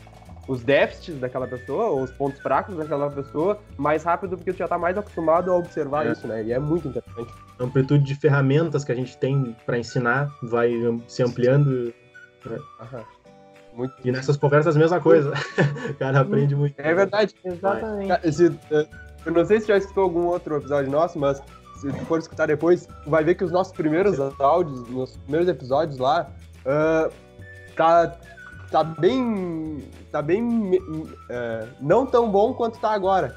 os 0.48 0.64
déficits 0.64 1.20
daquela 1.20 1.48
pessoa, 1.48 1.86
ou 1.88 2.04
os 2.04 2.12
pontos 2.12 2.40
fracos 2.42 2.76
daquela 2.76 3.10
pessoa, 3.10 3.60
mais 3.78 4.04
rápido, 4.04 4.38
porque 4.38 4.54
tu 4.54 4.58
já 4.58 4.68
tá 4.68 4.78
mais 4.78 4.98
acostumado 4.98 5.52
a 5.52 5.56
observar 5.56 6.06
é. 6.06 6.12
isso, 6.12 6.28
né? 6.28 6.44
E 6.44 6.52
é 6.52 6.60
muito 6.60 6.88
interessante. 6.88 7.34
A 7.60 7.64
amplitude 7.64 8.04
de 8.04 8.16
ferramentas 8.16 8.84
que 8.84 8.92
a 8.92 8.96
gente 8.96 9.18
tem 9.18 9.56
para 9.66 9.80
ensinar 9.80 10.32
vai 10.44 10.72
se 11.08 11.24
ampliando. 11.24 11.92
Né? 12.50 12.60
Muito 13.74 13.94
e 14.04 14.12
nessas 14.12 14.38
conversas, 14.38 14.76
a 14.76 14.80
mesma 14.80 15.00
coisa. 15.00 15.34
o 15.90 15.94
cara 15.96 16.20
aprende 16.20 16.56
muito. 16.56 16.78
É 16.80 16.94
verdade. 16.94 17.34
Exatamente. 17.44 18.32
Se, 18.32 18.46
eu 19.26 19.32
não 19.32 19.46
sei 19.46 19.62
se 19.62 19.68
já 19.68 19.78
escutou 19.78 20.04
algum 20.04 20.26
outro 20.26 20.58
episódio 20.58 20.92
nosso, 20.92 21.18
mas 21.18 21.42
se 21.80 21.92
for 22.06 22.20
escutar 22.20 22.48
depois, 22.48 22.88
vai 23.08 23.24
ver 23.24 23.36
que 23.36 23.44
os 23.44 23.52
nossos 23.52 23.74
primeiros 23.74 24.20
áudios, 24.40 24.88
nossos 24.90 25.18
primeiros 25.18 25.50
episódios 25.50 25.98
lá, 25.98 26.30
uh, 26.66 27.12
tá, 27.76 28.16
tá 28.70 28.84
bem. 28.84 29.90
tá 30.12 30.22
bem. 30.22 30.76
Uh, 30.76 31.68
não 31.80 32.06
tão 32.06 32.30
bom 32.30 32.54
quanto 32.54 32.80
tá 32.80 32.92
agora. 32.92 33.36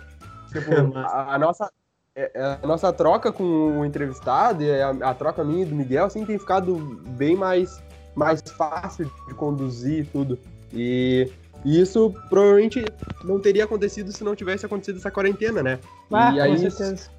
Tipo, 0.52 0.70
a, 0.98 1.34
a, 1.34 1.38
nossa. 1.38 1.70
É, 2.16 2.30
é, 2.32 2.58
a 2.62 2.66
nossa 2.66 2.92
troca 2.92 3.32
com 3.32 3.80
o 3.80 3.84
entrevistado 3.84 4.62
e 4.62 4.80
a, 4.80 4.90
a, 4.90 5.14
troca 5.14 5.42
minha 5.42 5.62
e 5.62 5.66
do 5.66 5.74
Miguel, 5.74 6.04
assim, 6.04 6.24
tem 6.24 6.38
ficado 6.38 6.76
bem 7.16 7.34
mais, 7.34 7.82
mais 8.14 8.42
fácil 8.56 9.10
de 9.28 9.34
conduzir 9.34 10.06
tudo. 10.12 10.38
E, 10.72 11.30
e 11.64 11.80
isso 11.80 12.14
provavelmente 12.28 12.84
não 13.24 13.38
teria 13.38 13.64
acontecido 13.64 14.12
se 14.12 14.24
não 14.24 14.34
tivesse 14.34 14.66
acontecido 14.66 14.98
essa 14.98 15.10
quarentena, 15.10 15.62
né? 15.62 15.78
Ah, 16.12 16.32
e 16.32 16.40
aí, 16.40 16.50
com 16.50 16.70
certeza. 16.70 17.10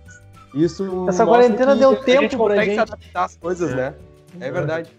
Isso 0.54 1.10
Essa 1.10 1.26
quarentena 1.26 1.76
deu 1.76 1.98
tempo 1.98 2.20
a 2.20 2.22
gente 2.22 2.38
pra 2.38 2.46
consegue 2.46 2.66
gente. 2.66 2.76
se 2.76 2.80
adaptar 2.80 3.24
às 3.26 3.36
coisas, 3.36 3.72
é. 3.72 3.76
né? 3.76 3.94
É 4.40 4.52
verdade. 4.52 4.90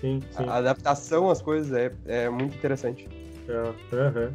Sim, 0.00 0.20
sim. 0.30 0.44
A 0.48 0.56
adaptação 0.56 1.30
às 1.30 1.40
coisas 1.40 1.72
é, 1.72 1.92
é 2.06 2.28
muito 2.28 2.56
interessante. 2.56 3.08
É. 3.48 3.96
Uhum. 3.96 4.30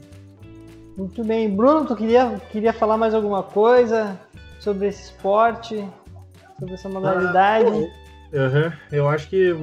Muito 0.97 1.23
bem. 1.23 1.53
Bruno, 1.53 1.85
tu 1.85 1.95
queria, 1.95 2.39
queria 2.51 2.73
falar 2.73 2.97
mais 2.97 3.13
alguma 3.13 3.43
coisa 3.43 4.19
sobre 4.59 4.87
esse 4.87 5.03
esporte? 5.03 5.85
Sobre 6.59 6.73
essa 6.75 6.87
modalidade? 6.87 7.69
Uhum. 7.69 8.71
Eu 8.91 9.09
acho 9.09 9.27
que 9.29 9.53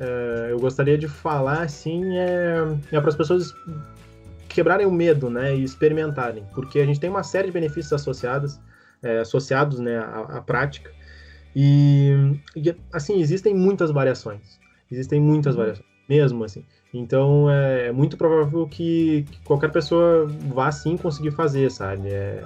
é, 0.00 0.48
eu 0.50 0.58
gostaria 0.58 0.98
de 0.98 1.08
falar 1.08 1.62
assim 1.62 2.16
é, 2.18 2.56
é 2.92 3.00
para 3.00 3.08
as 3.08 3.16
pessoas 3.16 3.54
quebrarem 4.48 4.86
o 4.86 4.92
medo, 4.92 5.28
né, 5.28 5.54
e 5.54 5.64
experimentarem, 5.64 6.44
porque 6.54 6.78
a 6.78 6.86
gente 6.86 7.00
tem 7.00 7.10
uma 7.10 7.24
série 7.24 7.48
de 7.48 7.52
benefícios 7.52 7.92
associados 7.92 8.60
é, 9.04 9.20
associados 9.20 9.78
né, 9.78 9.98
à, 9.98 10.38
à 10.38 10.40
prática. 10.40 10.90
E, 11.54 12.40
e, 12.56 12.74
assim, 12.92 13.20
existem 13.20 13.54
muitas 13.54 13.90
variações. 13.90 14.58
Existem 14.90 15.20
muitas 15.20 15.54
uhum. 15.54 15.60
variações, 15.60 15.86
mesmo 16.08 16.42
assim. 16.42 16.64
Então, 16.92 17.50
é, 17.50 17.88
é 17.88 17.92
muito 17.92 18.16
provável 18.16 18.66
que, 18.66 19.24
que, 19.30 19.40
qualquer 19.42 19.70
pessoa 19.70 20.26
vá 20.26 20.72
sim 20.72 20.96
conseguir 20.96 21.32
fazer, 21.32 21.70
sabe? 21.70 22.08
É, 22.08 22.42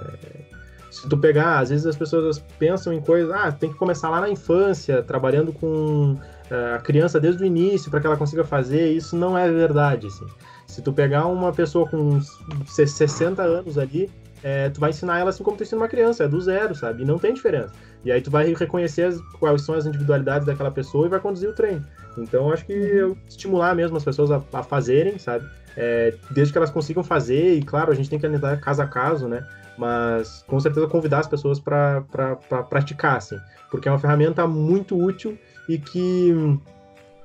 se 0.91 1.07
tu 1.07 1.17
pegar, 1.17 1.59
às 1.59 1.69
vezes 1.69 1.85
as 1.85 1.95
pessoas 1.95 2.39
pensam 2.57 2.91
em 2.91 2.99
coisas, 2.99 3.31
ah, 3.31 3.51
tem 3.51 3.71
que 3.71 3.77
começar 3.77 4.09
lá 4.09 4.21
na 4.21 4.29
infância, 4.29 5.03
trabalhando 5.03 5.53
com 5.53 6.17
a 6.75 6.79
criança 6.79 7.19
desde 7.19 7.43
o 7.43 7.45
início 7.45 7.89
para 7.91 7.99
que 7.99 8.07
ela 8.07 8.17
consiga 8.17 8.43
fazer. 8.43 8.91
Isso 8.91 9.15
não 9.15 9.37
é 9.37 9.49
verdade, 9.49 10.07
assim. 10.07 10.25
Se 10.67 10.81
tu 10.81 10.93
pegar 10.93 11.25
uma 11.25 11.51
pessoa 11.51 11.87
com 11.87 12.19
60 12.65 13.41
anos 13.41 13.77
ali, 13.77 14.09
é, 14.43 14.69
tu 14.69 14.79
vai 14.79 14.91
ensinar 14.91 15.19
ela 15.19 15.29
assim 15.29 15.43
como 15.43 15.57
tu 15.57 15.63
ensina 15.63 15.81
uma 15.81 15.87
criança, 15.87 16.23
é 16.23 16.27
do 16.27 16.39
zero, 16.39 16.73
sabe? 16.73 17.03
E 17.03 17.05
não 17.05 17.17
tem 17.17 17.33
diferença. 17.33 17.73
E 18.05 18.11
aí 18.11 18.21
tu 18.21 18.31
vai 18.31 18.53
reconhecer 18.53 19.03
as, 19.03 19.19
quais 19.39 19.61
são 19.61 19.75
as 19.75 19.85
individualidades 19.85 20.45
daquela 20.45 20.71
pessoa 20.71 21.05
e 21.05 21.09
vai 21.09 21.19
conduzir 21.19 21.49
o 21.49 21.53
treino. 21.53 21.85
Então 22.17 22.51
acho 22.51 22.65
que 22.65 22.73
uhum. 22.73 22.85
eu 22.85 23.17
estimular 23.27 23.75
mesmo 23.75 23.97
as 23.97 24.03
pessoas 24.03 24.31
a, 24.31 24.41
a 24.53 24.63
fazerem, 24.63 25.17
sabe? 25.17 25.45
É, 25.75 26.13
desde 26.31 26.51
que 26.51 26.57
elas 26.57 26.69
consigam 26.69 27.03
fazer, 27.03 27.55
e 27.55 27.61
claro, 27.61 27.91
a 27.91 27.95
gente 27.95 28.09
tem 28.09 28.19
que 28.19 28.25
analisar 28.25 28.59
caso 28.59 28.81
a 28.81 28.87
caso, 28.87 29.27
né? 29.27 29.45
Mas 29.77 30.43
com 30.47 30.59
certeza 30.59 30.87
convidar 30.87 31.19
as 31.19 31.27
pessoas 31.27 31.59
para 31.59 32.01
pra, 32.11 32.35
pra 32.35 32.63
praticar, 32.63 33.17
assim. 33.17 33.37
Porque 33.69 33.87
é 33.87 33.91
uma 33.91 33.99
ferramenta 33.99 34.45
muito 34.47 34.97
útil 34.97 35.37
e 35.69 35.77
que 35.77 36.59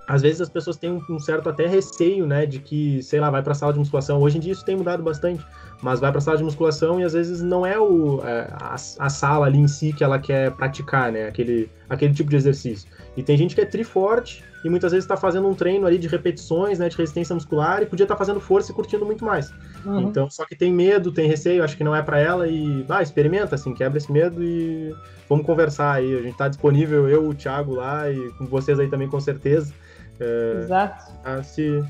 às 0.06 0.20
vezes 0.20 0.40
as 0.42 0.50
pessoas 0.50 0.76
têm 0.76 1.02
um 1.08 1.18
certo 1.18 1.48
até 1.48 1.66
receio, 1.66 2.26
né, 2.26 2.44
de 2.44 2.58
que, 2.58 3.02
sei 3.02 3.18
lá, 3.18 3.30
vai 3.30 3.42
para 3.42 3.52
a 3.52 3.54
sala 3.54 3.72
de 3.72 3.78
musculação. 3.78 4.20
Hoje 4.20 4.36
em 4.36 4.40
dia 4.40 4.52
isso 4.52 4.64
tem 4.64 4.76
mudado 4.76 5.02
bastante, 5.02 5.44
mas 5.82 5.98
vai 5.98 6.10
para 6.10 6.18
a 6.18 6.20
sala 6.20 6.36
de 6.36 6.44
musculação 6.44 7.00
e 7.00 7.04
às 7.04 7.14
vezes 7.14 7.40
não 7.40 7.64
é 7.64 7.78
o, 7.80 8.20
é, 8.22 8.48
a, 8.52 8.74
a, 8.74 9.08
sala 9.08 9.46
ali 9.46 9.58
em 9.58 9.66
si 9.66 9.94
que 9.94 10.04
ela 10.04 10.18
quer 10.18 10.50
praticar, 10.52 11.10
né, 11.10 11.26
aquele, 11.26 11.70
aquele 11.88 12.14
tipo 12.14 12.30
de 12.30 12.36
exercício. 12.36 12.88
E 13.16 13.22
tem 13.22 13.36
gente 13.36 13.54
que 13.54 13.60
é 13.60 13.64
triforte 13.64 14.44
e 14.64 14.70
muitas 14.70 14.92
vezes 14.92 15.04
está 15.04 15.16
fazendo 15.16 15.46
um 15.46 15.54
treino 15.54 15.86
ali 15.86 15.98
de 15.98 16.08
repetições, 16.08 16.78
né, 16.78 16.88
de 16.88 16.96
resistência 16.96 17.34
muscular 17.34 17.82
e 17.82 17.86
podia 17.86 18.04
estar 18.04 18.14
tá 18.14 18.18
fazendo 18.18 18.40
força 18.40 18.72
e 18.72 18.74
curtindo 18.74 19.04
muito 19.04 19.24
mais. 19.24 19.52
Uhum. 19.84 20.00
Então, 20.00 20.30
só 20.30 20.44
que 20.44 20.56
tem 20.56 20.72
medo, 20.72 21.12
tem 21.12 21.28
receio, 21.28 21.62
acho 21.62 21.76
que 21.76 21.84
não 21.84 21.94
é 21.94 22.02
para 22.02 22.18
ela 22.18 22.48
e, 22.48 22.82
vai, 22.82 23.02
experimenta, 23.02 23.54
assim, 23.54 23.74
quebra 23.74 23.98
esse 23.98 24.10
medo 24.10 24.42
e 24.42 24.94
vamos 25.28 25.44
conversar 25.44 25.92
aí. 25.92 26.14
A 26.14 26.22
gente 26.22 26.32
está 26.32 26.48
disponível, 26.48 27.08
eu, 27.08 27.28
o 27.28 27.34
Thiago 27.34 27.74
lá 27.74 28.10
e 28.10 28.30
com 28.32 28.46
vocês 28.46 28.78
aí 28.80 28.88
também 28.88 29.08
com 29.08 29.20
certeza 29.20 29.72
é, 30.20 30.60
Exato. 30.62 31.12
a 31.24 31.42
se 31.42 31.84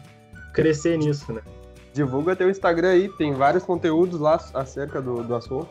crescer 0.52 0.98
nisso, 0.98 1.32
né? 1.32 1.40
Divulga 1.92 2.34
teu 2.34 2.50
Instagram 2.50 2.88
aí, 2.88 3.08
tem 3.08 3.32
vários 3.34 3.62
conteúdos 3.62 4.18
lá 4.18 4.40
acerca 4.52 5.00
do, 5.00 5.22
do 5.22 5.34
assunto. 5.34 5.68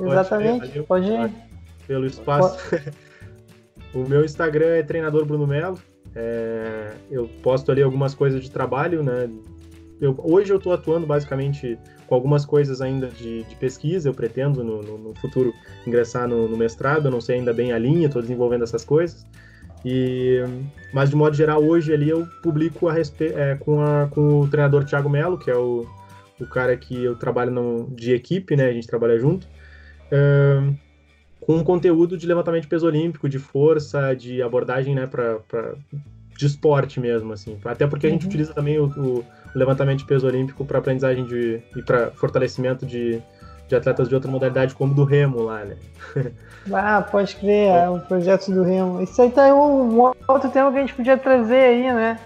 Exatamente, 0.00 0.82
pode 0.82 1.06
ir. 1.06 1.30
Pelo 1.86 2.06
espaço. 2.06 2.58
o 3.96 4.06
meu 4.06 4.24
Instagram 4.24 4.66
é 4.66 4.82
treinador 4.82 5.24
Bruno 5.24 5.46
Melo. 5.46 5.78
É, 6.14 6.92
eu 7.10 7.28
posto 7.42 7.72
ali 7.72 7.82
algumas 7.82 8.14
coisas 8.14 8.42
de 8.42 8.50
trabalho, 8.50 9.02
né? 9.02 9.28
Eu, 9.98 10.14
hoje 10.18 10.52
eu 10.52 10.58
estou 10.58 10.74
atuando 10.74 11.06
basicamente 11.06 11.78
com 12.06 12.14
algumas 12.14 12.44
coisas 12.44 12.82
ainda 12.82 13.08
de, 13.08 13.42
de 13.44 13.56
pesquisa. 13.56 14.08
Eu 14.08 14.14
pretendo 14.14 14.62
no, 14.62 14.82
no, 14.82 14.98
no 14.98 15.14
futuro 15.14 15.54
ingressar 15.86 16.28
no, 16.28 16.46
no, 16.46 16.56
mestrado. 16.56 17.06
Eu 17.06 17.10
não 17.10 17.20
sei 17.20 17.36
ainda 17.36 17.54
bem 17.54 17.72
a 17.72 17.78
linha, 17.78 18.06
estou 18.06 18.20
desenvolvendo 18.20 18.64
essas 18.64 18.84
coisas. 18.84 19.26
E, 19.82 20.42
mas 20.92 21.08
de 21.08 21.16
modo 21.16 21.34
geral, 21.34 21.64
hoje 21.64 21.94
ali 21.94 22.10
eu 22.10 22.26
publico 22.42 22.88
a 22.88 22.92
respe... 22.92 23.26
É, 23.26 23.54
com, 23.56 23.80
a, 23.80 24.08
com 24.10 24.40
o 24.40 24.48
treinador 24.48 24.84
Thiago 24.84 25.08
Melo, 25.08 25.38
que 25.38 25.50
é 25.50 25.56
o, 25.56 25.86
o 26.38 26.46
cara 26.46 26.76
que 26.76 27.02
eu 27.02 27.16
trabalho 27.16 27.50
no, 27.50 27.88
de 27.90 28.12
equipe, 28.12 28.56
né? 28.56 28.66
A 28.66 28.72
gente 28.72 28.86
trabalha 28.86 29.18
junto. 29.18 29.46
É, 30.10 30.60
com 31.46 31.54
um 31.54 31.62
conteúdo 31.62 32.18
de 32.18 32.26
levantamento 32.26 32.62
de 32.62 32.68
peso 32.68 32.86
olímpico, 32.86 33.28
de 33.28 33.38
força, 33.38 34.14
de 34.14 34.42
abordagem, 34.42 34.94
né, 34.94 35.06
para 35.06 35.74
de 36.36 36.44
esporte 36.44 37.00
mesmo, 37.00 37.32
assim. 37.32 37.56
Até 37.64 37.86
porque 37.86 38.06
a 38.06 38.10
gente 38.10 38.22
uhum. 38.22 38.28
utiliza 38.28 38.52
também 38.52 38.78
o, 38.78 38.86
o, 38.86 39.24
levantamento 39.54 40.00
de 40.00 40.04
peso 40.04 40.26
olímpico 40.26 40.66
para 40.66 40.78
aprendizagem 40.78 41.24
de, 41.24 41.62
e 41.74 41.82
para 41.82 42.10
fortalecimento 42.10 42.84
de, 42.84 43.22
de 43.68 43.74
atletas 43.74 44.06
de 44.06 44.14
outra 44.14 44.30
modalidade, 44.30 44.74
como 44.74 44.92
do 44.92 45.04
remo 45.04 45.42
lá, 45.42 45.64
né? 45.64 45.76
Ah, 46.72 47.00
pode 47.00 47.36
crer, 47.36 47.68
é 47.68 47.88
o 47.88 48.00
projeto 48.00 48.50
do 48.50 48.64
remo. 48.64 49.00
Isso 49.00 49.22
aí 49.22 49.30
tá 49.30 49.54
um, 49.54 50.00
um 50.00 50.12
outro 50.26 50.50
tema 50.50 50.72
que 50.72 50.78
a 50.78 50.80
gente 50.80 50.94
podia 50.94 51.16
trazer 51.16 51.54
aí, 51.54 51.94
né? 51.94 52.18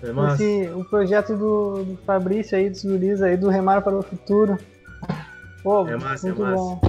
É 0.00 0.12
massa. 0.12 0.40
Esse, 0.40 0.70
o 0.70 0.84
projeto 0.84 1.36
do, 1.36 1.82
do 1.82 1.96
Fabrício 2.06 2.56
aí, 2.56 2.70
dos 2.70 2.84
guris 2.84 3.20
aí, 3.20 3.36
do 3.36 3.48
Remar 3.48 3.82
para 3.82 3.98
o 3.98 4.02
Futuro. 4.02 4.56
Pô, 5.64 5.84
é 5.88 5.96
massa, 5.96 6.28
é 6.28 6.32
massa. 6.32 6.54
Bom. 6.54 6.80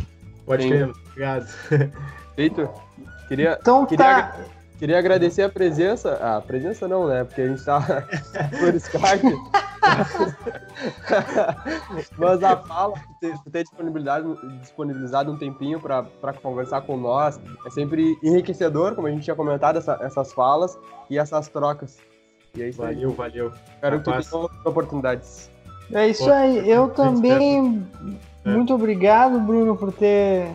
Pode 0.46 0.68
crer, 0.68 0.92
obrigado. 1.20 1.46
Feito. 2.36 2.70
Queria, 3.28 3.58
Então 3.62 3.86
Queria 3.86 4.06
tá. 4.06 4.36
queria 4.80 4.98
agradecer 4.98 5.44
a 5.44 5.50
presença. 5.50 6.18
Ah, 6.22 6.38
a 6.38 6.42
presença 6.42 6.88
não, 6.88 7.08
né? 7.08 7.24
Porque 7.24 7.42
a 7.42 7.48
gente 7.48 7.64
tá 7.64 7.80
por 8.60 8.74
Skype. 8.76 9.36
Mas 12.18 12.44
a 12.44 12.58
fala, 12.58 12.94
ter, 13.20 13.38
ter 13.52 13.64
disponibilidade, 13.64 14.26
disponibilizado 14.62 15.32
um 15.32 15.38
tempinho 15.38 15.80
para 15.80 16.34
conversar 16.42 16.82
com 16.82 16.98
nós, 16.98 17.40
é 17.66 17.70
sempre 17.70 18.18
enriquecedor, 18.24 18.96
como 18.96 19.08
a 19.08 19.12
gente 19.12 19.24
tinha 19.24 19.36
comentado, 19.36 19.78
essa- 19.78 20.00
essas 20.02 20.34
falas 20.34 20.78
e 21.10 21.18
essas 21.18 21.48
trocas. 21.50 21.98
E 22.56 22.64
é 22.64 22.70
isso 22.70 22.82
aí. 22.82 22.96
Valeu, 22.96 23.12
valeu. 23.12 23.54
Espero 23.76 23.98
que 24.00 24.04
tu 24.04 24.12
tenha 24.12 24.18
outras 24.42 24.66
oportunidades. 24.66 25.52
É 25.94 26.08
isso 26.08 26.26
Pô, 26.26 26.32
aí. 26.32 26.70
Eu 26.70 26.84
muito 26.84 26.96
também. 26.96 27.88
É. 28.46 28.50
Muito 28.50 28.74
obrigado, 28.74 29.40
Bruno, 29.40 29.76
por 29.76 29.92
ter, 29.92 30.52